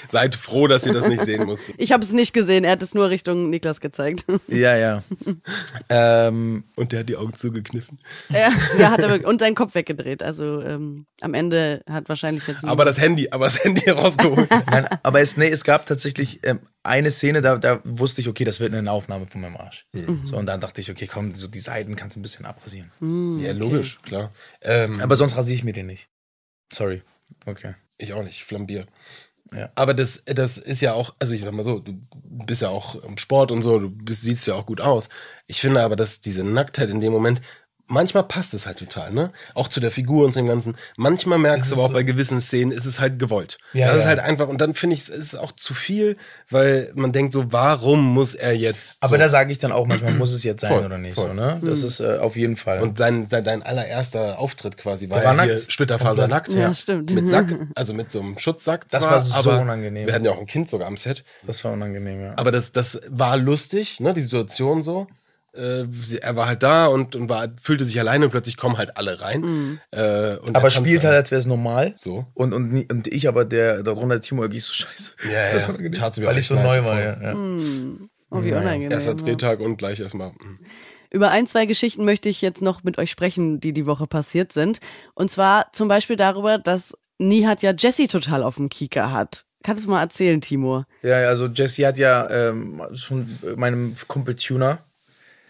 Seid 0.07 0.35
froh, 0.35 0.67
dass 0.67 0.85
ihr 0.85 0.93
das 0.93 1.09
nicht 1.09 1.21
sehen 1.25 1.43
musstet. 1.45 1.75
Ich 1.77 1.91
habe 1.91 2.01
es 2.01 2.13
nicht 2.13 2.33
gesehen, 2.33 2.63
er 2.63 2.71
hat 2.71 2.81
es 2.83 2.93
nur 2.95 3.09
Richtung 3.09 3.49
Niklas 3.49 3.81
gezeigt. 3.81 4.25
Ja, 4.47 4.77
ja. 4.77 5.03
ähm, 5.89 6.63
Und 6.75 6.93
der 6.93 7.01
hat 7.01 7.09
die 7.09 7.17
Augen 7.17 7.33
zugekniffen. 7.33 7.99
ja, 8.29 8.49
ja, 8.79 8.91
hat 8.91 8.99
er 9.01 9.27
und 9.27 9.41
seinen 9.41 9.55
Kopf 9.55 9.75
weggedreht. 9.75 10.23
Also 10.23 10.61
ähm, 10.61 11.05
am 11.21 11.33
Ende 11.33 11.81
hat 11.89 12.07
wahrscheinlich 12.07 12.47
jetzt 12.47 12.63
Aber 12.63 12.85
das 12.85 12.99
Handy, 13.01 13.27
aber 13.31 13.45
das 13.45 13.61
Handy 13.63 13.89
rausgeholt. 13.89 14.49
nein, 14.71 14.87
aber 15.03 15.19
es, 15.19 15.35
nee, 15.35 15.49
es 15.49 15.65
gab 15.65 15.85
tatsächlich 15.85 16.39
ähm, 16.43 16.61
eine 16.85 17.11
Szene, 17.11 17.41
da, 17.41 17.57
da 17.57 17.81
wusste 17.83 18.21
ich, 18.21 18.27
okay, 18.27 18.43
das 18.45 18.59
wird 18.59 18.73
eine 18.73 18.91
Aufnahme 18.91 19.25
von 19.25 19.41
meinem 19.41 19.57
Arsch. 19.57 19.87
So, 20.23 20.37
und 20.37 20.45
dann 20.45 20.61
dachte 20.61 20.81
ich, 20.81 20.91
okay, 20.91 21.07
komm, 21.07 21.33
so 21.33 21.47
die 21.47 21.59
Seiten 21.59 21.95
kannst 21.95 22.15
du 22.15 22.19
ein 22.19 22.23
bisschen 22.23 22.45
abrasieren. 22.45 22.91
ja, 23.39 23.51
logisch, 23.53 23.99
klar. 24.01 24.33
Ähm, 24.61 25.01
Aber 25.01 25.15
sonst 25.15 25.35
rasiere 25.37 25.55
ich 25.55 25.63
mir 25.63 25.73
den 25.73 25.87
nicht. 25.87 26.09
Sorry. 26.71 27.03
Okay. 27.45 27.75
ich 27.97 28.13
auch 28.13 28.23
nicht, 28.23 28.37
ich 28.37 28.45
flambier. 28.45 28.85
Ja. 29.53 29.69
Aber 29.75 29.93
das, 29.93 30.23
das 30.25 30.57
ist 30.57 30.81
ja 30.81 30.93
auch, 30.93 31.15
also 31.19 31.33
ich 31.33 31.41
sag 31.41 31.53
mal 31.53 31.63
so, 31.63 31.79
du 31.79 31.97
bist 32.23 32.61
ja 32.61 32.69
auch 32.69 32.95
im 33.03 33.17
Sport 33.17 33.51
und 33.51 33.61
so, 33.61 33.79
du 33.79 33.89
bist, 33.89 34.23
siehst 34.23 34.47
ja 34.47 34.55
auch 34.55 34.65
gut 34.65 34.81
aus. 34.81 35.09
Ich 35.47 35.61
finde 35.61 35.81
aber, 35.83 35.95
dass 35.95 36.19
diese 36.19 36.43
Nacktheit 36.43 36.89
in 36.89 36.99
dem 36.99 37.13
Moment, 37.13 37.41
manchmal 37.87 38.23
passt 38.23 38.53
es 38.53 38.65
halt 38.65 38.79
total, 38.79 39.11
ne? 39.11 39.31
Auch 39.53 39.67
zu 39.67 39.79
der 39.79 39.91
Figur 39.91 40.25
und 40.25 40.33
zu 40.33 40.39
dem 40.39 40.47
Ganzen. 40.47 40.77
Manchmal 40.97 41.37
merkst 41.37 41.71
du 41.71 41.75
aber 41.75 41.83
auch 41.83 41.93
bei 41.93 42.03
gewissen 42.03 42.41
Szenen, 42.41 42.71
ist 42.71 42.85
es 42.85 42.99
halt 42.99 43.19
gewollt. 43.19 43.57
Ja, 43.73 43.87
das 43.87 43.97
ist 43.97 44.03
ja. 44.03 44.09
halt 44.09 44.19
einfach, 44.19 44.47
und 44.47 44.59
dann 44.59 44.73
finde 44.73 44.95
ich, 44.95 45.01
es 45.01 45.09
ist 45.09 45.35
auch 45.35 45.51
zu 45.51 45.73
viel, 45.73 46.17
weil 46.49 46.91
man 46.95 47.11
denkt 47.11 47.33
so, 47.33 47.51
warum 47.51 48.03
muss 48.03 48.33
er 48.33 48.55
jetzt. 48.55 49.03
Aber 49.03 49.15
so? 49.15 49.17
da 49.17 49.29
sage 49.29 49.51
ich 49.51 49.59
dann 49.59 49.71
auch 49.71 49.85
manchmal, 49.85 50.13
muss 50.13 50.33
es 50.33 50.43
jetzt 50.43 50.61
sein 50.61 50.71
Voll, 50.71 50.85
oder 50.85 50.97
nicht. 50.97 51.15
voll. 51.15 51.27
So, 51.27 51.33
ne? 51.33 51.59
Das 51.63 51.83
ist 51.83 51.99
äh, 51.99 52.17
auf 52.17 52.35
jeden 52.35 52.55
Fall. 52.55 52.81
Und 52.81 52.99
dein, 52.99 53.29
dein, 53.29 53.43
dein 53.43 53.63
allererster 53.63 54.39
Auftritt 54.39 54.77
quasi 54.77 55.09
war, 55.09 55.17
war 55.17 55.35
ja 55.35 55.43
hier 55.43 55.53
nackt. 55.53 55.71
splitterfasernackt. 55.71 56.53
Ja, 56.53 56.73
stimmt. 56.73 57.11
Mit 57.11 57.29
Sack, 57.29 57.47
also 57.75 57.93
mit 57.93 58.11
so 58.11 58.19
einem 58.19 58.37
Schutzsack. 58.37 58.85
Das 58.89 59.03
zwar, 59.03 59.11
war 59.13 59.21
so 59.21 59.51
aber 59.51 59.61
unangenehm. 59.61 60.07
Wir 60.07 60.13
hatten 60.13 60.25
ja 60.25 60.31
auch 60.31 60.39
ein 60.39 60.47
Kind 60.47 60.69
sogar 60.69 60.87
am 60.87 60.97
Set. 60.97 61.23
das 61.43 61.63
war 61.63 61.73
unangenehm, 61.73 62.21
ja. 62.21 62.33
Aber 62.35 62.51
das, 62.51 62.71
das 62.71 63.01
war 63.09 63.37
lustig, 63.37 63.99
ne, 63.99 64.13
die 64.13 64.21
Situation 64.21 64.81
so. 64.81 65.07
Äh, 65.55 65.85
sie, 65.89 66.21
er 66.21 66.35
war 66.35 66.47
halt 66.47 66.63
da 66.63 66.87
und, 66.87 67.15
und 67.15 67.29
war, 67.29 67.47
fühlte 67.61 67.85
sich 67.85 67.99
alleine 67.99 68.25
und 68.25 68.31
plötzlich 68.31 68.57
kommen 68.57 68.77
halt 68.77 68.97
alle 68.97 69.21
rein. 69.21 69.79
Äh, 69.91 70.37
und 70.37 70.55
aber 70.55 70.67
er 70.67 70.69
spielt 70.69 71.03
halt, 71.03 71.15
als 71.15 71.31
wäre 71.31 71.39
es 71.39 71.45
normal. 71.45 71.93
So. 71.97 72.25
Und, 72.33 72.53
und, 72.53 72.91
und 72.91 73.07
ich 73.07 73.27
aber, 73.27 73.45
der 73.45 73.83
darunter 73.83 74.21
Timo, 74.21 74.45
ich 74.45 74.63
so 74.63 74.73
scheiße. 74.73 75.11
Ja, 75.31 75.43
Ist 75.43 75.53
das 75.53 75.67
ja. 75.67 75.73
unangenehm? 75.73 76.25
Weil 76.25 76.37
ich 76.37 76.47
so 76.47 76.55
neu 76.55 76.83
war, 76.83 76.99
ja. 76.99 77.21
ja. 77.21 77.35
Oh, 78.31 78.43
wie 78.43 78.51
unangenehm. 78.51 78.91
Erster 78.91 79.11
ja. 79.11 79.17
Drehtag 79.17 79.59
und 79.59 79.77
gleich 79.77 79.99
erstmal. 79.99 80.31
mm. 80.31 80.59
Über 81.11 81.31
ein, 81.31 81.47
zwei 81.47 81.65
Geschichten 81.65 82.03
möchte 82.03 82.27
ich 82.27 82.41
jetzt 82.41 82.61
noch 82.61 82.83
mit 82.83 82.97
euch 82.97 83.09
sprechen, 83.09 83.61
die 83.61 83.71
die 83.71 83.85
Woche 83.85 84.07
passiert 84.07 84.51
sind. 84.51 84.79
Und 85.13 85.31
zwar 85.31 85.71
zum 85.71 85.87
Beispiel 85.87 86.17
darüber, 86.17 86.57
dass 86.57 86.97
Nihat 87.19 87.61
ja 87.61 87.71
Jessie 87.71 88.07
total 88.07 88.43
auf 88.43 88.55
dem 88.55 88.67
Kieker 88.67 89.13
hat. 89.13 89.45
Kannst 89.63 89.85
du 89.85 89.89
mal 89.89 90.01
erzählen, 90.01 90.41
Timo? 90.41 90.83
Ja, 91.01 91.15
also 91.27 91.47
Jesse 91.47 91.87
hat 91.87 91.97
ja 91.97 92.29
ähm, 92.29 92.83
schon 92.93 93.27
meinem 93.55 93.95
Kumpel 94.07 94.35
Tuner 94.35 94.83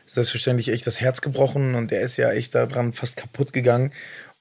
selbstverständlich 0.06 0.70
echt 0.70 0.88
das 0.88 1.02
Herz 1.02 1.22
gebrochen 1.22 1.76
und 1.76 1.92
er 1.92 2.02
ist 2.02 2.18
ja 2.18 2.32
echt 2.32 2.56
daran 2.56 2.94
fast 2.94 3.18
kaputt 3.18 3.54
gegangen. 3.54 3.92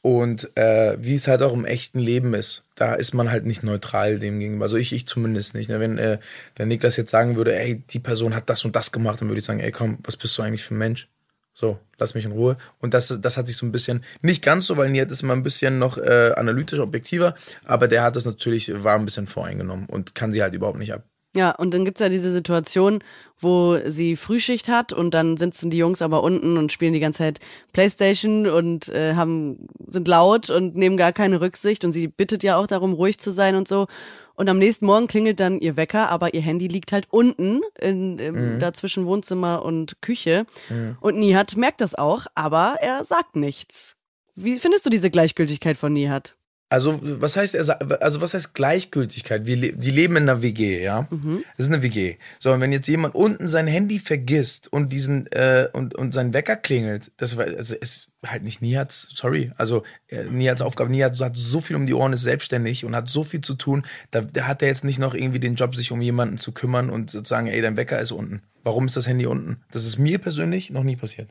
Und 0.02 0.54
äh, 0.54 0.98
wie 1.00 1.14
es 1.14 1.28
halt 1.28 1.40
auch 1.40 1.54
im 1.54 1.64
echten 1.64 1.98
Leben 1.98 2.34
ist, 2.34 2.64
da 2.74 2.92
ist 2.92 3.14
man 3.14 3.30
halt 3.30 3.46
nicht 3.46 3.62
neutral 3.62 4.18
dem 4.18 4.38
gegenüber. 4.38 4.66
Also 4.66 4.76
ich, 4.76 4.92
ich 4.92 5.06
zumindest 5.06 5.54
nicht. 5.54 5.70
Ne? 5.70 5.80
Wenn, 5.80 5.96
äh, 5.96 6.18
wenn 6.56 6.68
Niklas 6.68 6.98
jetzt 6.98 7.10
sagen 7.10 7.36
würde, 7.36 7.58
ey, 7.58 7.82
die 7.88 8.00
Person 8.00 8.34
hat 8.34 8.50
das 8.50 8.66
und 8.66 8.76
das 8.76 8.92
gemacht, 8.92 9.22
dann 9.22 9.28
würde 9.28 9.38
ich 9.38 9.46
sagen, 9.46 9.60
ey, 9.60 9.72
komm, 9.72 9.96
was 10.02 10.18
bist 10.18 10.36
du 10.36 10.42
eigentlich 10.42 10.62
für 10.62 10.74
ein 10.74 10.78
Mensch? 10.78 11.08
So, 11.54 11.78
lass 11.98 12.14
mich 12.14 12.26
in 12.26 12.32
Ruhe. 12.32 12.58
Und 12.80 12.92
das, 12.92 13.16
das 13.18 13.36
hat 13.38 13.46
sich 13.46 13.56
so 13.56 13.64
ein 13.64 13.72
bisschen, 13.72 14.04
nicht 14.20 14.42
ganz 14.42 14.66
so, 14.66 14.76
weil 14.76 14.90
Nihat 14.90 15.10
ist 15.10 15.22
immer 15.22 15.34
ein 15.34 15.44
bisschen 15.44 15.78
noch 15.78 15.96
äh, 15.96 16.32
analytisch, 16.36 16.80
objektiver, 16.80 17.34
aber 17.64 17.88
der 17.88 18.02
hat 18.02 18.16
das 18.16 18.26
natürlich, 18.26 18.72
war 18.84 18.96
ein 18.96 19.04
bisschen 19.04 19.28
voreingenommen 19.28 19.86
und 19.86 20.14
kann 20.14 20.32
sie 20.32 20.42
halt 20.42 20.52
überhaupt 20.52 20.78
nicht 20.78 20.92
ab. 20.92 21.04
Ja, 21.36 21.50
und 21.50 21.74
dann 21.74 21.84
gibt's 21.84 22.00
ja 22.00 22.08
diese 22.08 22.30
Situation, 22.30 23.02
wo 23.38 23.78
sie 23.86 24.14
Frühschicht 24.14 24.68
hat 24.68 24.92
und 24.92 25.14
dann 25.14 25.36
sitzen 25.36 25.68
die 25.68 25.78
Jungs 25.78 26.00
aber 26.00 26.22
unten 26.22 26.56
und 26.56 26.70
spielen 26.70 26.92
die 26.92 27.00
ganze 27.00 27.18
Zeit 27.18 27.40
Playstation 27.72 28.46
und 28.46 28.88
äh, 28.90 29.14
haben, 29.14 29.66
sind 29.88 30.06
laut 30.06 30.48
und 30.48 30.76
nehmen 30.76 30.96
gar 30.96 31.12
keine 31.12 31.40
Rücksicht 31.40 31.84
und 31.84 31.92
sie 31.92 32.06
bittet 32.06 32.44
ja 32.44 32.56
auch 32.56 32.68
darum, 32.68 32.92
ruhig 32.92 33.18
zu 33.18 33.32
sein 33.32 33.56
und 33.56 33.66
so. 33.66 33.86
Und 34.36 34.48
am 34.48 34.58
nächsten 34.58 34.86
Morgen 34.86 35.06
klingelt 35.06 35.38
dann 35.40 35.60
ihr 35.60 35.76
Wecker, 35.76 36.08
aber 36.08 36.34
ihr 36.34 36.40
Handy 36.40 36.66
liegt 36.66 36.92
halt 36.92 37.06
unten 37.10 37.60
in, 37.80 38.18
im, 38.18 38.34
da 38.58 38.72
zwischen 38.72 39.06
Wohnzimmer 39.06 39.64
und 39.64 40.02
Küche. 40.02 40.46
Und 41.00 41.18
Nihat 41.18 41.56
merkt 41.56 41.80
das 41.80 41.94
auch, 41.94 42.26
aber 42.34 42.76
er 42.80 43.04
sagt 43.04 43.36
nichts. 43.36 43.96
Wie 44.34 44.58
findest 44.58 44.86
du 44.86 44.90
diese 44.90 45.10
Gleichgültigkeit 45.10 45.76
von 45.76 45.92
Nihat? 45.92 46.36
Also, 46.70 46.98
was 47.02 47.36
heißt 47.36 47.54
er, 47.54 48.02
also 48.02 48.20
was 48.20 48.34
heißt 48.34 48.54
Gleichgültigkeit? 48.54 49.46
Wir, 49.46 49.72
die 49.72 49.90
leben 49.90 50.16
in 50.16 50.24
einer 50.24 50.42
WG, 50.42 50.82
ja? 50.82 51.06
Das 51.56 51.66
ist 51.66 51.72
eine 51.72 51.82
WG. 51.82 52.16
So, 52.40 52.52
und 52.52 52.60
wenn 52.60 52.72
jetzt 52.72 52.88
jemand 52.88 53.14
unten 53.14 53.46
sein 53.46 53.66
Handy 53.66 53.98
vergisst 53.98 54.72
und 54.72 54.92
diesen, 54.92 55.30
äh, 55.30 55.68
und, 55.72 55.94
und 55.94 56.14
sein 56.14 56.34
Wecker 56.34 56.56
klingelt, 56.56 57.12
das 57.18 57.36
war, 57.36 57.44
also 57.44 57.76
ist 57.76 58.08
halt 58.26 58.42
nicht 58.42 58.62
Niats, 58.62 59.08
sorry. 59.14 59.52
Also, 59.56 59.84
äh, 60.08 60.24
Niats 60.24 60.62
Aufgabe, 60.62 60.90
Niat 60.90 61.20
hat 61.20 61.36
so 61.36 61.60
viel 61.60 61.76
um 61.76 61.86
die 61.86 61.94
Ohren, 61.94 62.12
ist 62.12 62.22
selbstständig 62.22 62.84
und 62.84 62.96
hat 62.96 63.08
so 63.08 63.22
viel 63.22 63.42
zu 63.42 63.54
tun, 63.54 63.84
da, 64.10 64.22
da 64.22 64.46
hat 64.46 64.62
er 64.62 64.68
jetzt 64.68 64.84
nicht 64.84 64.98
noch 64.98 65.14
irgendwie 65.14 65.40
den 65.40 65.54
Job, 65.54 65.76
sich 65.76 65.92
um 65.92 66.00
jemanden 66.00 66.38
zu 66.38 66.52
kümmern 66.52 66.90
und 66.90 67.10
zu 67.10 67.22
sagen, 67.24 67.46
ey, 67.46 67.60
dein 67.60 67.76
Wecker 67.76 68.00
ist 68.00 68.10
unten. 68.10 68.42
Warum 68.64 68.86
ist 68.86 68.96
das 68.96 69.06
Handy 69.06 69.26
unten? 69.26 69.62
Das 69.70 69.84
ist 69.84 69.98
mir 69.98 70.18
persönlich 70.18 70.70
noch 70.70 70.82
nie 70.82 70.96
passiert. 70.96 71.28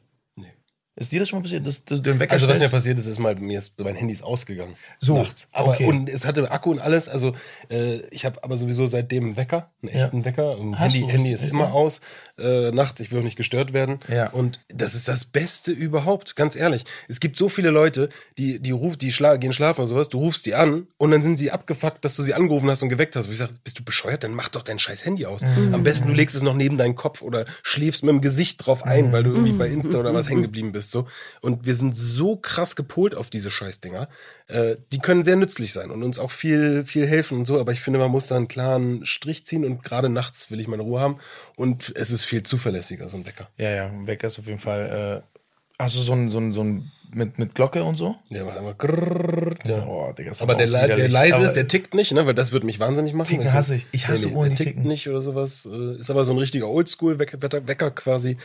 Ist 0.96 1.12
dir 1.12 1.20
das 1.20 1.30
schon 1.30 1.40
mal 1.40 1.44
passiert, 1.44 1.66
dass, 1.66 1.84
du 1.86 1.98
den 1.98 2.20
Wecker 2.20 2.34
Also 2.34 2.48
was 2.48 2.60
mir 2.60 2.70
passiert 2.70 3.00
ist, 3.00 3.08
ist 3.08 3.18
mal, 3.18 3.34
mir 3.36 3.58
ist 3.58 3.80
mein 3.80 3.96
Handy 3.96 4.14
ist 4.14 4.24
ausgegangen. 4.24 4.76
So, 5.00 5.18
Nachts. 5.18 5.48
Aber 5.52 5.70
okay. 5.72 5.86
und 5.88 6.08
es 6.08 6.24
hatte 6.26 6.52
Akku 6.52 6.70
und 6.70 6.80
alles. 6.80 7.10
Also 7.10 7.34
äh, 7.70 7.98
ich 8.12 8.26
habe 8.26 8.44
aber 8.44 8.58
sowieso 8.58 8.86
seitdem 8.86 9.24
einen 9.26 9.38
Wecker, 9.38 9.72
einen 9.82 9.92
Ja. 9.98 10.06
echten 10.06 10.24
Wecker. 10.24 10.58
Und 10.58 10.78
Hast 10.78 10.94
Handy? 10.94 11.12
Handy 11.12 11.32
ist 11.32 11.46
immer 11.46 11.66
ja? 11.66 11.72
aus 11.72 12.02
äh, 12.38 12.72
nachts. 12.72 13.00
Ich 13.00 13.12
will 13.12 13.20
auch 13.20 13.24
nicht 13.24 13.36
gestört 13.36 13.74
werden. 13.74 14.00
Ja. 14.08 14.30
Und 14.30 14.60
das 14.70 14.96
ist 14.96 15.08
das 15.08 15.26
Beste 15.26 15.72
überhaupt, 15.72 16.36
ganz 16.36 16.56
ehrlich. 16.56 16.86
Es 17.08 17.20
gibt 17.20 17.38
so 17.38 17.50
viele 17.50 17.70
Leute, 17.70 18.10
die 18.38 18.60
die 18.60 18.72
ruft, 18.72 19.02
die 19.02 19.12
schla 19.12 19.38
gehen 19.38 19.54
schlafen 19.54 19.82
oder 19.82 19.88
sowas. 19.88 20.10
Du 20.10 20.20
rufst 20.20 20.46
die 20.46 20.56
an 20.56 20.88
und 20.98 21.12
dann 21.12 21.24
sind 21.24 21.38
sie 21.38 21.52
abgefuckt, 21.52 22.04
dass 22.04 22.16
du 22.16 22.24
sie 22.24 22.34
angerufen 22.34 22.70
hast 22.70 22.82
und 22.82 22.90
geweckt 22.90 23.16
hast. 23.16 23.28
Wo 23.28 23.32
ich 23.32 23.38
sage, 23.38 23.54
bist 23.64 23.80
du 23.80 23.84
bescheuert? 23.84 24.24
Dann 24.24 24.34
mach 24.34 24.50
doch 24.50 24.64
dein 24.64 24.80
scheiß 24.80 25.06
Handy 25.06 25.26
aus. 25.26 25.44
Mhm. 25.44 25.74
Am 25.74 25.84
besten 25.84 26.08
du 26.08 26.14
legst 26.14 26.36
es 26.36 26.42
noch 26.42 26.56
neben 26.56 26.78
deinen 26.78 26.96
Kopf 26.96 27.22
oder 27.22 27.46
schläfst 27.62 28.04
mit 28.04 28.10
dem 28.10 28.22
Gesicht 28.22 28.66
drauf 28.66 28.84
ein, 28.84 29.12
weil 29.12 29.24
du 29.24 29.32
irgendwie 29.32 29.52
bei 29.52 29.68
Insta 29.68 30.00
oder 30.00 30.14
was 30.14 30.30
hängen 30.30 30.42
geblieben 30.42 30.72
bist. 30.72 30.92
So. 30.92 31.08
Und 31.42 31.66
wir 31.66 31.76
sind 31.76 31.96
so 31.96 32.36
krass 32.36 32.76
gepolt 32.76 33.16
auf 33.16 33.30
diese 33.30 33.52
Scheißdinger. 33.52 34.08
Äh, 34.54 34.78
die 34.92 35.00
können 35.00 35.24
sehr 35.24 35.36
nützlich 35.36 35.74
sein 35.74 35.90
und 35.90 36.04
uns 36.04 36.20
auch 36.20 36.30
viel, 36.30 36.86
viel 36.86 37.08
helfen 37.08 37.40
und 37.40 37.46
so. 37.46 37.60
Aber 37.60 37.72
ich 37.72 37.82
finde, 37.82 37.98
man 37.98 38.12
muss 38.12 38.28
da 38.28 38.36
einen 38.36 38.48
klaren 38.48 39.04
Strich 39.04 39.48
ziehen 39.48 39.66
und 39.66 39.84
gerade 39.84 40.10
nachts 40.10 40.52
will 40.52 40.60
ich 40.60 40.68
meine 40.68 40.84
Ruhe 40.84 41.00
haben. 41.00 41.18
Und 41.56 41.92
es 41.96 42.12
ist 42.12 42.24
viel 42.24 42.44
zuverlässiger, 42.44 43.10
so 43.10 43.18
ein 43.18 43.26
Wecker. 43.26 43.50
Ja, 43.58 43.72
ja, 43.72 43.88
ein 43.88 44.06
Wecker 44.06 44.28
ist 44.28 44.38
auf 44.38 44.46
jeden 44.46 44.60
Fall. 44.60 45.24
Äh, 45.26 45.82
hast 45.82 45.96
du 45.96 46.02
so 46.02 46.14
ein, 46.14 46.30
so 46.30 46.38
ein, 46.38 46.54
so 46.54 46.64
ein 46.64 46.92
mit, 47.16 47.40
mit 47.40 47.56
Glocke 47.56 47.84
und 47.84 47.98
so? 47.98 48.16
Der 48.30 48.46
macht 48.46 48.58
immer 48.58 48.74
grrrr, 48.74 49.56
ja. 49.66 49.86
Oh, 49.86 50.12
Digga, 50.12 50.32
Aber 50.40 50.56
der, 50.56 50.68
der 50.68 50.84
widerlich. 50.84 51.12
leise 51.12 51.44
ist, 51.44 51.54
der 51.54 51.68
tickt 51.68 51.94
nicht, 51.94 52.12
ne? 52.12 52.26
Weil 52.26 52.34
das 52.34 52.52
würde 52.52 52.66
mich 52.66 52.80
wahnsinnig 52.80 53.14
machen. 53.14 53.30
Ticken 53.30 53.52
hasse 53.54 53.76
ich. 53.76 53.88
Ich 53.92 54.08
hasse 54.08 54.30
Uhren, 54.30 54.50
die 54.50 54.56
der 54.56 54.66
tickt 54.66 54.78
ticken. 54.78 54.88
nicht 54.88 55.08
oder 55.10 55.22
sowas. 55.22 55.66
Ist 55.66 56.10
aber 56.10 56.26
so 56.26 56.34
ein 56.34 56.40
richtiger 56.40 56.68
Oldschool-Wecker 56.70 57.42
Wecker 57.68 57.92
quasi. 57.92 58.38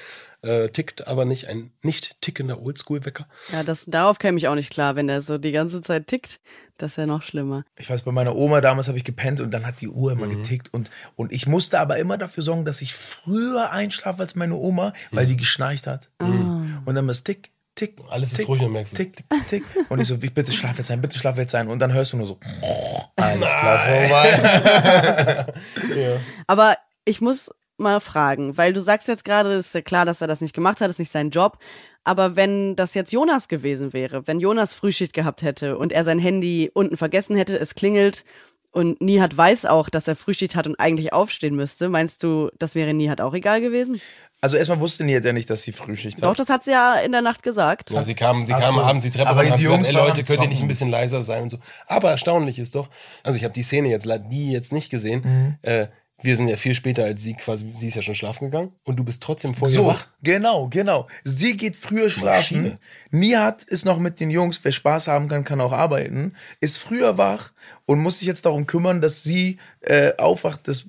Äh, 0.43 0.69
tickt 0.69 1.09
aber 1.09 1.25
nicht. 1.25 1.49
Ein 1.49 1.73
nicht 1.83 2.21
tickender 2.21 2.63
Oldschool-Wecker. 2.63 3.27
Ja, 3.53 3.63
das, 3.65 3.87
darauf 3.87 4.19
käme 4.19 4.39
ich 4.39 4.49
auch 4.49 4.55
nicht 4.55 4.71
klar, 4.71 4.95
wenn 4.97 5.07
der 5.09 5.23
so 5.23 5.39
die 5.39 5.53
ganze 5.53 5.81
Zeit 5.83 6.07
tickt. 6.07 6.41
Das 6.77 6.93
ist 6.93 6.97
ja 6.97 7.07
noch 7.07 7.23
schlimmer. 7.23 7.65
Ich 7.77 7.91
weiß, 7.91 8.03
bei 8.03 8.13
meiner 8.13 8.37
Oma 8.37 8.61
damals 8.61 8.87
habe 8.87 8.99
ich 8.99 9.05
gepennt 9.05 9.41
und 9.41 9.51
dann 9.53 9.67
hat 9.67 9.81
die 9.81 9.89
Uhr 9.89 10.13
immer 10.13 10.29
getickt 10.29 10.73
und, 10.73 10.91
und 11.17 11.33
ich 11.33 11.49
musste 11.49 11.81
aber 11.81 11.99
immer 11.99 12.19
dafür 12.19 12.45
sorgen, 12.45 12.65
dass 12.65 12.83
ich 12.83 12.95
früher 12.95 13.73
einschlafe 13.73 14.23
als 14.23 14.37
meine 14.37 14.55
Oma, 14.55 14.93
weil 15.11 15.27
die 15.27 15.37
geschnarcht 15.37 15.89
hat. 15.89 16.09
Und 16.21 16.95
dann 16.95 17.09
ist 17.09 17.25
tick, 17.25 17.51
tick. 17.79 17.97
Alles 18.11 18.33
ist 18.33 18.39
tick, 18.39 18.49
ruhig 18.49 18.63
und 18.63 18.73
merkst 18.73 18.93
du. 18.93 18.97
Tick, 18.97 19.17
tick, 19.17 19.27
tick. 19.49 19.65
Und 19.89 20.01
ich 20.01 20.07
so, 20.07 20.21
wie, 20.23 20.31
bitte 20.31 20.53
schlaf 20.53 20.79
jetzt 20.79 20.91
ein, 20.91 21.01
bitte 21.01 21.19
schlaf 21.19 21.37
jetzt 21.39 21.55
ein. 21.55 21.69
Und 21.69 21.79
dann 21.79 21.93
hörst 21.93 22.13
du 22.13 22.17
nur 22.17 22.27
so, 22.27 22.39
alles 23.17 23.51
klar, 23.51 23.81
vorbei. 23.81 25.47
Aber 26.47 26.77
ich 27.05 27.21
muss 27.21 27.51
mal 27.79 28.01
fragen, 28.01 28.57
weil 28.57 28.73
du 28.73 28.81
sagst 28.81 29.09
jetzt 29.09 29.25
gerade, 29.25 29.55
ist 29.55 29.75
ja 29.75 29.83
klar, 29.83 30.05
dass 30.05 30.21
er 30.21 30.27
das 30.27 30.41
nicht 30.41 30.55
gemacht 30.55 30.81
hat, 30.81 30.91
ist 30.91 30.99
nicht 30.99 31.13
sein 31.13 31.31
Job. 31.31 31.59
Aber 32.05 32.37
wenn 32.37 32.75
das 32.75 32.95
jetzt 32.95 33.13
Jonas 33.13 33.49
gewesen 33.49 33.93
wäre, 33.93 34.27
wenn 34.27 34.41
Jonas 34.41 34.75
Frühschicht 34.75 35.13
gehabt 35.13 35.43
hätte 35.43 35.79
und 35.79 35.93
er 35.93 36.05
sein 36.05 36.19
Handy 36.19 36.71
unten 36.73 36.97
vergessen 36.97 37.37
hätte, 37.37 37.59
es 37.59 37.75
klingelt 37.75 38.25
und 38.71 39.01
Nihat 39.01 39.37
weiß 39.37 39.67
auch, 39.67 39.89
dass 39.89 40.09
er 40.09 40.17
Frühschicht 40.17 40.55
hat 40.57 40.67
und 40.67 40.79
eigentlich 40.79 41.13
aufstehen 41.13 41.57
müsste, 41.57 41.89
meinst 41.89 42.23
du, 42.23 42.51
das 42.59 42.75
wäre 42.75 42.95
Nihat 42.95 43.21
auch 43.21 43.35
egal 43.35 43.61
gewesen? 43.61 44.01
Also 44.41 44.57
erstmal 44.57 44.79
wusste 44.79 45.03
Nihat 45.05 45.25
ja 45.25 45.33
nicht, 45.33 45.51
dass 45.51 45.63
sie 45.63 45.73
Frühschicht 45.73 46.23
Doch, 46.23 46.31
hat. 46.31 46.39
das 46.39 46.49
hat 46.49 46.63
sie 46.65 46.71
ja 46.71 46.95
in 46.95 47.11
der 47.11 47.23
Nacht 47.23 47.43
gesagt. 47.43 47.91
Ja, 47.91 48.05
sie 48.05 48.15
kamen, 48.15 48.47
sie 48.47 48.55
Ach 48.55 48.61
kamen 48.61 48.77
so. 48.77 48.83
abends 48.85 49.05
die 49.05 49.11
Treppe 49.11 49.29
Aber 49.31 49.41
und 49.41 49.59
die 49.59 49.65
Jungs 49.65 49.89
gesagt, 49.89 49.97
ey 49.97 50.09
Leute, 50.09 50.23
könnt 50.25 50.43
ihr 50.43 50.49
nicht 50.49 50.63
ein 50.63 50.69
bisschen 50.69 50.91
leiser 50.91 51.23
sein 51.25 51.43
und 51.45 51.51
so. 51.51 51.59
Aber 51.89 52.11
erstaunlich 52.11 52.59
ist 52.61 52.75
doch, 52.77 52.89
also 53.25 53.37
ich 53.37 53.43
habe 53.45 53.55
die 53.55 53.63
Szene 53.65 53.89
jetzt, 53.89 54.07
die 54.31 54.53
jetzt 54.53 54.73
nicht 54.73 54.91
gesehen, 54.91 55.23
Mhm. 55.25 55.57
äh, 55.63 55.89
wir 56.21 56.37
sind 56.37 56.49
ja 56.49 56.57
viel 56.57 56.75
später 56.75 57.05
als 57.05 57.23
sie 57.23 57.35
quasi, 57.35 57.71
sie 57.75 57.89
ist 57.89 57.95
ja 57.95 58.03
schon 58.03 58.15
schlafen 58.17 58.47
gegangen 58.47 58.73
und 58.85 58.97
du 58.97 59.05
bist 59.05 59.23
trotzdem 59.23 59.55
vor 59.55 59.69
ihr 59.69 59.75
So, 59.75 59.87
wach. 59.87 60.09
genau, 60.23 60.69
genau. 60.69 61.07
Sie 61.25 61.57
geht 61.57 61.77
früher 61.77 62.11
schlafen. 62.11 62.63
Maschine. 62.63 62.79
Nihat 63.11 63.63
ist 63.63 63.85
noch 63.85 63.99
mit 63.99 64.19
den 64.19 64.31
Jungs, 64.31 64.61
wer 64.63 64.73
Spaß 64.73 65.07
haben 65.09 65.29
kann, 65.29 65.45
kann 65.45 65.61
auch 65.61 65.73
arbeiten. 65.73 66.35
Ist 66.61 66.79
früher 66.79 67.19
wach 67.19 67.53
und 67.87 68.01
muss 68.01 68.19
sich 68.19 68.27
jetzt 68.27 68.47
darum 68.47 68.67
kümmern, 68.67 69.01
dass 69.01 69.23
sie 69.23 69.59
äh, 69.81 70.13
aufwacht. 70.17 70.67
Das, 70.67 70.87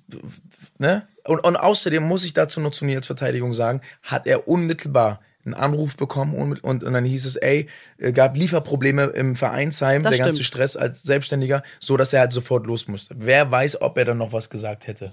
ne? 0.80 1.08
und, 1.26 1.40
und 1.42 1.56
außerdem 1.58 2.04
muss 2.04 2.26
ich 2.26 2.34
dazu 2.34 2.60
noch 2.60 2.72
zu 2.72 2.86
Niats 2.86 3.08
Verteidigung 3.08 3.54
sagen, 3.54 3.82
hat 4.02 4.26
er 4.28 4.48
unmittelbar 4.48 5.22
einen 5.46 5.54
Anruf 5.54 5.96
bekommen 5.96 6.34
und, 6.36 6.64
und, 6.64 6.84
und 6.84 6.94
dann 6.94 7.06
hieß 7.06 7.26
es, 7.26 7.36
ey, 7.38 7.68
äh, 7.98 8.12
gab 8.12 8.36
Lieferprobleme 8.36 9.06
im 9.06 9.36
Vereinsheim, 9.36 10.04
Das 10.04 10.12
der 10.12 10.26
ganze 10.26 10.44
stimmt. 10.44 10.48
Stress 10.48 10.78
als 10.78 11.02
Selbstständiger, 11.04 11.64
so 11.80 11.96
dass 11.98 12.12
er 12.14 12.22
halt 12.22 12.34
sofort 12.34 12.68
los 12.68 12.88
musste. 12.88 13.16
Wer 13.18 13.50
weiß, 13.50 13.82
ob 13.82 13.98
er 13.98 14.06
dann 14.06 14.18
noch 14.18 14.34
was 14.34 14.50
gesagt 14.50 14.88
hätte. 14.88 15.10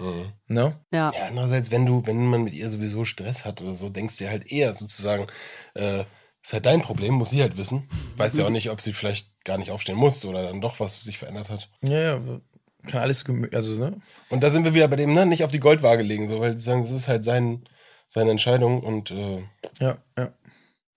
Ne? 0.47 0.75
Ja. 0.91 1.09
Ja, 1.13 1.27
andererseits, 1.29 1.71
wenn 1.71 1.85
du, 1.85 2.05
wenn 2.05 2.25
man 2.25 2.43
mit 2.43 2.53
ihr 2.53 2.69
sowieso 2.69 3.05
Stress 3.05 3.45
hat 3.45 3.61
oder 3.61 3.73
so, 3.73 3.89
denkst 3.89 4.17
du 4.17 4.25
ja 4.25 4.29
halt 4.29 4.51
eher 4.51 4.73
sozusagen, 4.73 5.27
äh, 5.75 6.03
ist 6.43 6.53
halt 6.53 6.65
dein 6.65 6.81
Problem, 6.81 7.13
muss 7.15 7.31
sie 7.31 7.41
halt 7.41 7.57
wissen. 7.57 7.89
Weißt 8.17 8.37
ja 8.37 8.45
auch 8.45 8.49
nicht, 8.49 8.69
ob 8.69 8.81
sie 8.81 8.93
vielleicht 8.93 9.29
gar 9.43 9.57
nicht 9.57 9.71
aufstehen 9.71 9.97
muss 9.97 10.23
oder 10.25 10.43
dann 10.43 10.61
doch 10.61 10.79
was 10.79 11.01
sich 11.01 11.17
verändert 11.17 11.49
hat. 11.49 11.69
Ja, 11.81 11.99
ja, 11.99 12.19
kann 12.87 13.01
alles, 13.01 13.25
also, 13.53 13.79
ne? 13.79 13.99
Und 14.29 14.43
da 14.43 14.49
sind 14.49 14.63
wir 14.63 14.73
wieder 14.73 14.87
bei 14.87 14.95
dem, 14.95 15.13
ne, 15.13 15.25
nicht 15.25 15.43
auf 15.43 15.51
die 15.51 15.59
Goldwaage 15.59 16.03
legen, 16.03 16.27
so, 16.27 16.39
weil 16.39 16.55
die 16.55 16.61
sagen, 16.61 16.81
das 16.81 16.91
ist 16.91 17.07
halt 17.07 17.23
sein, 17.23 17.63
seine 18.13 18.31
Entscheidung 18.31 18.81
und 18.81 19.11
äh, 19.11 19.43
Ja, 19.79 19.97
ja. 20.17 20.29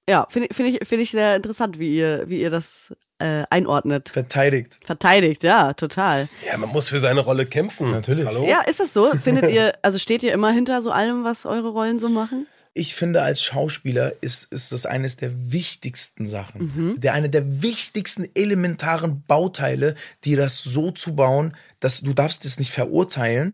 Ja, 0.08 0.26
finde 0.28 0.48
ich, 0.50 0.56
finde 0.56 0.70
ich, 0.72 0.88
finde 0.88 1.02
ich 1.04 1.10
sehr 1.12 1.36
interessant, 1.36 1.78
wie 1.78 1.94
ihr, 1.96 2.24
wie 2.26 2.40
ihr 2.40 2.50
das 2.50 2.92
äh, 3.20 3.44
einordnet. 3.48 4.08
Verteidigt. 4.08 4.80
Verteidigt, 4.84 5.44
ja, 5.44 5.72
total. 5.74 6.28
ja, 6.44 6.56
man 6.58 6.70
muss 6.70 6.88
für 6.88 6.98
seine 6.98 7.20
Rolle 7.20 7.46
kämpfen. 7.46 7.92
Natürlich. 7.92 8.26
Hallo? 8.26 8.44
Ja, 8.44 8.62
ist 8.62 8.80
das 8.80 8.92
so? 8.92 9.12
Findet 9.12 9.50
ihr, 9.50 9.74
also 9.82 9.98
steht 9.98 10.24
ihr 10.24 10.32
immer 10.32 10.50
hinter 10.50 10.82
so 10.82 10.90
allem, 10.90 11.22
was 11.22 11.46
eure 11.46 11.68
Rollen 11.68 12.00
so 12.00 12.08
machen? 12.08 12.48
Ich 12.72 12.94
finde, 12.94 13.22
als 13.22 13.42
Schauspieler 13.42 14.12
ist, 14.20 14.44
ist 14.52 14.72
das 14.72 14.86
eines 14.86 15.16
der 15.16 15.52
wichtigsten 15.52 16.26
Sachen. 16.26 16.98
Der 17.00 17.14
eine 17.14 17.28
der 17.28 17.62
wichtigsten 17.62 18.28
elementaren 18.34 19.24
Bauteile, 19.26 19.96
die 20.24 20.36
das 20.36 20.62
so 20.62 20.92
zu 20.92 21.16
bauen, 21.16 21.56
dass 21.80 22.00
du 22.00 22.12
darfst 22.14 22.44
es 22.44 22.58
nicht 22.58 22.70
verurteilen, 22.70 23.52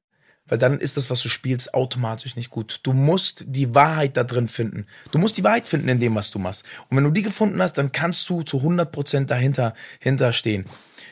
weil 0.48 0.58
dann 0.58 0.78
ist 0.78 0.96
das, 0.96 1.10
was 1.10 1.22
du 1.22 1.28
spielst, 1.28 1.74
automatisch 1.74 2.36
nicht 2.36 2.50
gut. 2.50 2.80
Du 2.82 2.92
musst 2.92 3.44
die 3.46 3.74
Wahrheit 3.74 4.16
da 4.16 4.24
drin 4.24 4.48
finden. 4.48 4.86
Du 5.10 5.18
musst 5.18 5.36
die 5.36 5.44
Wahrheit 5.44 5.68
finden 5.68 5.88
in 5.88 6.00
dem, 6.00 6.14
was 6.14 6.30
du 6.30 6.38
machst. 6.38 6.64
Und 6.88 6.96
wenn 6.96 7.04
du 7.04 7.10
die 7.10 7.22
gefunden 7.22 7.60
hast, 7.60 7.74
dann 7.74 7.92
kannst 7.92 8.28
du 8.28 8.42
zu 8.42 8.58
100% 8.58 9.26
dahinter 9.26 9.74
hinterstehen. 9.98 10.66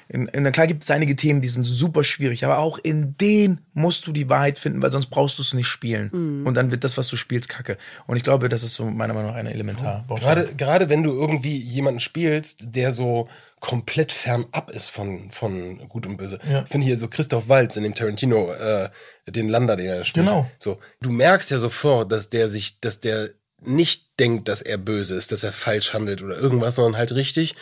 In, 0.09 0.29
in, 0.29 0.51
klar 0.53 0.67
gibt 0.67 0.85
es 0.85 0.91
einige 0.91 1.17
Themen, 1.17 1.43
die 1.43 1.49
sind 1.49 1.65
super 1.65 2.05
schwierig, 2.05 2.45
aber 2.45 2.59
auch 2.59 2.79
in 2.79 3.17
denen 3.19 3.61
musst 3.73 4.07
du 4.07 4.13
die 4.13 4.29
Wahrheit 4.29 4.59
finden, 4.59 4.83
weil 4.83 4.93
sonst 4.93 5.07
brauchst 5.07 5.39
du 5.39 5.43
es 5.43 5.55
nicht 5.55 5.67
spielen. 5.67 6.45
Und 6.45 6.55
dann 6.55 6.71
wird 6.71 6.85
das, 6.85 6.97
was 6.97 7.09
du 7.09 7.17
spielst, 7.17 7.49
kacke. 7.49 7.77
Und 8.07 8.17
ich 8.17 8.23
glaube, 8.23 8.49
das 8.49 8.63
ist 8.63 8.75
so 8.75 8.85
meiner 8.91 9.15
Meinung 9.15 9.31
nach 9.31 9.37
eine 9.37 9.53
elementar. 9.53 10.05
Gerade, 10.09 10.55
gerade 10.57 10.89
wenn 10.89 11.03
du 11.03 11.13
irgendwie 11.13 11.59
jemanden 11.59 12.01
spielst, 12.01 12.75
der 12.75 12.93
so 12.93 13.29
komplett 13.61 14.13
fernab 14.13 14.71
ist 14.71 14.89
von, 14.89 15.31
von 15.31 15.89
Gut 15.89 16.05
und 16.05 16.19
Böse. 16.19 16.39
Ja. 16.51 16.65
Ich 16.65 16.69
finde 16.69 16.87
hier 16.87 16.99
so 16.99 17.09
Christoph 17.09 17.49
Waltz 17.49 17.77
in 17.77 17.83
dem 17.83 17.95
Tarantino, 17.95 18.53
äh, 18.53 18.91
den 19.27 19.49
Lander, 19.49 19.77
den 19.77 19.87
er 19.87 20.05
spielt. 20.05 20.27
Genau. 20.27 20.47
So, 20.59 20.79
du 21.01 21.11
merkst 21.11 21.51
ja 21.51 21.57
sofort, 21.57 22.13
dass 22.13 22.29
der 22.29 22.51
sich, 22.51 22.79
dass 22.81 23.01
der 23.01 23.31
nicht 23.67 24.19
denkt, 24.21 24.49
dass 24.49 24.63
er 24.63 24.79
böse 24.79 25.15
ist, 25.15 25.33
dass 25.33 25.43
er 25.43 25.53
falsch 25.53 25.93
handelt 25.93 26.23
oder 26.23 26.39
irgendwas, 26.39 26.77
sondern 26.77 26.97
halt 26.97 27.13
richtig 27.15 27.55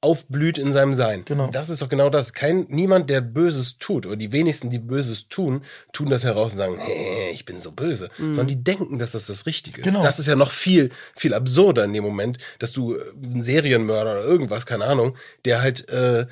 aufblüht 0.00 0.58
in 0.58 0.72
seinem 0.72 0.94
Sein. 0.94 1.24
Genau. 1.24 1.50
Das 1.50 1.68
ist 1.70 1.82
doch 1.82 1.88
genau 1.88 2.10
das. 2.10 2.32
Kein, 2.32 2.66
niemand, 2.68 3.10
der 3.10 3.20
Böses 3.20 3.78
tut, 3.78 4.06
oder 4.06 4.16
die 4.16 4.32
wenigsten, 4.32 4.70
die 4.70 4.78
Böses 4.78 5.28
tun, 5.28 5.62
tun 5.92 6.10
das 6.10 6.24
heraus 6.24 6.52
und 6.52 6.58
sagen, 6.58 6.78
hey, 6.78 7.30
ich 7.32 7.44
bin 7.44 7.60
so 7.60 7.72
böse. 7.72 8.10
Sondern 8.16 8.48
die 8.48 8.62
denken, 8.62 8.98
dass 8.98 9.12
das 9.12 9.26
das 9.26 9.46
Richtige 9.46 9.80
ist. 9.80 9.84
Genau. 9.84 10.02
Das 10.02 10.18
ist 10.18 10.26
ja 10.26 10.36
noch 10.36 10.50
viel, 10.50 10.90
viel 11.14 11.34
absurder 11.34 11.84
in 11.84 11.92
dem 11.92 12.04
Moment, 12.04 12.38
dass 12.58 12.72
du 12.72 12.96
äh, 12.96 13.00
einen 13.24 13.42
Serienmörder 13.42 14.12
oder 14.12 14.24
irgendwas, 14.24 14.66
keine 14.66 14.86
Ahnung, 14.86 15.16
der 15.44 15.62
halt 15.62 15.88
äh, 15.88 16.26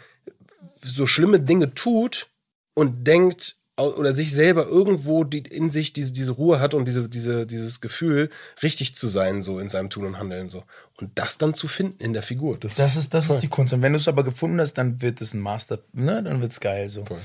so 0.83 1.07
schlimme 1.07 1.41
Dinge 1.41 1.75
tut 1.75 2.29
und 2.75 3.07
denkt 3.07 3.58
oder 3.79 4.13
sich 4.13 4.33
selber 4.33 4.67
irgendwo 4.67 5.25
die, 5.25 5.39
in 5.39 5.71
sich 5.71 5.93
diese, 5.93 6.13
diese 6.13 6.33
Ruhe 6.33 6.61
hat 6.61 6.75
und 6.75 6.87
diese, 6.87 7.09
diese, 7.09 7.47
dieses 7.47 7.81
Gefühl, 7.81 8.31
richtig 8.63 8.95
zu 8.95 9.09
sein, 9.09 9.41
so 9.41 9.59
in 9.59 9.69
seinem 9.69 9.91
Tun 9.91 10.05
und 10.05 10.19
Handeln. 10.19 10.49
so 10.49 10.65
Und 11.01 11.13
das 11.15 11.39
dann 11.39 11.55
zu 11.55 11.69
finden 11.69 12.03
in 12.03 12.13
der 12.13 12.23
Figur. 12.23 12.59
Das, 12.59 12.75
Das 12.75 12.97
ist, 12.97 13.15
das 13.15 13.31
ist 13.31 13.39
die 13.39 13.49
Kunst. 13.49 13.73
Und 13.73 13.83
wenn 13.83 13.93
du 13.93 13.99
es 13.99 14.09
aber 14.09 14.25
gefunden 14.25 14.61
hast, 14.61 14.75
dann 14.75 15.01
wird 15.01 15.21
es 15.21 15.35
ein 15.35 15.41
Master, 15.41 15.79
ne? 15.93 16.23
Dann 16.23 16.41
wird's 16.41 16.61
geil 16.61 16.89
so. 16.89 17.05
Voll. 17.05 17.21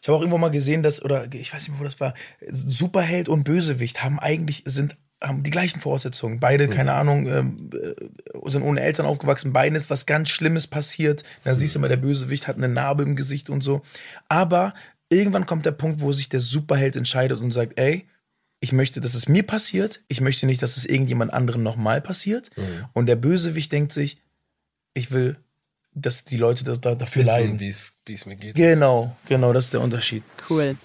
Ich 0.00 0.08
habe 0.08 0.18
auch 0.18 0.20
irgendwo 0.20 0.38
mal 0.38 0.50
gesehen, 0.50 0.82
dass, 0.82 1.02
oder 1.02 1.32
ich 1.32 1.52
weiß 1.52 1.62
nicht 1.62 1.70
mehr, 1.70 1.80
wo 1.80 1.84
das 1.84 1.98
war, 1.98 2.12
Superheld 2.50 3.26
und 3.28 3.42
Bösewicht 3.44 4.04
haben 4.04 4.20
eigentlich, 4.20 4.62
sind, 4.66 4.98
haben 5.22 5.42
die 5.42 5.50
gleichen 5.50 5.80
Voraussetzungen. 5.80 6.40
Beide, 6.40 6.68
keine 6.68 6.92
Ahnung, 6.92 7.26
ähm, 7.26 7.70
äh, 7.72 8.50
sind 8.50 8.62
ohne 8.62 8.82
Eltern 8.82 9.06
aufgewachsen, 9.06 9.54
beiden 9.54 9.76
ist 9.76 9.88
was 9.88 10.04
ganz 10.04 10.28
Schlimmes 10.28 10.66
passiert. 10.66 11.24
Da 11.42 11.54
siehst 11.54 11.74
du 11.74 11.78
mal, 11.78 11.88
der 11.88 11.96
Bösewicht 11.96 12.46
hat 12.46 12.56
eine 12.56 12.68
Narbe 12.68 13.02
im 13.02 13.16
Gesicht 13.16 13.48
und 13.48 13.62
so. 13.62 13.80
Aber 14.28 14.74
irgendwann 15.14 15.46
kommt 15.46 15.66
der 15.66 15.72
Punkt, 15.72 16.00
wo 16.00 16.12
sich 16.12 16.28
der 16.28 16.40
Superheld 16.40 16.96
entscheidet 16.96 17.40
und 17.40 17.52
sagt, 17.52 17.78
ey, 17.78 18.06
ich 18.60 18.72
möchte, 18.72 19.00
dass 19.00 19.14
es 19.14 19.28
mir 19.28 19.42
passiert. 19.42 20.00
Ich 20.08 20.20
möchte 20.20 20.46
nicht, 20.46 20.62
dass 20.62 20.76
es 20.76 20.86
irgendjemand 20.86 21.32
anderem 21.32 21.62
nochmal 21.62 22.00
passiert. 22.00 22.50
Und 22.92 23.06
der 23.06 23.16
Bösewicht 23.16 23.70
denkt 23.72 23.92
sich, 23.92 24.22
ich 24.94 25.10
will, 25.10 25.36
dass 25.92 26.24
die 26.24 26.36
Leute 26.36 26.64
da, 26.64 26.76
da, 26.76 26.94
dafür 26.94 27.22
wissen, 27.22 27.30
leiden. 27.30 27.60
wie 27.60 27.68
es 27.68 27.98
wie 28.06 28.14
es 28.14 28.26
mir 28.26 28.36
geht. 28.36 28.54
Genau, 28.54 29.16
genau, 29.28 29.52
das 29.52 29.66
ist 29.66 29.74
der 29.74 29.80
Unterschied. 29.80 30.22
Cool. 30.48 30.76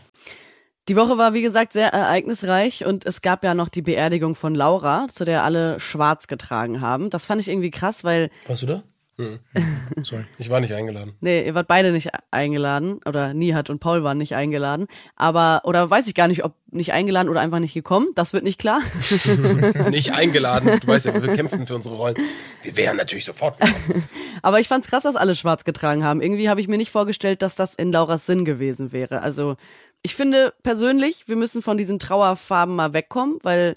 Die 0.88 0.96
Woche 0.96 1.18
war, 1.18 1.34
wie 1.34 1.42
gesagt, 1.42 1.72
sehr 1.72 1.94
ereignisreich 1.94 2.86
und 2.86 3.06
es 3.06 3.22
gab 3.22 3.44
ja 3.44 3.54
noch 3.54 3.68
die 3.68 3.84
Beerdigung 3.84 4.34
von 4.36 4.56
Laura, 4.56 5.08
zu 5.08 5.24
der 5.24 5.44
alle 5.44 5.80
schwarz 5.80 6.28
getragen 6.28 6.82
haben. 6.82 7.10
Das 7.10 7.28
fand 7.28 7.40
ich 7.42 7.48
irgendwie 7.48 7.70
krass, 7.70 8.04
weil, 8.04 8.32
Warst 8.48 8.64
du 8.64 8.66
da? 8.66 8.84
Sorry. 10.04 10.26
Ich 10.38 10.50
war 10.50 10.62
nicht 10.62 10.74
eingeladen. 10.74 11.14
nee, 11.20 11.46
ihr 11.46 11.54
wart 11.56 11.68
beide 11.68 11.92
nicht 11.92 12.10
eingeladen 12.32 13.02
oder 13.06 13.34
Nihat 13.34 13.70
und 13.70 13.80
Paul 13.80 14.04
waren 14.04 14.18
nicht 14.18 14.36
eingeladen. 14.36 14.88
Aber, 15.16 15.62
oder 15.66 15.90
weiß 15.90 16.08
ich 16.08 16.16
gar 16.16 16.28
nicht, 16.28 16.46
ob 16.46 16.54
nicht 16.72 16.94
eingeladen 16.94 17.30
oder 17.30 17.42
einfach 17.42 17.60
nicht 17.60 17.74
gekommen. 17.74 18.08
Das 18.16 18.32
wird 18.32 18.44
nicht 18.44 18.60
klar. 18.60 18.82
nicht 19.90 20.14
eingeladen. 20.14 20.80
Du 20.80 20.88
weißt 20.88 21.08
ja, 21.08 21.22
wir 21.22 21.36
kämpfen 21.36 21.68
für 21.68 21.76
unsere 21.76 21.96
Rollen. 21.96 22.16
Wir 22.62 22.78
wären 22.78 22.98
natürlich 22.98 23.26
sofort 23.26 23.60
gekommen. 23.60 24.08
Aber 24.42 24.60
ich 24.60 24.68
fand's 24.68 24.88
krass, 24.88 25.04
dass 25.04 25.16
alle 25.16 25.36
schwarz 25.36 25.66
getragen 25.66 26.04
haben. 26.04 26.22
Irgendwie 26.22 26.50
habe 26.50 26.62
ich 26.62 26.68
mir 26.68 26.78
nicht 26.78 26.92
vorgestellt, 26.92 27.42
dass 27.42 27.56
das 27.56 27.76
in 27.76 27.92
Lauras 27.92 28.26
Sinn 28.26 28.46
gewesen 28.46 28.92
wäre. 28.92 29.22
Also 29.22 29.58
ich 30.02 30.16
finde 30.16 30.54
persönlich, 30.64 31.28
wir 31.28 31.36
müssen 31.36 31.62
von 31.62 31.78
diesen 31.78 32.00
Trauerfarben 32.00 32.76
mal 32.76 32.94
wegkommen, 32.94 33.40
weil 33.44 33.76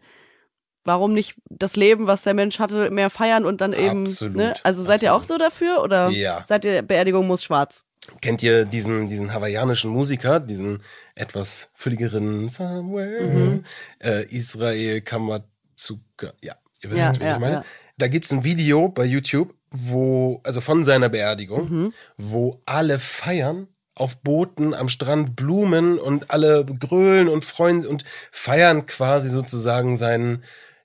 warum 0.85 1.13
nicht 1.13 1.37
das 1.49 1.77
Leben, 1.77 2.07
was 2.07 2.23
der 2.23 2.35
Mensch 2.35 2.59
hatte, 2.59 2.91
mehr 2.91 3.11
feiern 3.11 3.45
und 3.45 3.61
dann 3.61 3.73
eben. 3.73 4.03
Absolut, 4.03 4.37
Ne? 4.37 4.55
Also 4.63 4.83
seid 4.83 5.03
ihr 5.03 5.13
auch 5.15 5.19
absolut. 5.21 5.41
so 5.43 5.47
dafür 5.49 5.83
oder 5.83 6.09
Ja. 6.11 6.43
seid 6.45 6.65
ihr 6.65 6.83
Beerdigung 6.83 7.27
muss 7.27 7.45
schwarz? 7.45 7.85
Kennt 8.21 8.43
ihr 8.43 8.65
diesen, 8.65 9.09
diesen 9.09 9.33
hawaiianischen 9.33 9.91
Musiker, 9.91 10.41
diesen 10.41 10.83
etwas 11.15 11.71
fülligeren 11.75 12.49
Somewhere, 12.49 13.23
Mhm. 13.23 13.65
äh, 14.03 14.25
Israel 14.27 15.01
Kamatsuka, 15.03 16.33
ja, 16.43 16.55
ihr 16.83 16.91
wisst, 16.91 17.03
Ja, 17.03 17.11
was 17.11 17.19
ja, 17.19 17.35
ich 17.35 17.41
meine. 17.41 17.55
ja. 17.57 17.65
Da 17.99 18.09
gibt's 18.09 18.33
ein 18.33 18.43
Video 18.45 18.89
bei 18.89 19.05
YouTube, 19.05 19.55
wo, 19.71 20.41
also 20.45 20.61
von 20.61 20.85
seiner 20.85 21.09
Beerdigung, 21.09 21.71
Mhm. 21.71 21.93
wo 22.17 22.61
alle 22.67 22.99
feiern, 22.99 23.69
auf 23.95 24.17
Booten 24.23 24.73
am 24.75 24.89
Strand 24.89 25.37
Blumen 25.37 25.99
und 25.99 26.31
alle 26.31 26.65
grölen 26.65 27.29
und 27.29 27.45
freuen 27.45 27.87
und 27.87 28.05
feiern 28.31 28.87
quasi 28.87 29.29
sozusagen 29.29 29.97
seinen, 29.99 30.43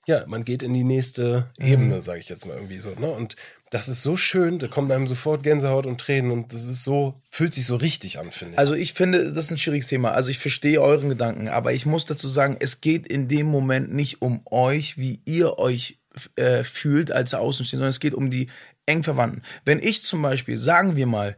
ja, 0.08 0.24
man 0.26 0.44
geht 0.44 0.62
in 0.62 0.72
die 0.72 0.84
nächste 0.84 1.46
Mhm. 1.60 1.66
Ebene, 1.66 2.02
sage 2.02 2.18
ich 2.18 2.28
jetzt 2.30 2.46
mal 2.46 2.54
irgendwie 2.54 2.78
so, 2.78 2.90
ne? 2.98 3.08
Und 3.08 3.36
das 3.70 3.88
ist 3.88 4.02
so 4.02 4.16
schön, 4.16 4.58
da 4.58 4.66
kommt 4.66 4.90
einem 4.90 5.06
sofort 5.06 5.42
Gänsehaut 5.42 5.84
und 5.84 6.00
Tränen 6.00 6.30
und 6.30 6.54
das 6.54 6.64
ist 6.64 6.82
so, 6.82 7.20
fühlt 7.30 7.52
sich 7.52 7.66
so 7.66 7.76
richtig 7.76 8.18
an, 8.18 8.30
finde 8.30 8.54
ich. 8.54 8.58
Also 8.58 8.72
ich 8.72 8.94
finde, 8.94 9.30
das 9.30 9.44
ist 9.44 9.50
ein 9.50 9.58
schwieriges 9.58 9.88
Thema. 9.88 10.12
Also 10.12 10.30
ich 10.30 10.38
verstehe 10.38 10.80
euren 10.80 11.10
Gedanken, 11.10 11.48
aber 11.48 11.74
ich 11.74 11.84
muss 11.84 12.06
dazu 12.06 12.26
sagen, 12.28 12.56
es 12.58 12.80
geht 12.80 13.06
in 13.06 13.28
dem 13.28 13.46
Moment 13.48 13.92
nicht 13.92 14.22
um 14.22 14.40
euch, 14.46 14.96
wie 14.96 15.20
ihr 15.26 15.58
euch 15.58 15.98
äh, 16.36 16.64
fühlt 16.64 17.12
als 17.12 17.34
Außenstehender, 17.34 17.82
sondern 17.82 17.90
es 17.90 18.00
geht 18.00 18.14
um 18.14 18.30
die 18.30 18.48
eng 18.86 19.02
Verwandten. 19.02 19.42
Wenn 19.66 19.80
ich 19.80 20.02
zum 20.02 20.22
Beispiel, 20.22 20.56
sagen 20.56 20.96
wir 20.96 21.06
mal, 21.06 21.36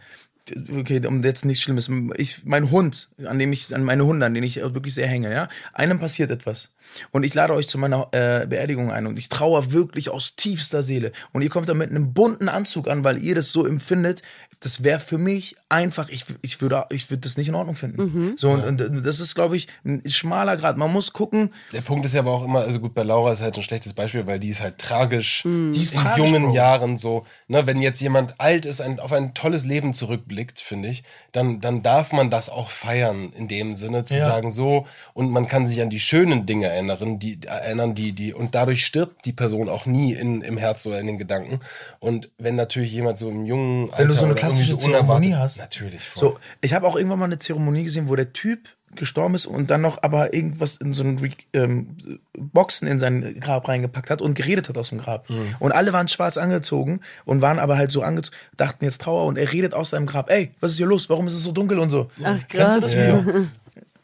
okay, 0.78 1.04
um 1.06 1.22
jetzt 1.22 1.44
nichts 1.44 1.62
Schlimmes, 1.62 1.90
ich, 2.16 2.44
mein 2.44 2.70
Hund, 2.70 3.08
an 3.26 3.38
dem 3.38 3.52
ich, 3.52 3.74
an 3.74 3.84
meine 3.84 4.04
Hunde, 4.04 4.26
an 4.26 4.34
denen 4.34 4.46
ich 4.46 4.56
wirklich 4.56 4.94
sehr 4.94 5.06
hänge, 5.08 5.32
ja, 5.32 5.48
einem 5.72 5.98
passiert 5.98 6.30
etwas. 6.30 6.70
Und 7.10 7.24
ich 7.24 7.34
lade 7.34 7.54
euch 7.54 7.68
zu 7.68 7.78
meiner 7.78 8.08
äh, 8.12 8.46
Beerdigung 8.46 8.90
ein. 8.90 9.06
Und 9.06 9.18
ich 9.18 9.28
trauere 9.28 9.72
wirklich 9.72 10.10
aus 10.10 10.34
tiefster 10.36 10.82
Seele. 10.82 11.12
Und 11.32 11.42
ihr 11.42 11.50
kommt 11.50 11.68
da 11.68 11.74
mit 11.74 11.90
einem 11.90 12.12
bunten 12.12 12.48
Anzug 12.48 12.88
an, 12.88 13.04
weil 13.04 13.18
ihr 13.18 13.34
das 13.34 13.52
so 13.52 13.66
empfindet, 13.66 14.22
das 14.62 14.84
wäre 14.84 15.00
für 15.00 15.16
mich 15.16 15.56
einfach, 15.70 16.10
ich, 16.10 16.26
ich 16.42 16.60
würde 16.60 16.84
ich 16.90 17.08
würde 17.08 17.22
das 17.22 17.38
nicht 17.38 17.48
in 17.48 17.54
Ordnung 17.54 17.74
finden. 17.74 18.34
So, 18.36 18.50
und, 18.50 18.82
und 18.82 19.06
das 19.06 19.18
ist, 19.18 19.34
glaube 19.34 19.56
ich, 19.56 19.68
ein 19.86 20.02
schmaler 20.06 20.58
Grad. 20.58 20.76
Man 20.76 20.92
muss 20.92 21.14
gucken, 21.14 21.54
Der 21.72 21.80
Punkt 21.80 22.04
ist 22.04 22.12
ja 22.12 22.20
aber 22.20 22.32
auch 22.32 22.44
immer, 22.44 22.60
also 22.60 22.78
gut, 22.78 22.92
bei 22.92 23.02
Laura 23.02 23.32
ist 23.32 23.40
halt 23.40 23.56
ein 23.56 23.62
schlechtes 23.62 23.94
Beispiel, 23.94 24.26
weil 24.26 24.38
die 24.38 24.50
ist 24.50 24.60
halt 24.60 24.76
tragisch 24.76 25.44
Die 25.44 25.80
ist 25.80 25.94
in 25.94 26.00
tragisch, 26.00 26.26
jungen 26.26 26.42
Bro. 26.48 26.54
Jahren 26.54 26.98
so. 26.98 27.24
Ne, 27.48 27.66
wenn 27.66 27.80
jetzt 27.80 28.00
jemand 28.00 28.38
alt 28.38 28.66
ist, 28.66 28.82
ein, 28.82 29.00
auf 29.00 29.12
ein 29.12 29.32
tolles 29.32 29.64
Leben 29.64 29.94
zurückblickt, 29.94 30.39
finde 30.48 30.88
ich, 30.88 31.02
dann, 31.32 31.60
dann 31.60 31.82
darf 31.82 32.12
man 32.12 32.30
das 32.30 32.48
auch 32.48 32.70
feiern 32.70 33.32
in 33.36 33.48
dem 33.48 33.74
Sinne, 33.74 34.04
zu 34.04 34.14
Ja. 34.16 34.24
sagen 34.24 34.50
so, 34.50 34.86
und 35.14 35.30
man 35.30 35.46
kann 35.46 35.66
sich 35.66 35.80
an 35.82 35.90
die 35.90 36.00
schönen 36.00 36.46
Dinge 36.46 36.66
erinnern, 36.66 37.18
die 37.18 37.38
erinnern, 37.46 37.94
die, 37.94 38.12
die, 38.12 38.32
und 38.34 38.54
dadurch 38.54 38.84
stirbt 38.84 39.24
die 39.24 39.32
Person 39.32 39.68
auch 39.68 39.86
nie 39.86 40.12
in, 40.14 40.40
im 40.42 40.56
Herz 40.56 40.86
oder 40.86 40.98
in 41.00 41.06
den 41.06 41.18
Gedanken. 41.18 41.60
Und 41.98 42.30
wenn 42.38 42.56
natürlich 42.56 42.92
jemand 42.92 43.18
so 43.18 43.30
im 43.30 43.44
jungen 43.44 43.90
Alter 43.90 43.98
Wenn 43.98 44.08
du 44.08 44.14
so 44.14 44.24
eine 44.24 44.34
klassische 44.34 44.78
Zeremonie 44.78 45.34
hast. 45.34 45.58
natürlich. 45.58 46.02
Voll. 46.02 46.20
So, 46.20 46.38
ich 46.60 46.72
habe 46.74 46.86
auch 46.86 46.96
irgendwann 46.96 47.18
mal 47.18 47.24
eine 47.26 47.38
Zeremonie 47.38 47.84
gesehen, 47.84 48.08
wo 48.08 48.16
der 48.16 48.32
Typ 48.32 48.68
gestorben 48.96 49.34
ist 49.34 49.46
und 49.46 49.70
dann 49.70 49.80
noch 49.80 50.02
aber 50.02 50.34
irgendwas 50.34 50.76
in 50.76 50.92
so 50.92 51.04
einen 51.04 51.18
Re 51.18 51.30
ähm, 51.52 51.96
Boxen 52.36 52.88
in 52.88 52.98
sein 52.98 53.38
Grab 53.40 53.68
reingepackt 53.68 54.10
hat 54.10 54.20
und 54.20 54.34
geredet 54.34 54.68
hat 54.68 54.76
aus 54.76 54.88
dem 54.88 54.98
Grab. 54.98 55.28
Mhm. 55.30 55.54
Und 55.58 55.72
alle 55.72 55.92
waren 55.92 56.08
schwarz 56.08 56.36
angezogen 56.36 57.00
und 57.24 57.40
waren 57.40 57.58
aber 57.58 57.76
halt 57.76 57.92
so 57.92 58.02
angezogen, 58.02 58.36
dachten 58.56 58.84
jetzt 58.84 59.02
Trauer 59.02 59.26
und 59.26 59.38
er 59.38 59.52
redet 59.52 59.74
aus 59.74 59.90
seinem 59.90 60.06
Grab, 60.06 60.30
ey, 60.30 60.52
was 60.60 60.72
ist 60.72 60.76
hier 60.78 60.86
los? 60.86 61.08
Warum 61.08 61.26
ist 61.26 61.34
es 61.34 61.44
so 61.44 61.52
dunkel 61.52 61.78
und 61.78 61.90
so? 61.90 62.08
Ach, 62.22 62.38
Kennst 62.48 62.76
du 62.76 62.80
das 62.80 62.96
Video? 62.96 63.24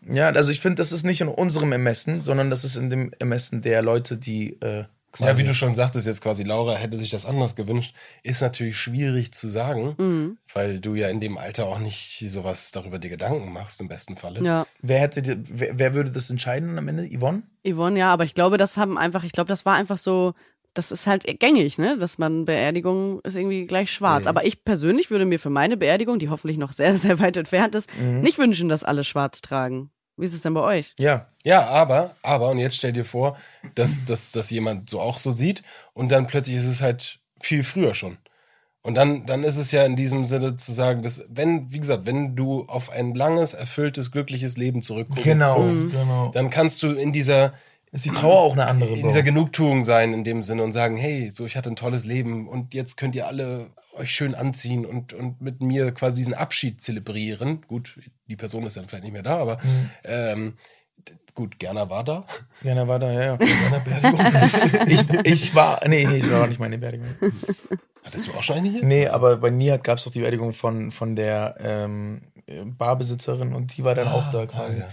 Ja, 0.09 0.28
also 0.28 0.53
ich 0.53 0.61
finde, 0.61 0.76
das 0.76 0.93
ist 0.93 1.05
nicht 1.05 1.20
in 1.20 1.28
unserem 1.28 1.72
Ermessen, 1.72 2.22
sondern 2.22 2.49
das 2.49 2.64
ist 2.64 2.76
in 2.76 2.91
dem 2.91 3.11
Ermessen 3.18 3.62
der 3.62 3.82
Leute, 3.82 4.16
die 4.16 4.61
äh, 4.61 4.84
quasi 5.17 5.31
Ja, 5.31 5.39
wie 5.39 5.45
du 5.45 5.55
schon 5.55 5.75
sagtest, 5.75 6.07
jetzt 6.07 6.21
quasi 6.21 6.43
Laura 6.45 6.75
hätte 6.77 6.97
sich 6.99 7.11
das 7.11 7.27
anders 7.27 7.55
gewünscht, 7.57 7.95
ist 8.23 8.41
natürlich 8.43 8.77
schwierig 8.77 9.33
zu 9.33 9.49
sagen, 9.49 9.95
Mhm. 9.99 10.39
weil 10.55 10.81
du 10.81 10.95
ja 10.95 11.09
in 11.09 11.21
dem 11.21 11.39
Alter 11.39 11.67
auch 11.67 11.79
nicht 11.79 12.19
sowas 12.29 12.71
darüber 12.73 12.99
dir 12.99 13.11
Gedanken 13.11 13.53
machst, 13.53 13.81
im 13.81 13.89
besten 13.89 14.17
Falle. 14.17 14.43
Ja. 14.45 14.67
Wer 14.83 15.01
hätte, 15.01 15.39
wer, 15.49 15.79
wer 15.79 15.95
würde 15.95 16.11
das 16.11 16.31
entscheiden 16.31 16.79
am 16.79 16.89
Ende? 16.89 17.09
Yvonne? 17.09 17.43
Yvonne, 17.67 17.99
ja, 17.99 18.12
aber 18.12 18.25
ich 18.25 18.35
glaube, 18.35 18.59
das 18.59 18.77
haben 18.77 18.99
einfach, 18.99 19.25
ich 19.25 19.33
glaube, 19.33 19.49
das 19.49 19.67
war 19.67 19.75
einfach 19.75 19.99
so, 19.99 20.35
das 20.75 20.93
ist 20.93 21.07
halt 21.07 21.25
gängig, 21.41 21.79
ne? 21.79 21.97
Dass 21.99 22.19
man 22.19 22.45
Beerdigung 22.45 23.21
ist 23.23 23.35
irgendwie 23.35 23.67
gleich 23.67 23.91
schwarz. 23.91 24.27
Aber 24.27 24.45
ich 24.45 24.62
persönlich 24.62 25.11
würde 25.11 25.25
mir 25.25 25.39
für 25.41 25.49
meine 25.49 25.79
Beerdigung, 25.79 26.19
die 26.19 26.29
hoffentlich 26.29 26.59
noch 26.59 26.73
sehr, 26.73 26.95
sehr 26.99 27.19
weit 27.19 27.39
entfernt 27.39 27.75
ist, 27.75 27.91
nicht 27.99 28.37
wünschen, 28.39 28.69
dass 28.69 28.85
alle 28.85 29.03
schwarz 29.03 29.41
tragen. 29.41 29.91
Wie 30.17 30.25
ist 30.25 30.35
es 30.35 30.41
denn 30.43 30.55
bei 30.55 30.62
euch? 30.62 30.95
Ja. 30.99 31.27
Ja, 31.45 31.67
aber, 31.69 32.17
aber, 32.23 32.49
und 32.51 32.59
jetzt 32.59 32.77
stell 32.77 32.93
dir 32.93 33.05
vor, 33.05 33.37
dass, 33.75 34.05
dass, 34.05 34.33
dass 34.33 34.51
jemand 34.51 34.91
so 34.91 35.01
auch 35.01 35.19
so 35.19 35.31
sieht 35.33 35.62
und 35.93 36.11
dann 36.11 36.27
plötzlich 36.27 36.57
ist 36.57 36.67
es 36.67 36.81
halt 36.83 37.21
viel 37.41 37.62
früher 37.62 37.95
schon. 37.95 38.19
Und 38.83 38.95
dann, 38.95 39.27
dann 39.27 39.43
ist 39.45 39.57
es 39.57 39.73
ja 39.73 39.85
in 39.85 39.97
diesem 39.97 40.25
Sinne 40.25 40.57
zu 40.57 40.73
sagen, 40.73 41.03
dass, 41.03 41.25
wenn, 41.29 41.73
wie 41.73 41.81
gesagt, 41.81 42.07
wenn 42.07 42.37
du 42.37 42.64
auf 42.67 42.89
ein 42.91 43.14
langes, 43.14 43.53
erfülltes, 43.53 44.11
glückliches 44.12 44.57
Leben 44.57 44.81
zurückguckst, 44.81 45.25
Genau, 45.25 45.57
guckst, 45.62 45.91
genau. 45.91 46.31
dann 46.33 46.51
kannst 46.51 46.83
du 46.85 46.93
in 46.93 47.12
dieser, 47.12 47.53
Ist 47.91 48.05
die 48.05 48.11
Trauer 48.11 48.39
auch 48.41 48.53
eine 48.53 48.67
andere, 48.67 48.91
in 48.95 49.01
Bro. 49.01 49.09
dieser 49.09 49.23
Genugtuung 49.25 49.83
sein 49.83 50.12
in 50.12 50.23
dem 50.23 50.43
Sinne 50.45 50.62
und 50.62 50.71
sagen, 50.73 50.97
hey, 50.97 51.31
so 51.31 51.47
ich 51.47 51.57
hatte 51.57 51.69
ein 51.69 51.77
tolles 51.77 52.05
Leben 52.07 52.49
und 52.49 52.75
jetzt 52.75 52.97
könnt 52.97 53.17
ihr 53.17 53.27
alle 53.27 53.71
euch 53.97 54.11
schön 54.12 54.35
anziehen 54.37 54.87
und, 54.87 55.12
und 55.12 55.41
mit 55.41 55.61
mir 55.62 55.91
quasi 55.93 56.17
diesen 56.17 56.35
Abschied 56.35 56.81
zelebrieren. 56.81 57.62
Gut, 57.67 57.99
die 58.29 58.37
Person 58.37 58.64
ist 58.64 58.77
dann 58.77 58.87
vielleicht 58.87 59.05
nicht 59.05 59.12
mehr 59.12 59.22
da, 59.22 59.39
aber 59.39 59.57
Mhm. 59.62 59.91
ähm, 60.05 60.55
gut, 61.35 61.59
Gerner 61.59 61.89
war 61.91 62.03
da. 62.05 62.24
Jana 62.62 62.89
war 62.89 62.99
da, 62.99 63.11
ja, 63.12 63.22
ja. 63.37 63.39
ich, 64.87 65.05
ich 65.24 65.55
war, 65.55 65.81
nee, 65.87 66.07
nee, 66.07 66.16
ich 66.18 66.31
war 66.31 66.47
nicht 66.47 66.59
meine 66.61 66.79
Beerdigung. 66.79 67.09
Hattest 68.05 68.27
du 68.29 68.33
auch 68.35 68.43
schon 68.43 68.57
eine 68.59 68.68
hier? 68.68 68.85
Nee, 68.85 69.09
aber 69.09 69.37
bei 69.37 69.51
Nihat 69.51 69.85
gab 69.85 69.99
es 69.99 70.05
doch 70.05 70.12
die 70.12 70.20
Beerdigung 70.20 70.53
von, 70.53 70.91
von 70.91 71.16
der 71.16 71.57
ähm, 71.61 72.22
Barbesitzerin 72.79 73.53
und 73.53 73.77
die 73.77 73.85
war 73.85 73.95
dann 73.95 74.09
auch 74.09 74.31
da 74.31 74.47
quasi. 74.47 74.79
ja. 74.81 74.89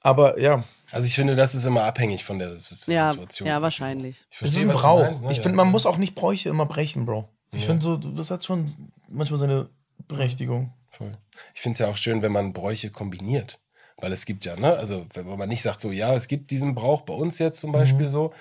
Aber 0.00 0.38
ja, 0.40 0.62
Also 0.92 1.06
ich 1.08 1.16
finde, 1.16 1.34
das 1.34 1.56
ist 1.56 1.64
immer 1.64 1.82
abhängig 1.82 2.24
von 2.24 2.38
der 2.38 2.50
S- 2.52 2.76
Ja, 2.86 3.10
Situation. 3.10 3.48
ja, 3.48 3.60
wahrscheinlich. 3.60 4.18
Ich 4.30 4.36
ist 4.36 4.38
verstehe, 4.38 4.62
ein 4.62 4.68
was 4.68 4.76
du 4.76 4.82
Brauch. 4.82 5.00
meinst, 5.02 5.22
ne? 5.24 5.30
Ich 5.32 5.36
Ja. 5.38 5.42
finde, 5.42 5.56
man 5.56 5.68
muss 5.68 5.84
auch 5.86 5.96
nicht 5.96 6.14
Bräuche 6.14 6.48
immer 6.48 6.66
brechen, 6.66 7.04
Bro. 7.06 7.28
Ich 7.52 7.66
finde 7.66 7.82
so, 7.82 7.96
das 7.96 8.30
hat 8.30 8.44
schon 8.44 8.70
manchmal 9.08 9.38
seine 9.40 9.68
Berechtigung. 10.06 10.72
Voll. 10.96 11.16
Ich 11.54 11.60
finde 11.60 11.74
es 11.74 11.78
ja 11.80 11.88
auch 11.88 11.96
schön, 11.96 12.22
wenn 12.22 12.32
man 12.32 12.52
Bräuche 12.52 12.90
kombiniert. 12.90 13.60
Weil 13.98 14.12
es 14.12 14.26
gibt 14.26 14.44
ja, 14.44 14.56
ne, 14.56 14.74
also 14.74 15.06
wenn 15.14 15.26
man 15.26 15.48
nicht 15.48 15.62
sagt 15.62 15.80
so, 15.80 15.90
ja, 15.90 16.14
es 16.14 16.28
gibt 16.28 16.50
diesen 16.50 16.74
Brauch 16.74 17.00
bei 17.02 17.14
uns 17.14 17.38
jetzt 17.38 17.60
zum 17.60 17.70
Mhm. 17.70 17.74
Beispiel 17.74 18.08
so, 18.08 18.32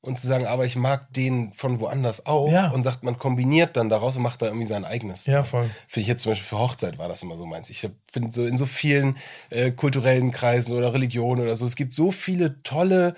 und 0.00 0.18
zu 0.18 0.26
sagen, 0.26 0.46
aber 0.46 0.64
ich 0.64 0.76
mag 0.76 1.12
den 1.12 1.52
von 1.54 1.80
woanders 1.80 2.24
auch 2.26 2.50
Ja. 2.52 2.68
und 2.70 2.82
sagt, 2.84 3.02
man 3.02 3.18
kombiniert 3.18 3.76
dann 3.76 3.88
daraus 3.88 4.16
und 4.16 4.22
macht 4.22 4.42
da 4.42 4.46
irgendwie 4.46 4.66
sein 4.66 4.84
eigenes. 4.84 5.26
Ja, 5.26 5.42
voll. 5.44 5.68
Finde 5.88 6.02
ich 6.02 6.06
jetzt 6.08 6.22
zum 6.22 6.32
Beispiel 6.32 6.46
für 6.46 6.58
Hochzeit 6.58 6.98
war 6.98 7.08
das 7.08 7.22
immer 7.22 7.36
so 7.36 7.46
meins. 7.46 7.68
Ich 7.70 7.80
finde 8.12 8.30
so 8.32 8.44
in 8.44 8.56
so 8.56 8.64
vielen 8.66 9.16
äh, 9.50 9.70
kulturellen 9.72 10.30
Kreisen 10.30 10.76
oder 10.76 10.92
Religionen 10.94 11.42
oder 11.42 11.56
so, 11.56 11.66
es 11.66 11.74
gibt 11.74 11.92
so 11.94 12.10
viele 12.10 12.62
tolle 12.62 13.14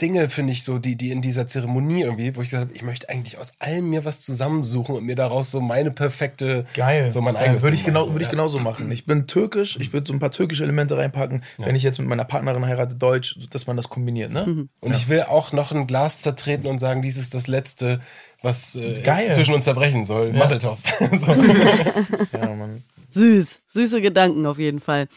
Dinge, 0.00 0.28
finde 0.28 0.52
ich, 0.52 0.62
so, 0.62 0.78
die, 0.78 0.96
die 0.96 1.10
in 1.10 1.22
dieser 1.22 1.46
Zeremonie 1.46 2.02
irgendwie, 2.02 2.36
wo 2.36 2.42
ich 2.42 2.50
gesagt 2.50 2.68
habe, 2.68 2.72
ich 2.74 2.82
möchte 2.82 3.08
eigentlich 3.08 3.38
aus 3.38 3.54
allem 3.58 3.90
mir 3.90 4.04
was 4.04 4.20
zusammensuchen 4.20 4.94
und 4.94 5.04
mir 5.04 5.16
daraus 5.16 5.50
so 5.50 5.60
meine 5.60 5.90
perfekte, 5.90 6.66
Geil. 6.74 7.10
so 7.10 7.20
mein 7.20 7.34
Geil. 7.34 7.44
eigenes 7.44 7.62
Würde 7.62 7.76
ich, 7.76 7.84
genau, 7.84 8.04
so, 8.04 8.12
würde 8.12 8.22
ich 8.22 8.28
ja. 8.28 8.30
genauso 8.30 8.58
machen. 8.60 8.90
Ich 8.92 9.06
bin 9.06 9.26
türkisch, 9.26 9.76
ich 9.80 9.92
würde 9.92 10.06
so 10.06 10.12
ein 10.12 10.20
paar 10.20 10.30
türkische 10.30 10.62
Elemente 10.62 10.96
reinpacken, 10.96 11.42
wenn 11.58 11.74
ich 11.74 11.82
jetzt 11.82 11.98
mit 11.98 12.08
meiner 12.08 12.24
Partnerin 12.24 12.64
heirate, 12.64 12.94
deutsch, 12.94 13.38
dass 13.50 13.66
man 13.66 13.76
das 13.76 13.88
kombiniert, 13.88 14.30
ne? 14.30 14.68
Und 14.80 14.94
ich 14.94 15.08
will 15.08 15.22
auch 15.22 15.52
noch 15.52 15.72
ein 15.72 15.86
Glas 15.86 16.20
zertreten 16.20 16.66
und 16.66 16.78
sagen, 16.78 17.02
dies 17.02 17.16
ist 17.16 17.34
das 17.34 17.48
Letzte, 17.48 18.00
was 18.42 18.76
äh, 18.76 19.02
Geil. 19.02 19.32
zwischen 19.34 19.54
uns 19.54 19.64
zerbrechen 19.64 20.04
soll. 20.04 20.32
Masseltoff. 20.32 20.78
so. 20.98 21.26
Ja, 22.32 22.54
Mann. 22.54 22.84
Süß, 23.10 23.62
süße 23.66 24.00
Gedanken 24.00 24.46
auf 24.46 24.58
jeden 24.58 24.80
Fall. 24.80 25.08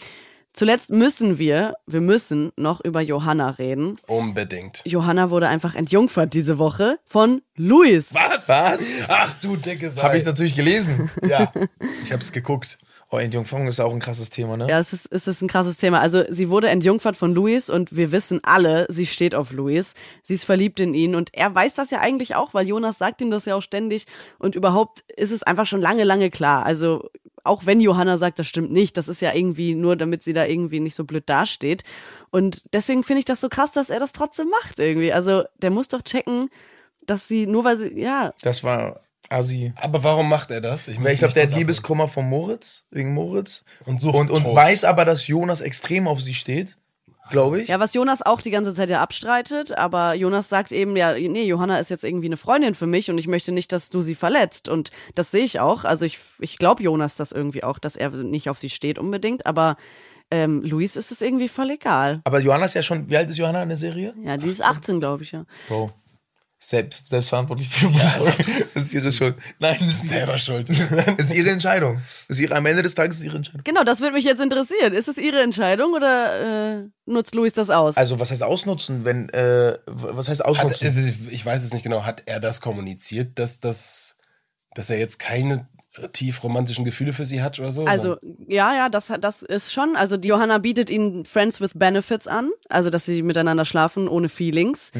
Zuletzt 0.53 0.89
müssen 0.89 1.37
wir, 1.37 1.75
wir 1.87 2.01
müssen 2.01 2.51
noch 2.57 2.81
über 2.83 3.01
Johanna 3.01 3.51
reden. 3.51 3.97
Unbedingt. 4.07 4.81
Johanna 4.85 5.29
wurde 5.29 5.47
einfach 5.47 5.75
entjungfert 5.75 6.33
diese 6.33 6.57
Woche 6.59 6.99
von 7.05 7.41
Luis. 7.55 8.13
Was? 8.13 8.49
Was? 8.49 9.05
Ach 9.07 9.33
du 9.41 9.55
dicke 9.55 9.89
Sei. 9.91 10.01
Habe 10.01 10.17
ich 10.17 10.25
natürlich 10.25 10.55
gelesen. 10.55 11.09
Ja, 11.27 11.51
ich 12.03 12.11
habe 12.11 12.21
es 12.21 12.31
geguckt. 12.31 12.77
Oh, 13.09 13.17
Entjungferung 13.17 13.67
ist 13.67 13.79
auch 13.81 13.93
ein 13.93 13.99
krasses 13.99 14.29
Thema, 14.29 14.55
ne? 14.55 14.67
Ja, 14.69 14.79
es 14.79 14.93
ist, 14.93 15.07
es 15.11 15.27
ist 15.27 15.41
ein 15.41 15.49
krasses 15.49 15.75
Thema. 15.77 15.99
Also 15.99 16.23
sie 16.29 16.49
wurde 16.49 16.69
entjungfert 16.69 17.17
von 17.17 17.33
Luis 17.33 17.69
und 17.69 17.95
wir 17.95 18.11
wissen 18.13 18.39
alle, 18.43 18.85
sie 18.89 19.05
steht 19.05 19.35
auf 19.35 19.51
Luis. 19.51 19.95
Sie 20.23 20.33
ist 20.33 20.45
verliebt 20.45 20.79
in 20.79 20.93
ihn 20.93 21.15
und 21.15 21.33
er 21.33 21.53
weiß 21.53 21.73
das 21.75 21.91
ja 21.91 21.99
eigentlich 21.99 22.35
auch, 22.35 22.53
weil 22.53 22.67
Jonas 22.67 22.97
sagt 22.97 23.21
ihm 23.21 23.29
das 23.29 23.45
ja 23.45 23.55
auch 23.55 23.61
ständig 23.61 24.05
und 24.39 24.55
überhaupt 24.55 25.03
ist 25.17 25.31
es 25.31 25.43
einfach 25.43 25.65
schon 25.65 25.81
lange, 25.81 26.05
lange 26.05 26.29
klar. 26.29 26.65
Also 26.65 27.09
auch 27.43 27.65
wenn 27.65 27.81
Johanna 27.81 28.17
sagt, 28.17 28.39
das 28.39 28.47
stimmt 28.47 28.71
nicht, 28.71 28.97
das 28.97 29.07
ist 29.07 29.21
ja 29.21 29.33
irgendwie 29.33 29.75
nur, 29.75 29.95
damit 29.95 30.23
sie 30.23 30.33
da 30.33 30.45
irgendwie 30.45 30.79
nicht 30.79 30.95
so 30.95 31.05
blöd 31.05 31.23
dasteht. 31.27 31.83
Und 32.29 32.63
deswegen 32.73 33.03
finde 33.03 33.19
ich 33.19 33.25
das 33.25 33.41
so 33.41 33.49
krass, 33.49 33.71
dass 33.71 33.89
er 33.89 33.99
das 33.99 34.11
trotzdem 34.11 34.49
macht 34.49 34.79
irgendwie. 34.79 35.13
Also 35.13 35.43
der 35.61 35.71
muss 35.71 35.87
doch 35.87 36.01
checken, 36.01 36.49
dass 37.05 37.27
sie, 37.27 37.47
nur 37.47 37.63
weil 37.63 37.77
sie, 37.77 37.99
ja, 37.99 38.33
Das 38.41 38.63
war 38.63 39.01
Asi. 39.29 39.73
Aber 39.77 40.03
warum 40.03 40.27
macht 40.27 40.51
er 40.51 40.61
das? 40.61 40.87
Ich 40.87 40.99
mich 40.99 41.19
glaube, 41.19 41.33
der 41.33 41.43
hat 41.43 41.55
Liebeskummer 41.55 42.07
von 42.07 42.27
Moritz, 42.27 42.85
wegen 42.91 43.13
Moritz. 43.13 43.63
Und 43.85 44.01
sucht 44.01 44.15
und, 44.15 44.29
und 44.29 44.45
weiß 44.45 44.83
aber, 44.83 45.05
dass 45.05 45.27
Jonas 45.27 45.61
extrem 45.61 46.07
auf 46.07 46.21
sie 46.21 46.33
steht, 46.33 46.77
glaube 47.29 47.61
ich. 47.61 47.69
Ja, 47.69 47.79
was 47.79 47.93
Jonas 47.93 48.21
auch 48.25 48.41
die 48.41 48.49
ganze 48.49 48.73
Zeit 48.73 48.89
ja 48.89 49.01
abstreitet, 49.01 49.77
aber 49.77 50.13
Jonas 50.13 50.49
sagt 50.49 50.71
eben, 50.71 50.95
ja, 50.95 51.13
nee, 51.13 51.43
Johanna 51.43 51.79
ist 51.79 51.89
jetzt 51.89 52.03
irgendwie 52.03 52.27
eine 52.27 52.37
Freundin 52.37 52.75
für 52.75 52.87
mich 52.87 53.09
und 53.09 53.17
ich 53.17 53.27
möchte 53.27 53.51
nicht, 53.51 53.71
dass 53.71 53.89
du 53.89 54.01
sie 54.01 54.15
verletzt. 54.15 54.69
Und 54.69 54.91
das 55.15 55.31
sehe 55.31 55.43
ich 55.43 55.59
auch. 55.59 55.83
Also 55.83 56.05
ich, 56.05 56.19
ich 56.39 56.57
glaube 56.57 56.83
Jonas 56.83 57.15
das 57.15 57.31
irgendwie 57.31 57.63
auch, 57.63 57.79
dass 57.79 57.95
er 57.95 58.09
nicht 58.11 58.49
auf 58.49 58.59
sie 58.59 58.69
steht 58.69 58.99
unbedingt, 58.99 59.45
aber 59.45 59.77
ähm, 60.31 60.61
Luis 60.63 60.95
ist 60.95 61.11
es 61.11 61.21
irgendwie 61.21 61.49
voll 61.49 61.71
egal. 61.71 62.21
Aber 62.23 62.39
Johanna 62.39 62.65
ist 62.65 62.73
ja 62.73 62.81
schon, 62.81 63.09
wie 63.09 63.17
alt 63.17 63.29
ist 63.29 63.37
Johanna 63.37 63.63
in 63.63 63.69
der 63.69 63.77
Serie? 63.77 64.13
Ja, 64.23 64.37
die 64.37 64.47
ist 64.47 64.63
18, 64.63 64.99
glaube 64.99 65.23
ich, 65.23 65.33
ja. 65.33 65.45
Bro. 65.67 65.91
Selbst, 66.63 67.07
selbstverantwortlich 67.07 67.67
für 67.69 67.89
Das 67.91 68.29
ist 68.75 68.93
ihre 68.93 69.11
Schuld. 69.11 69.35
Nein, 69.57 69.77
das 69.79 70.03
ist, 70.03 70.09
Selber 70.09 70.37
schuld. 70.37 70.69
das 70.69 71.25
ist 71.25 71.33
ihre 71.33 71.49
Entscheidung. 71.49 71.95
Das 71.95 72.37
ist 72.37 72.39
ihre, 72.39 72.55
am 72.55 72.63
Ende 72.67 72.83
des 72.83 72.93
Tages 72.93 73.17
ist 73.17 73.23
ihre 73.23 73.37
Entscheidung. 73.37 73.63
Genau, 73.63 73.83
das 73.83 73.99
würde 73.99 74.13
mich 74.13 74.25
jetzt 74.25 74.39
interessieren. 74.39 74.93
Ist 74.93 75.07
es 75.07 75.17
ihre 75.17 75.41
Entscheidung 75.41 75.93
oder 75.93 76.81
äh, 76.83 76.89
nutzt 77.07 77.33
Luis 77.33 77.53
das 77.53 77.71
aus? 77.71 77.97
Also, 77.97 78.19
was 78.19 78.29
heißt 78.29 78.43
ausnutzen, 78.43 79.05
wenn, 79.05 79.29
äh, 79.29 79.79
was 79.87 80.29
heißt 80.29 80.41
Hat, 80.41 80.47
ausnutzen? 80.47 80.85
also 80.85 81.01
ich 81.31 81.43
weiß 81.43 81.63
es 81.63 81.73
nicht 81.73 81.81
genau. 81.81 82.05
Hat 82.05 82.21
er 82.27 82.39
das 82.39 82.61
kommuniziert, 82.61 83.39
dass, 83.39 83.59
das, 83.59 84.15
dass 84.75 84.91
er 84.91 84.99
jetzt 84.99 85.17
keine 85.17 85.67
tief 86.13 86.43
romantischen 86.43 86.85
Gefühle 86.85 87.11
für 87.11 87.25
sie 87.25 87.41
hat 87.41 87.59
oder 87.59 87.71
so? 87.71 87.85
Also, 87.85 88.17
ja, 88.47 88.75
ja, 88.75 88.89
das, 88.89 89.11
das 89.19 89.41
ist 89.41 89.73
schon. 89.73 89.95
Also, 89.95 90.15
die 90.15 90.27
Johanna 90.27 90.59
bietet 90.59 90.91
ihnen 90.91 91.25
Friends 91.25 91.59
with 91.59 91.71
Benefits 91.73 92.27
an. 92.27 92.51
Also, 92.69 92.91
dass 92.91 93.05
sie 93.05 93.23
miteinander 93.23 93.65
schlafen 93.65 94.07
ohne 94.07 94.29
Feelings. 94.29 94.91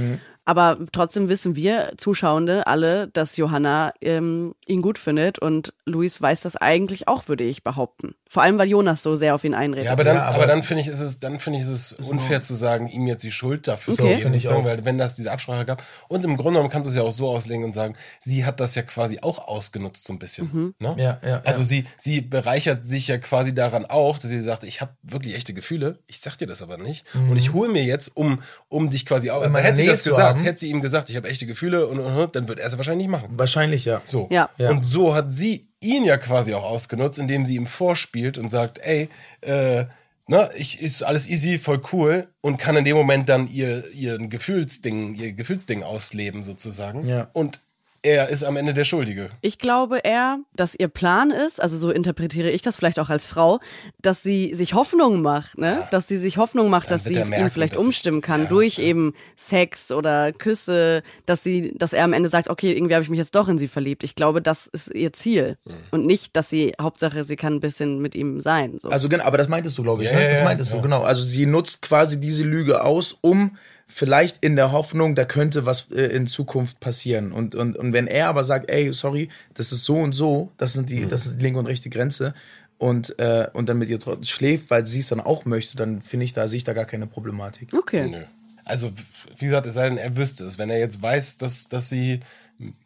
Aber 0.44 0.78
trotzdem 0.92 1.30
wissen 1.30 1.56
wir 1.56 1.94
Zuschauende 1.98 2.66
alle, 2.68 3.08
dass 3.10 3.38
Johanna 3.38 3.94
ähm, 4.02 4.56
ihn 4.68 4.82
gut 4.82 4.98
findet 4.98 5.38
und 5.40 5.74
Luis 5.86 6.20
weiß 6.22 6.42
das 6.42 6.56
eigentlich 6.56 7.08
auch, 7.08 7.28
würde 7.28 7.44
ich 7.44 7.64
behaupten. 7.64 8.16
Vor 8.28 8.42
allem, 8.44 8.58
weil 8.58 8.68
Jonas 8.70 9.04
so 9.04 9.16
sehr 9.16 9.36
auf 9.36 9.44
ihn 9.44 9.54
einredet. 9.54 9.86
Ja, 9.86 9.92
aber 9.92 10.04
dann, 10.04 10.16
Ja, 10.16 10.24
aber- 10.24 10.36
aber, 10.38 10.48
dann 10.48 10.64
finde 10.64 10.82
ich, 10.82 10.88
ist 10.88 11.00
es, 11.00 11.20
dann 11.20 11.40
finde 11.40 11.60
ich, 11.60 11.66
ist 11.66 11.70
es 11.70 11.94
unfair 11.94 12.42
zu 12.42 12.56
sagen, 12.56 12.88
ihm 12.88 13.06
jetzt 13.08 13.24
die 13.24 13.32
Schuld 13.32 13.68
dafür 13.68 13.94
Okay. 13.94 14.02
zu 14.02 14.08
geben, 14.08 14.22
Finde 14.22 14.38
ich 14.40 14.50
weil 14.50 14.84
wenn 14.86 14.98
das 14.98 15.16
diese 15.16 15.32
Absprache 15.32 15.66
gab 15.66 15.84
und 16.08 16.26
im 16.26 16.38
Grunde 16.38 16.54
genommen 16.60 16.70
kannst 16.72 16.88
du 16.88 16.92
es 16.92 16.96
ja 16.96 17.04
auch 17.04 17.12
so 17.12 17.28
auslegen 17.30 17.64
und 17.64 17.74
sagen, 17.74 17.96
sie 18.20 18.44
hat 18.46 18.60
das 18.60 18.74
ja 18.76 18.82
quasi 18.82 19.20
auch 19.22 19.48
ausgenutzt 19.48 20.06
so 20.06 20.14
ein 20.14 20.20
bisschen. 20.20 20.74
Ne? 20.80 20.96
Ja, 20.98 21.20
ja, 21.26 21.42
Also 21.46 21.62
ja. 21.62 21.66
sie, 21.66 21.86
sie 21.98 22.22
bereichert 22.22 22.88
sich 22.88 23.08
ja 23.08 23.18
quasi 23.18 23.54
daran 23.54 23.86
auch, 23.86 24.18
dass 24.18 24.30
sie 24.32 24.42
sagt, 24.42 24.64
ich 24.64 24.82
habe 24.82 24.94
wirklich 25.04 25.36
echte 25.36 25.54
Gefühle, 25.54 26.00
ich 26.08 26.20
sag 26.20 26.36
dir 26.38 26.48
das 26.48 26.62
aber 26.62 26.78
nicht 26.78 27.06
und 27.30 27.38
ich 27.38 27.54
hole 27.54 27.70
mir 27.70 27.84
jetzt, 27.84 28.16
um, 28.16 28.42
um 28.70 28.90
dich 28.90 29.06
quasi 29.06 29.30
auch, 29.30 29.44
hätte 29.44 29.76
sie 29.78 29.86
das 29.86 30.04
zu 30.04 30.12
gesagt, 30.34 30.40
haben. 30.40 30.46
hätte 30.46 30.60
sie 30.60 30.70
ihm 30.70 30.82
gesagt, 30.82 31.10
ich 31.10 31.16
habe 31.16 31.30
echte 31.30 31.46
Gefühle 31.46 31.88
und, 31.88 32.00
und, 32.00 32.16
und 32.16 32.36
dann 32.36 32.48
wird 32.48 32.60
er 32.60 32.68
es 32.68 32.78
wahrscheinlich 32.78 33.08
nicht 33.08 33.12
machen. 33.12 33.30
Wahrscheinlich 33.38 33.86
ja. 33.86 34.02
So. 34.06 34.28
Ja. 34.32 34.50
Ja. 34.58 34.70
Und 34.70 34.86
so 34.86 35.14
hat 35.16 35.34
sie 35.34 35.68
ihn 35.82 36.04
ja 36.04 36.18
quasi 36.18 36.54
auch 36.54 36.64
ausgenutzt, 36.64 37.20
indem 37.20 37.46
sie 37.46 37.56
ihm 37.56 37.66
vorspielt 37.66 38.38
und 38.38 38.50
sagt, 38.50 38.80
ey, 38.80 39.10
äh, 39.42 39.86
na, 40.28 40.50
ich 40.56 40.82
ist 40.82 41.04
alles 41.04 41.28
easy, 41.28 41.58
voll 41.58 41.82
cool 41.92 42.28
und 42.42 42.58
kann 42.58 42.78
in 42.78 42.86
dem 42.86 42.96
Moment 42.96 43.28
dann 43.28 43.48
ihr 43.48 43.92
ihren 43.92 44.30
Gefühlsding, 44.30 45.16
ihr 45.16 45.34
Gefühlsding 45.34 45.84
ausleben 45.84 46.44
sozusagen. 46.44 47.06
Ja. 47.06 47.28
Und 47.34 47.60
er 48.04 48.30
ist 48.30 48.44
am 48.44 48.58
Ende 48.58 48.74
der 48.74 48.84
Schuldige. 48.84 49.30
Ich 49.42 49.60
glaube 49.60 50.00
eher, 50.00 50.40
dass 50.56 50.74
ihr 50.74 50.88
Plan 50.88 51.30
ist, 51.30 51.62
also 51.62 51.78
so 51.78 51.92
interpretiere 51.92 52.50
ich 52.50 52.62
das 52.64 52.76
vielleicht 52.76 53.00
auch 53.00 53.10
als 53.10 53.26
Frau, 53.26 53.60
dass 54.02 54.24
sie 54.24 54.54
sich 54.56 54.74
Hoffnung 54.74 55.22
macht, 55.22 55.58
ne? 55.60 55.88
Dass 55.92 56.08
sie 56.08 56.18
sich 56.18 56.38
Hoffnung 56.38 56.70
macht, 56.70 56.86
Dann 56.90 56.96
dass 56.96 57.04
sie 57.04 57.14
er 57.14 57.26
merken, 57.26 57.46
ihn 57.46 57.52
vielleicht 57.52 57.74
dass 57.76 57.82
ich- 57.82 57.86
umstimmen 57.86 58.22
kann 58.22 58.44
ja, 58.44 58.48
durch 58.50 58.80
eben 58.80 59.14
Sex 59.36 59.92
oder 59.92 60.32
Küsse, 60.34 61.04
dass 61.28 61.44
sie, 61.44 61.74
dass 61.78 61.94
er 61.94 62.04
am 62.04 62.14
Ende 62.14 62.30
sagt, 62.30 62.50
okay, 62.50 62.72
irgendwie 62.74 62.96
habe 62.96 63.04
ich 63.04 63.10
mich 63.10 63.20
jetzt 63.20 63.36
doch 63.36 63.48
in 63.48 63.58
sie 63.58 63.68
verliebt. 63.68 64.04
Ich 64.04 64.16
glaube, 64.16 64.42
das 64.42 64.66
ist 64.68 64.94
ihr 64.96 65.14
Ziel 65.14 65.58
Mhm. 65.66 65.72
und 65.92 66.06
nicht, 66.08 66.36
dass 66.36 66.50
sie 66.50 66.74
Hauptsache 66.82 67.24
sie 67.24 67.36
kann 67.36 67.54
ein 67.56 67.60
bisschen 67.60 68.00
mit 68.02 68.16
ihm 68.16 68.42
sein. 68.42 68.80
So. 68.80 68.90
Also 68.90 69.10
genau, 69.10 69.26
aber 69.26 69.38
das 69.38 69.48
meintest 69.48 69.78
du, 69.78 69.84
glaube 69.84 70.04
ich. 70.04 70.10
Ja, 70.10 70.16
ne? 70.16 70.24
ja, 70.24 70.30
das 70.32 70.40
ja, 70.40 70.46
meintest 70.46 70.72
ja. 70.72 70.78
du, 70.78 70.82
genau. 70.84 71.04
Also 71.04 71.24
sie 71.24 71.46
nutzt 71.46 71.82
quasi 71.84 72.20
diese 72.20 72.44
Lüge 72.44 72.84
aus, 72.84 73.16
um 73.22 73.58
vielleicht 73.92 74.44
in 74.44 74.56
der 74.56 74.72
Hoffnung, 74.72 75.16
da 75.16 75.26
könnte 75.26 75.66
was 75.66 75.88
äh, 75.92 76.06
in 76.06 76.28
Zukunft 76.28 76.80
passieren. 76.80 77.32
Und, 77.32 77.56
und, 77.56 77.76
und 77.76 77.94
wenn 77.94 78.08
er 78.08 78.30
aber 78.30 78.44
sagt, 78.44 78.72
ey, 78.72 78.94
sorry, 78.94 79.30
das 79.54 79.72
ist 79.72 79.86
so 79.86 79.96
und 79.96 80.14
so, 80.14 80.52
das 80.58 80.74
sind 80.74 80.90
die, 80.90 81.08
das 81.08 81.26
ist 81.26 81.40
die 81.40 81.44
linke 81.44 81.60
und 81.60 81.68
rechte 81.68 81.90
Grenze, 81.90 82.34
und, 82.82 83.20
äh, 83.20 83.48
und 83.54 83.70
dann 83.70 83.78
mit 83.78 83.92
ihr 83.92 84.00
trotzdem 84.00 84.24
schläft, 84.24 84.72
weil 84.72 84.88
sie 84.88 85.02
es 85.02 85.10
dann 85.10 85.22
auch 85.22 85.46
möchte, 85.46 85.78
dann 85.78 86.02
finde 86.02 86.24
ich, 86.24 86.34
da 86.34 86.48
sehe 86.48 86.58
ich 86.58 86.64
da 86.64 86.74
gar 86.74 86.86
keine 86.86 87.06
Problematik. 87.06 87.72
okay. 87.76 88.08
Nö. 88.08 88.24
Also, 88.66 88.92
wie 89.38 89.46
gesagt, 89.46 89.68
es 89.68 89.76
sei 89.76 89.88
denn, 89.88 90.00
er 90.00 90.16
wüsste 90.18 90.46
es. 90.46 90.58
Wenn 90.58 90.72
er 90.72 90.80
jetzt 90.80 91.00
weiß, 91.02 91.38
dass, 91.38 91.70
dass 91.70 91.90
sie 91.90 92.22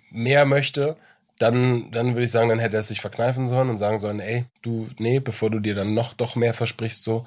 mehr 0.09 0.45
möchte, 0.45 0.97
dann, 1.39 1.91
dann 1.91 2.07
würde 2.07 2.23
ich 2.23 2.31
sagen, 2.31 2.49
dann 2.49 2.59
hätte 2.59 2.75
er 2.75 2.81
es 2.81 2.89
sich 2.89 2.99
verkneifen 2.99 3.47
sollen 3.47 3.69
und 3.69 3.77
sagen 3.77 3.99
sollen, 3.99 4.19
ey, 4.19 4.45
du, 4.61 4.87
nee, 4.97 5.19
bevor 5.19 5.49
du 5.49 5.59
dir 5.59 5.75
dann 5.75 5.93
noch 5.93 6.13
doch 6.13 6.35
mehr 6.35 6.53
versprichst, 6.53 7.03
so. 7.03 7.25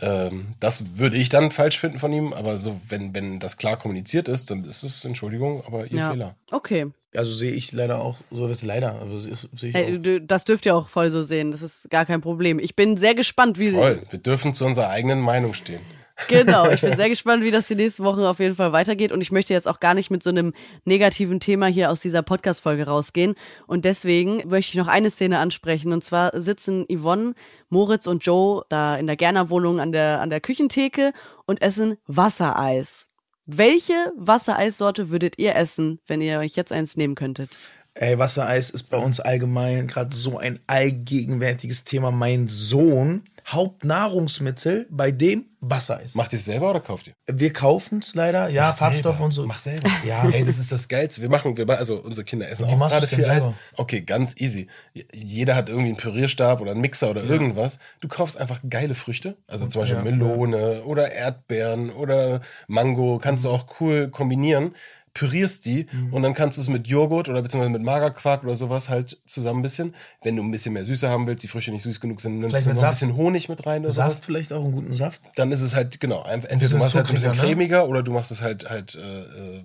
Ähm, 0.00 0.54
das 0.60 0.96
würde 0.98 1.16
ich 1.16 1.28
dann 1.28 1.50
falsch 1.50 1.78
finden 1.78 1.98
von 1.98 2.12
ihm, 2.12 2.32
aber 2.32 2.56
so, 2.58 2.80
wenn, 2.88 3.14
wenn 3.14 3.38
das 3.38 3.56
klar 3.56 3.76
kommuniziert 3.78 4.28
ist, 4.28 4.50
dann 4.50 4.64
ist 4.64 4.82
es, 4.82 5.04
Entschuldigung, 5.04 5.62
aber 5.66 5.86
ihr 5.86 5.98
Ja. 5.98 6.10
Fehler. 6.10 6.36
Okay. 6.50 6.86
Also 7.16 7.32
sehe 7.32 7.52
ich 7.52 7.70
leider 7.70 8.00
auch, 8.00 8.16
so 8.32 8.46
ist 8.48 8.62
leider, 8.64 9.00
aber 9.00 9.20
sehe 9.20 9.32
ich 9.32 9.74
Hey, 9.74 9.96
auch. 9.96 10.02
du- 10.02 10.20
das 10.20 10.44
dürft 10.44 10.66
ihr 10.66 10.74
auch 10.74 10.88
voll 10.88 11.10
so 11.10 11.22
sehen. 11.22 11.52
Das 11.52 11.62
ist 11.62 11.88
gar 11.90 12.04
kein 12.06 12.20
Problem. 12.20 12.58
Ich 12.58 12.74
bin 12.74 12.96
sehr 12.96 13.14
gespannt, 13.14 13.56
wie 13.58 13.70
Voll. 13.70 14.02
Wir 14.10 14.18
dürfen 14.18 14.52
zu 14.52 14.64
unserer 14.64 14.88
eigenen 14.88 15.20
Meinung 15.20 15.54
stehen. 15.54 15.80
Genau, 16.28 16.70
ich 16.70 16.80
bin 16.80 16.94
sehr 16.96 17.08
gespannt, 17.08 17.42
wie 17.42 17.50
das 17.50 17.66
die 17.66 17.74
nächsten 17.74 18.04
Wochen 18.04 18.20
auf 18.20 18.38
jeden 18.38 18.54
Fall 18.54 18.72
weitergeht. 18.72 19.10
Und 19.10 19.20
ich 19.20 19.32
möchte 19.32 19.52
jetzt 19.52 19.66
auch 19.66 19.80
gar 19.80 19.94
nicht 19.94 20.10
mit 20.10 20.22
so 20.22 20.30
einem 20.30 20.52
negativen 20.84 21.40
Thema 21.40 21.66
hier 21.66 21.90
aus 21.90 22.00
dieser 22.00 22.22
Podcast-Folge 22.22 22.86
rausgehen. 22.86 23.34
Und 23.66 23.84
deswegen 23.84 24.36
möchte 24.48 24.70
ich 24.70 24.74
noch 24.76 24.86
eine 24.86 25.10
Szene 25.10 25.38
ansprechen. 25.38 25.92
Und 25.92 26.04
zwar 26.04 26.30
sitzen 26.40 26.86
Yvonne, 26.90 27.34
Moritz 27.68 28.06
und 28.06 28.24
Joe 28.24 28.64
da 28.68 28.96
in 28.96 29.06
der 29.06 29.16
Gerner 29.16 29.50
Wohnung 29.50 29.80
an 29.80 29.92
der, 29.92 30.20
an 30.20 30.30
der 30.30 30.40
Küchentheke 30.40 31.12
und 31.46 31.60
essen 31.62 31.96
Wassereis. 32.06 33.08
Welche 33.46 34.12
Wassereissorte 34.16 35.10
würdet 35.10 35.38
ihr 35.38 35.54
essen, 35.54 36.00
wenn 36.06 36.20
ihr 36.20 36.38
euch 36.38 36.56
jetzt 36.56 36.72
eins 36.72 36.96
nehmen 36.96 37.14
könntet? 37.14 37.50
Ey, 37.94 38.18
Wassereis 38.18 38.70
ist 38.70 38.84
bei 38.84 38.96
uns 38.98 39.20
allgemein 39.20 39.86
gerade 39.86 40.14
so 40.14 40.38
ein 40.38 40.58
allgegenwärtiges 40.66 41.84
Thema. 41.84 42.10
Mein 42.10 42.48
Sohn, 42.48 43.22
Hauptnahrungsmittel, 43.46 44.86
bei 44.90 45.10
dem 45.10 45.46
Wassereis. 45.60 46.14
Macht 46.14 46.32
ihr 46.32 46.38
es 46.38 46.44
selber 46.44 46.70
oder 46.70 46.80
kauft 46.80 47.06
ihr? 47.06 47.14
Wir 47.26 47.52
kaufen 47.52 47.98
es 48.00 48.14
leider, 48.14 48.48
ja, 48.48 48.68
Mach 48.68 48.76
Farbstoffe 48.78 49.14
selber. 49.14 49.24
und 49.24 49.30
so. 49.32 49.46
Mach 49.46 49.60
selber. 49.60 49.88
Ja. 50.04 50.28
Ey, 50.28 50.44
das 50.44 50.58
ist 50.58 50.70
das 50.70 50.88
Geilste. 50.88 51.22
Wir 51.22 51.30
machen, 51.30 51.56
wir, 51.56 51.68
also 51.78 51.96
unsere 52.02 52.24
Kinder 52.24 52.48
essen 52.50 52.64
auch 52.64 52.78
gerade 52.88 53.06
viel 53.06 53.24
Eis. 53.24 53.48
Okay, 53.76 54.02
ganz 54.02 54.38
easy. 54.38 54.66
Jeder 55.14 55.54
hat 55.56 55.68
irgendwie 55.68 55.88
einen 55.88 55.96
Pürierstab 55.96 56.60
oder 56.60 56.72
einen 56.72 56.80
Mixer 56.80 57.10
oder 57.10 57.22
irgendwas. 57.24 57.78
Du 58.00 58.08
kaufst 58.08 58.36
einfach 58.36 58.60
geile 58.68 58.94
Früchte. 58.94 59.36
Also 59.46 59.66
zum 59.66 59.82
Beispiel 59.82 59.98
Ja, 59.98 60.04
Melone 60.04 60.82
oder 60.84 61.12
Erdbeeren 61.12 61.90
oder 61.90 62.40
Mango. 62.66 63.18
Kannst 63.22 63.44
du 63.44 63.50
auch 63.50 63.66
cool 63.80 64.08
kombinieren. 64.10 64.74
Pürierst 65.14 65.64
die 65.64 65.86
Mhm. 65.92 66.12
und 66.12 66.22
dann 66.22 66.34
kannst 66.34 66.58
du 66.58 66.62
es 66.62 66.68
mit 66.68 66.86
Joghurt 66.88 67.28
oder 67.28 67.40
beziehungsweise 67.40 67.70
mit 67.70 67.82
Magerquark 67.82 68.42
oder 68.42 68.54
sowas 68.56 68.88
halt 68.88 69.16
zusammen 69.26 69.60
ein 69.60 69.62
bisschen. 69.62 69.94
Wenn 70.24 70.34
du 70.36 70.42
ein 70.42 70.50
bisschen 70.50 70.72
mehr 70.74 70.84
Süße 70.84 71.08
haben 71.08 71.26
willst, 71.26 71.44
die 71.44 71.48
Früchte 71.48 71.70
nicht 71.70 71.82
süß 71.82 72.00
genug 72.00 72.20
sind, 72.20 72.40
nimmst 72.40 72.50
Vielleicht 72.56 72.66
du 72.66 72.74
noch 72.74 72.82
ein 72.82 72.90
bisschen 72.90 73.16
Honig 73.16 73.48
mit 73.48 73.64
rein 73.64 73.82
oder 73.84 73.92
sowas 73.92 74.14
Saft 74.14 74.24
vielleicht 74.24 74.52
auch 74.52 74.62
einen 74.64 74.72
guten 74.72 74.96
Saft. 74.96 75.22
dann 75.36 75.52
ist 75.52 75.60
es 75.60 75.74
halt, 75.74 76.00
genau, 76.00 76.22
einfach, 76.22 76.48
entweder 76.50 76.72
du 76.72 76.78
machst 76.78 76.96
halt 76.96 77.06
so 77.06 77.12
ein 77.12 77.14
bisschen 77.14 77.30
ne? 77.32 77.36
cremiger 77.38 77.88
oder 77.88 78.02
du 78.02 78.12
machst 78.12 78.30
es 78.32 78.42
halt 78.42 78.68
halt 78.68 78.96
äh, 78.96 79.00
äh, 79.00 79.62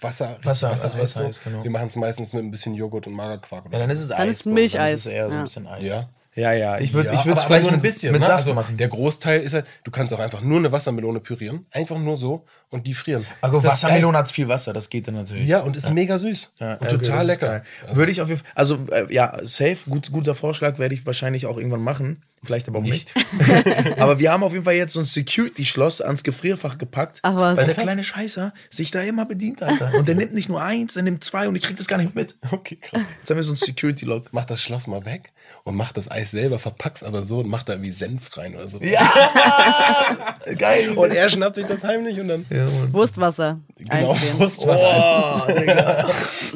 Wasser, 0.00 0.38
Wasser, 0.44 0.70
Wassereis 0.70 0.84
also 0.84 0.96
so. 0.96 1.02
Wassereis, 1.02 1.40
genau. 1.44 1.62
Die 1.62 1.68
machen 1.68 1.88
es 1.88 1.96
meistens 1.96 2.32
mit 2.32 2.42
ein 2.42 2.50
bisschen 2.50 2.72
Joghurt 2.74 3.06
und 3.06 3.12
Magerquark 3.12 3.66
oder 3.66 3.74
Ja, 3.78 3.86
dann 3.86 3.88
so. 3.90 3.92
ist 3.92 4.00
es 4.04 4.08
Dann 4.08 4.20
Eis. 4.20 4.30
ist 4.36 4.44
Bro. 4.44 4.52
Milcheis. 4.54 4.80
Dann 4.80 4.94
ist 4.94 5.06
es 5.06 5.12
eher 5.12 5.26
so 5.28 5.32
Ja. 5.34 5.38
ein 5.40 5.44
bisschen 5.44 5.66
Eis. 5.66 5.88
Ja. 5.90 6.08
Ja, 6.38 6.52
ja. 6.52 6.78
Ich 6.78 6.94
würde 6.94 7.08
Ja, 7.08 7.14
ich 7.14 7.26
würde 7.26 7.40
vielleicht 7.40 7.64
nur 7.64 7.72
ein 7.72 7.82
bisschen. 7.82 8.12
mit 8.12 8.20
ne? 8.20 8.26
Saft 8.26 8.38
also, 8.38 8.54
machen. 8.54 8.76
Der 8.76 8.88
Großteil 8.88 9.40
ist 9.40 9.54
halt, 9.54 9.66
du 9.82 9.90
kannst 9.90 10.14
auch 10.14 10.20
einfach 10.20 10.40
nur 10.40 10.58
eine 10.58 10.70
Wassermelone 10.70 11.18
pürieren, 11.20 11.66
einfach 11.72 11.98
nur 11.98 12.16
so 12.16 12.44
und 12.70 12.86
die 12.86 12.94
frieren. 12.94 13.26
Aber 13.40 13.54
das 13.54 13.64
Wassermelone 13.64 14.16
hat 14.16 14.30
viel 14.30 14.46
Wasser, 14.46 14.72
das 14.72 14.88
geht 14.88 15.08
dann 15.08 15.14
natürlich. 15.14 15.46
Ja, 15.46 15.60
und 15.60 15.76
ist 15.76 15.90
mega 15.90 16.16
süß 16.16 16.52
Ja, 16.60 16.74
und 16.74 16.82
okay, 16.82 16.98
total 16.98 17.26
lecker. 17.26 17.46
geil. 17.46 17.62
Würde 17.92 18.12
ich 18.12 18.20
auf 18.20 18.28
jeden 18.28 18.40
Fall, 18.40 18.52
also 18.54 18.78
äh, 18.92 19.12
ja, 19.12 19.38
safe, 19.42 19.78
gut, 19.88 20.12
guter 20.12 20.34
Vorschlag, 20.36 20.78
werde 20.78 20.94
ich 20.94 21.04
wahrscheinlich 21.06 21.46
auch 21.46 21.56
irgendwann 21.56 21.82
machen. 21.82 22.22
Vielleicht 22.44 22.68
aber 22.68 22.78
auch 22.78 22.82
nicht. 22.84 23.14
aber 23.98 24.20
wir 24.20 24.30
haben 24.30 24.44
auf 24.44 24.52
jeden 24.52 24.64
Fall 24.64 24.74
jetzt 24.74 24.92
so 24.92 25.00
ein 25.00 25.04
Security-Schloss 25.04 26.00
ans 26.00 26.22
Gefrierfach 26.22 26.78
gepackt. 26.78 27.18
Ach 27.22 27.34
was. 27.34 27.56
Weil 27.56 27.64
der 27.64 27.74
kleine 27.74 28.04
Scheißer 28.04 28.54
sich 28.70 28.92
da 28.92 29.00
immer 29.00 29.26
bedient, 29.26 29.60
Alter. 29.60 29.92
Und 29.98 30.06
der 30.06 30.14
nimmt 30.14 30.34
nicht 30.34 30.48
nur 30.48 30.62
eins, 30.62 30.94
der 30.94 31.02
nimmt 31.02 31.24
zwei 31.24 31.48
und 31.48 31.56
ich 31.56 31.62
krieg 31.62 31.76
das 31.76 31.88
gar 31.88 31.96
nicht 31.96 32.14
mit. 32.14 32.36
Okay, 32.52 32.76
krass. 32.76 33.02
Jetzt 33.18 33.30
haben 33.30 33.38
wir 33.38 33.42
so 33.42 33.54
ein 33.54 33.56
Security-Lock. 33.56 34.28
Mach 34.30 34.44
das 34.44 34.62
Schloss 34.62 34.86
mal 34.86 35.04
weg 35.04 35.32
und 35.64 35.76
mach 35.76 35.92
das 35.92 36.10
Eis 36.10 36.30
selber, 36.30 36.58
verpack's 36.58 37.02
aber 37.02 37.22
so 37.22 37.38
und 37.38 37.48
mach 37.48 37.62
da 37.62 37.80
wie 37.82 37.90
Senf 37.90 38.36
rein 38.36 38.54
oder 38.54 38.68
so. 38.68 38.78
Geil. 40.58 40.92
Und 40.96 41.10
er 41.12 41.28
schnappt 41.28 41.56
sich 41.56 41.66
das 41.66 41.82
heimlich 41.82 42.18
und 42.20 42.28
dann. 42.28 42.46
ja, 42.50 42.64
Mann. 42.64 42.92
Wurstwasser. 42.92 43.60
Genau, 43.76 44.12
einfrieren. 44.12 44.38
Wurstwasser. 44.40 45.44
Oh, 45.46 45.52
Digga. 45.52 46.08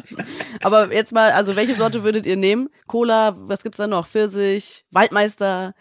Aber 0.62 0.92
jetzt 0.92 1.12
mal, 1.12 1.32
also 1.32 1.56
welche 1.56 1.74
Sorte 1.74 2.04
würdet 2.04 2.26
ihr 2.26 2.36
nehmen? 2.36 2.68
Cola, 2.86 3.34
was 3.36 3.62
gibt's 3.62 3.78
da 3.78 3.86
noch? 3.86 4.06
Pfirsich, 4.06 4.84
Waldmeister, 4.90 5.74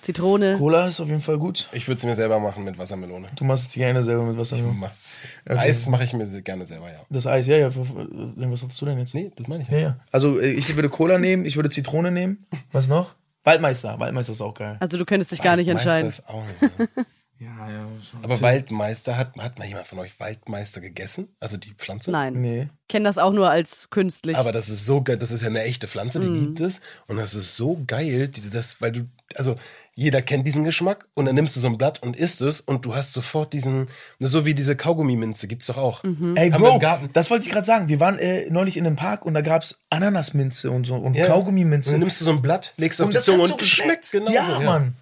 Zitrone. 0.00 0.56
Cola 0.58 0.86
ist 0.86 1.00
auf 1.00 1.08
jeden 1.08 1.20
Fall 1.20 1.38
gut. 1.38 1.68
Ich 1.72 1.86
würde 1.88 1.98
es 1.98 2.04
mir 2.04 2.14
selber 2.14 2.38
machen 2.38 2.64
mit 2.64 2.78
Wassermelone. 2.78 3.28
Du 3.34 3.44
machst 3.44 3.68
es 3.68 3.74
gerne 3.74 4.02
selber 4.02 4.24
mit 4.24 4.38
Wasser. 4.38 4.56
Mach's. 4.58 5.24
Eis 5.46 5.86
mache 5.88 6.04
ich 6.04 6.12
mir 6.12 6.26
gerne 6.42 6.64
selber, 6.66 6.90
ja. 6.90 7.00
Das 7.10 7.26
Eis, 7.26 7.46
ja, 7.46 7.56
ja. 7.56 7.70
Was 7.74 8.62
hast 8.62 8.80
du 8.80 8.86
denn 8.86 8.98
jetzt? 8.98 9.14
Nee, 9.14 9.30
das 9.36 9.48
meine 9.48 9.62
ich. 9.64 9.68
Ja, 9.68 9.78
ja. 9.78 10.00
Also 10.12 10.40
äh, 10.40 10.50
ich 10.50 10.74
würde 10.76 10.88
Cola 10.88 11.18
nehmen, 11.18 11.44
ich 11.44 11.56
würde 11.56 11.70
Zitrone 11.70 12.10
nehmen. 12.10 12.46
Was 12.72 12.88
noch? 12.88 13.14
Waldmeister. 13.44 13.98
Waldmeister 13.98 14.32
ist 14.32 14.40
auch 14.40 14.54
geil. 14.54 14.76
Also 14.80 14.98
du 14.98 15.04
könntest 15.04 15.32
dich 15.32 15.42
gar 15.42 15.56
nicht 15.56 15.66
Waldmeister 15.66 16.06
entscheiden. 16.06 16.08
Ist 16.08 16.28
auch 16.28 16.44
nicht? 16.44 16.90
Ja, 17.40 17.70
ja. 17.70 17.86
Schon. 18.02 18.24
Aber 18.24 18.40
Waldmeister, 18.40 19.16
hat, 19.16 19.36
hat 19.36 19.60
mal 19.60 19.68
jemand 19.68 19.86
von 19.86 20.00
euch 20.00 20.18
Waldmeister 20.18 20.80
gegessen? 20.80 21.28
Also 21.38 21.56
die 21.56 21.72
Pflanze? 21.72 22.10
Nein. 22.10 22.32
Nee. 22.34 22.68
Kenn 22.88 23.04
das 23.04 23.16
auch 23.16 23.32
nur 23.32 23.48
als 23.48 23.90
künstlich. 23.90 24.36
Aber 24.36 24.50
das 24.50 24.68
ist 24.68 24.84
so 24.84 25.02
geil, 25.02 25.18
das 25.18 25.30
ist 25.30 25.42
ja 25.42 25.46
eine 25.46 25.62
echte 25.62 25.86
Pflanze, 25.86 26.18
die 26.18 26.26
Mhm. 26.30 26.40
gibt 26.40 26.60
es. 26.62 26.80
Und 27.06 27.16
das 27.16 27.34
ist 27.34 27.54
so 27.54 27.80
geil, 27.86 28.26
die, 28.26 28.50
das, 28.50 28.80
weil 28.80 28.90
du, 28.90 29.02
also 29.36 29.54
jeder 29.98 30.22
kennt 30.22 30.46
diesen 30.46 30.62
Geschmack 30.62 31.08
und 31.14 31.24
dann 31.24 31.34
nimmst 31.34 31.56
du 31.56 31.60
so 31.60 31.66
ein 31.66 31.76
Blatt 31.76 32.00
und 32.04 32.14
isst 32.16 32.40
es 32.40 32.60
und 32.60 32.84
du 32.84 32.94
hast 32.94 33.12
sofort 33.12 33.52
diesen, 33.52 33.88
so 34.20 34.44
wie 34.44 34.54
diese 34.54 34.76
Kaugummiminze, 34.76 35.48
gibt's 35.48 35.66
doch 35.66 35.76
auch. 35.76 36.04
Mhm. 36.04 36.36
Ey, 36.36 36.50
Haben 36.50 36.62
Bro, 36.62 36.74
im 36.74 36.78
Garten. 36.78 37.10
das 37.14 37.32
wollte 37.32 37.46
ich 37.46 37.50
gerade 37.52 37.66
sagen. 37.66 37.88
Wir 37.88 37.98
waren 37.98 38.16
äh, 38.20 38.48
neulich 38.48 38.76
in 38.76 38.86
einem 38.86 38.94
Park 38.94 39.26
und 39.26 39.34
da 39.34 39.40
gab's 39.40 39.82
Ananasminze 39.90 40.70
und 40.70 40.86
so 40.86 40.94
und 40.94 41.14
Ja. 41.14 41.24
Und 41.24 41.30
Kaugummiminze. 41.32 41.90
dann 41.90 41.98
nimmst 41.98 42.20
du 42.20 42.24
so 42.26 42.30
ein 42.30 42.40
Blatt, 42.40 42.74
legst 42.76 43.00
es 43.00 43.02
auf 43.02 43.06
Und 43.08 43.12
die 43.12 43.16
das 43.16 43.24
Zunge 43.24 43.42
und 43.42 43.48
so 43.48 43.56
es 43.58 43.66
schmeckt 43.66 44.12
genau 44.12 44.30
ja, 44.30 44.44
so. 44.44 44.60
Mann. 44.60 44.94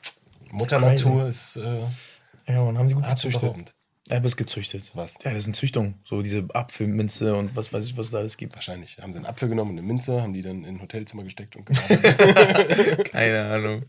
Mutter 0.50 0.78
Crazy. 0.78 1.04
Natur 1.04 1.28
ist 1.28 1.56
äh, 1.56 2.52
Ja, 2.54 2.64
Mann, 2.64 2.78
haben 2.78 2.88
die 2.88 2.94
gut 2.94 3.06
gezüchtet. 3.06 3.74
Ja, 4.08 4.18
aber 4.18 4.26
es 4.26 4.36
gezüchtet. 4.36 4.92
Was? 4.94 5.16
Ja, 5.24 5.34
das 5.34 5.44
sind 5.44 5.56
Züchtungen. 5.56 5.96
So 6.04 6.22
diese 6.22 6.46
Apfelminze 6.54 7.34
und 7.34 7.54
was 7.56 7.72
weiß 7.72 7.84
ich, 7.86 7.98
was 7.98 8.06
es 8.06 8.12
da 8.12 8.18
alles 8.18 8.36
gibt. 8.36 8.54
Wahrscheinlich. 8.54 8.98
Haben 9.02 9.12
sie 9.12 9.18
einen 9.18 9.26
Apfel 9.26 9.48
genommen 9.48 9.72
und 9.72 9.78
eine 9.78 9.86
Minze, 9.86 10.22
haben 10.22 10.32
die 10.32 10.42
dann 10.42 10.64
in 10.64 10.76
ein 10.76 10.80
Hotelzimmer 10.80 11.24
gesteckt 11.24 11.56
und. 11.56 11.64
Keine 13.10 13.44
Ahnung. 13.50 13.82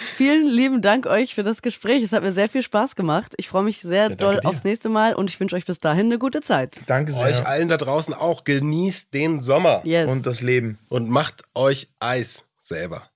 Vielen 0.00 0.46
lieben 0.46 0.80
Dank 0.80 1.06
euch 1.06 1.34
für 1.34 1.42
das 1.42 1.60
Gespräch. 1.60 2.04
Es 2.04 2.12
hat 2.12 2.22
mir 2.22 2.32
sehr 2.32 2.48
viel 2.48 2.62
Spaß 2.62 2.94
gemacht. 2.94 3.34
Ich 3.36 3.48
freue 3.48 3.64
mich 3.64 3.80
sehr 3.80 4.10
danke 4.10 4.22
doll 4.24 4.40
dir. 4.40 4.48
aufs 4.48 4.62
nächste 4.62 4.88
Mal 4.88 5.12
und 5.14 5.28
ich 5.28 5.40
wünsche 5.40 5.56
euch 5.56 5.66
bis 5.66 5.80
dahin 5.80 6.06
eine 6.06 6.18
gute 6.20 6.40
Zeit. 6.40 6.80
Danke 6.86 7.10
sehr. 7.10 7.22
euch 7.26 7.44
allen 7.46 7.68
da 7.68 7.76
draußen 7.76 8.14
auch 8.14 8.44
genießt 8.44 9.12
den 9.12 9.40
Sommer 9.40 9.80
Yes. 9.84 10.08
Und 10.08 10.24
das 10.24 10.40
Leben. 10.40 10.78
und 10.88 11.08
macht 11.10 11.42
euch 11.56 11.88
Eis 11.98 12.44
selber. 12.60 13.10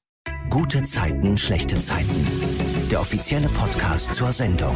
Gute 0.50 0.82
Zeiten, 0.82 1.38
schlechte 1.38 1.80
Zeiten. 1.80 2.26
Der 2.90 3.00
offizielle 3.00 3.48
Podcast 3.48 4.14
zur 4.14 4.32
Sendung. 4.32 4.74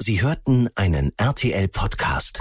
Sie 0.00 0.20
hörten 0.22 0.68
einen 0.74 1.12
RTL-Podcast. 1.18 2.40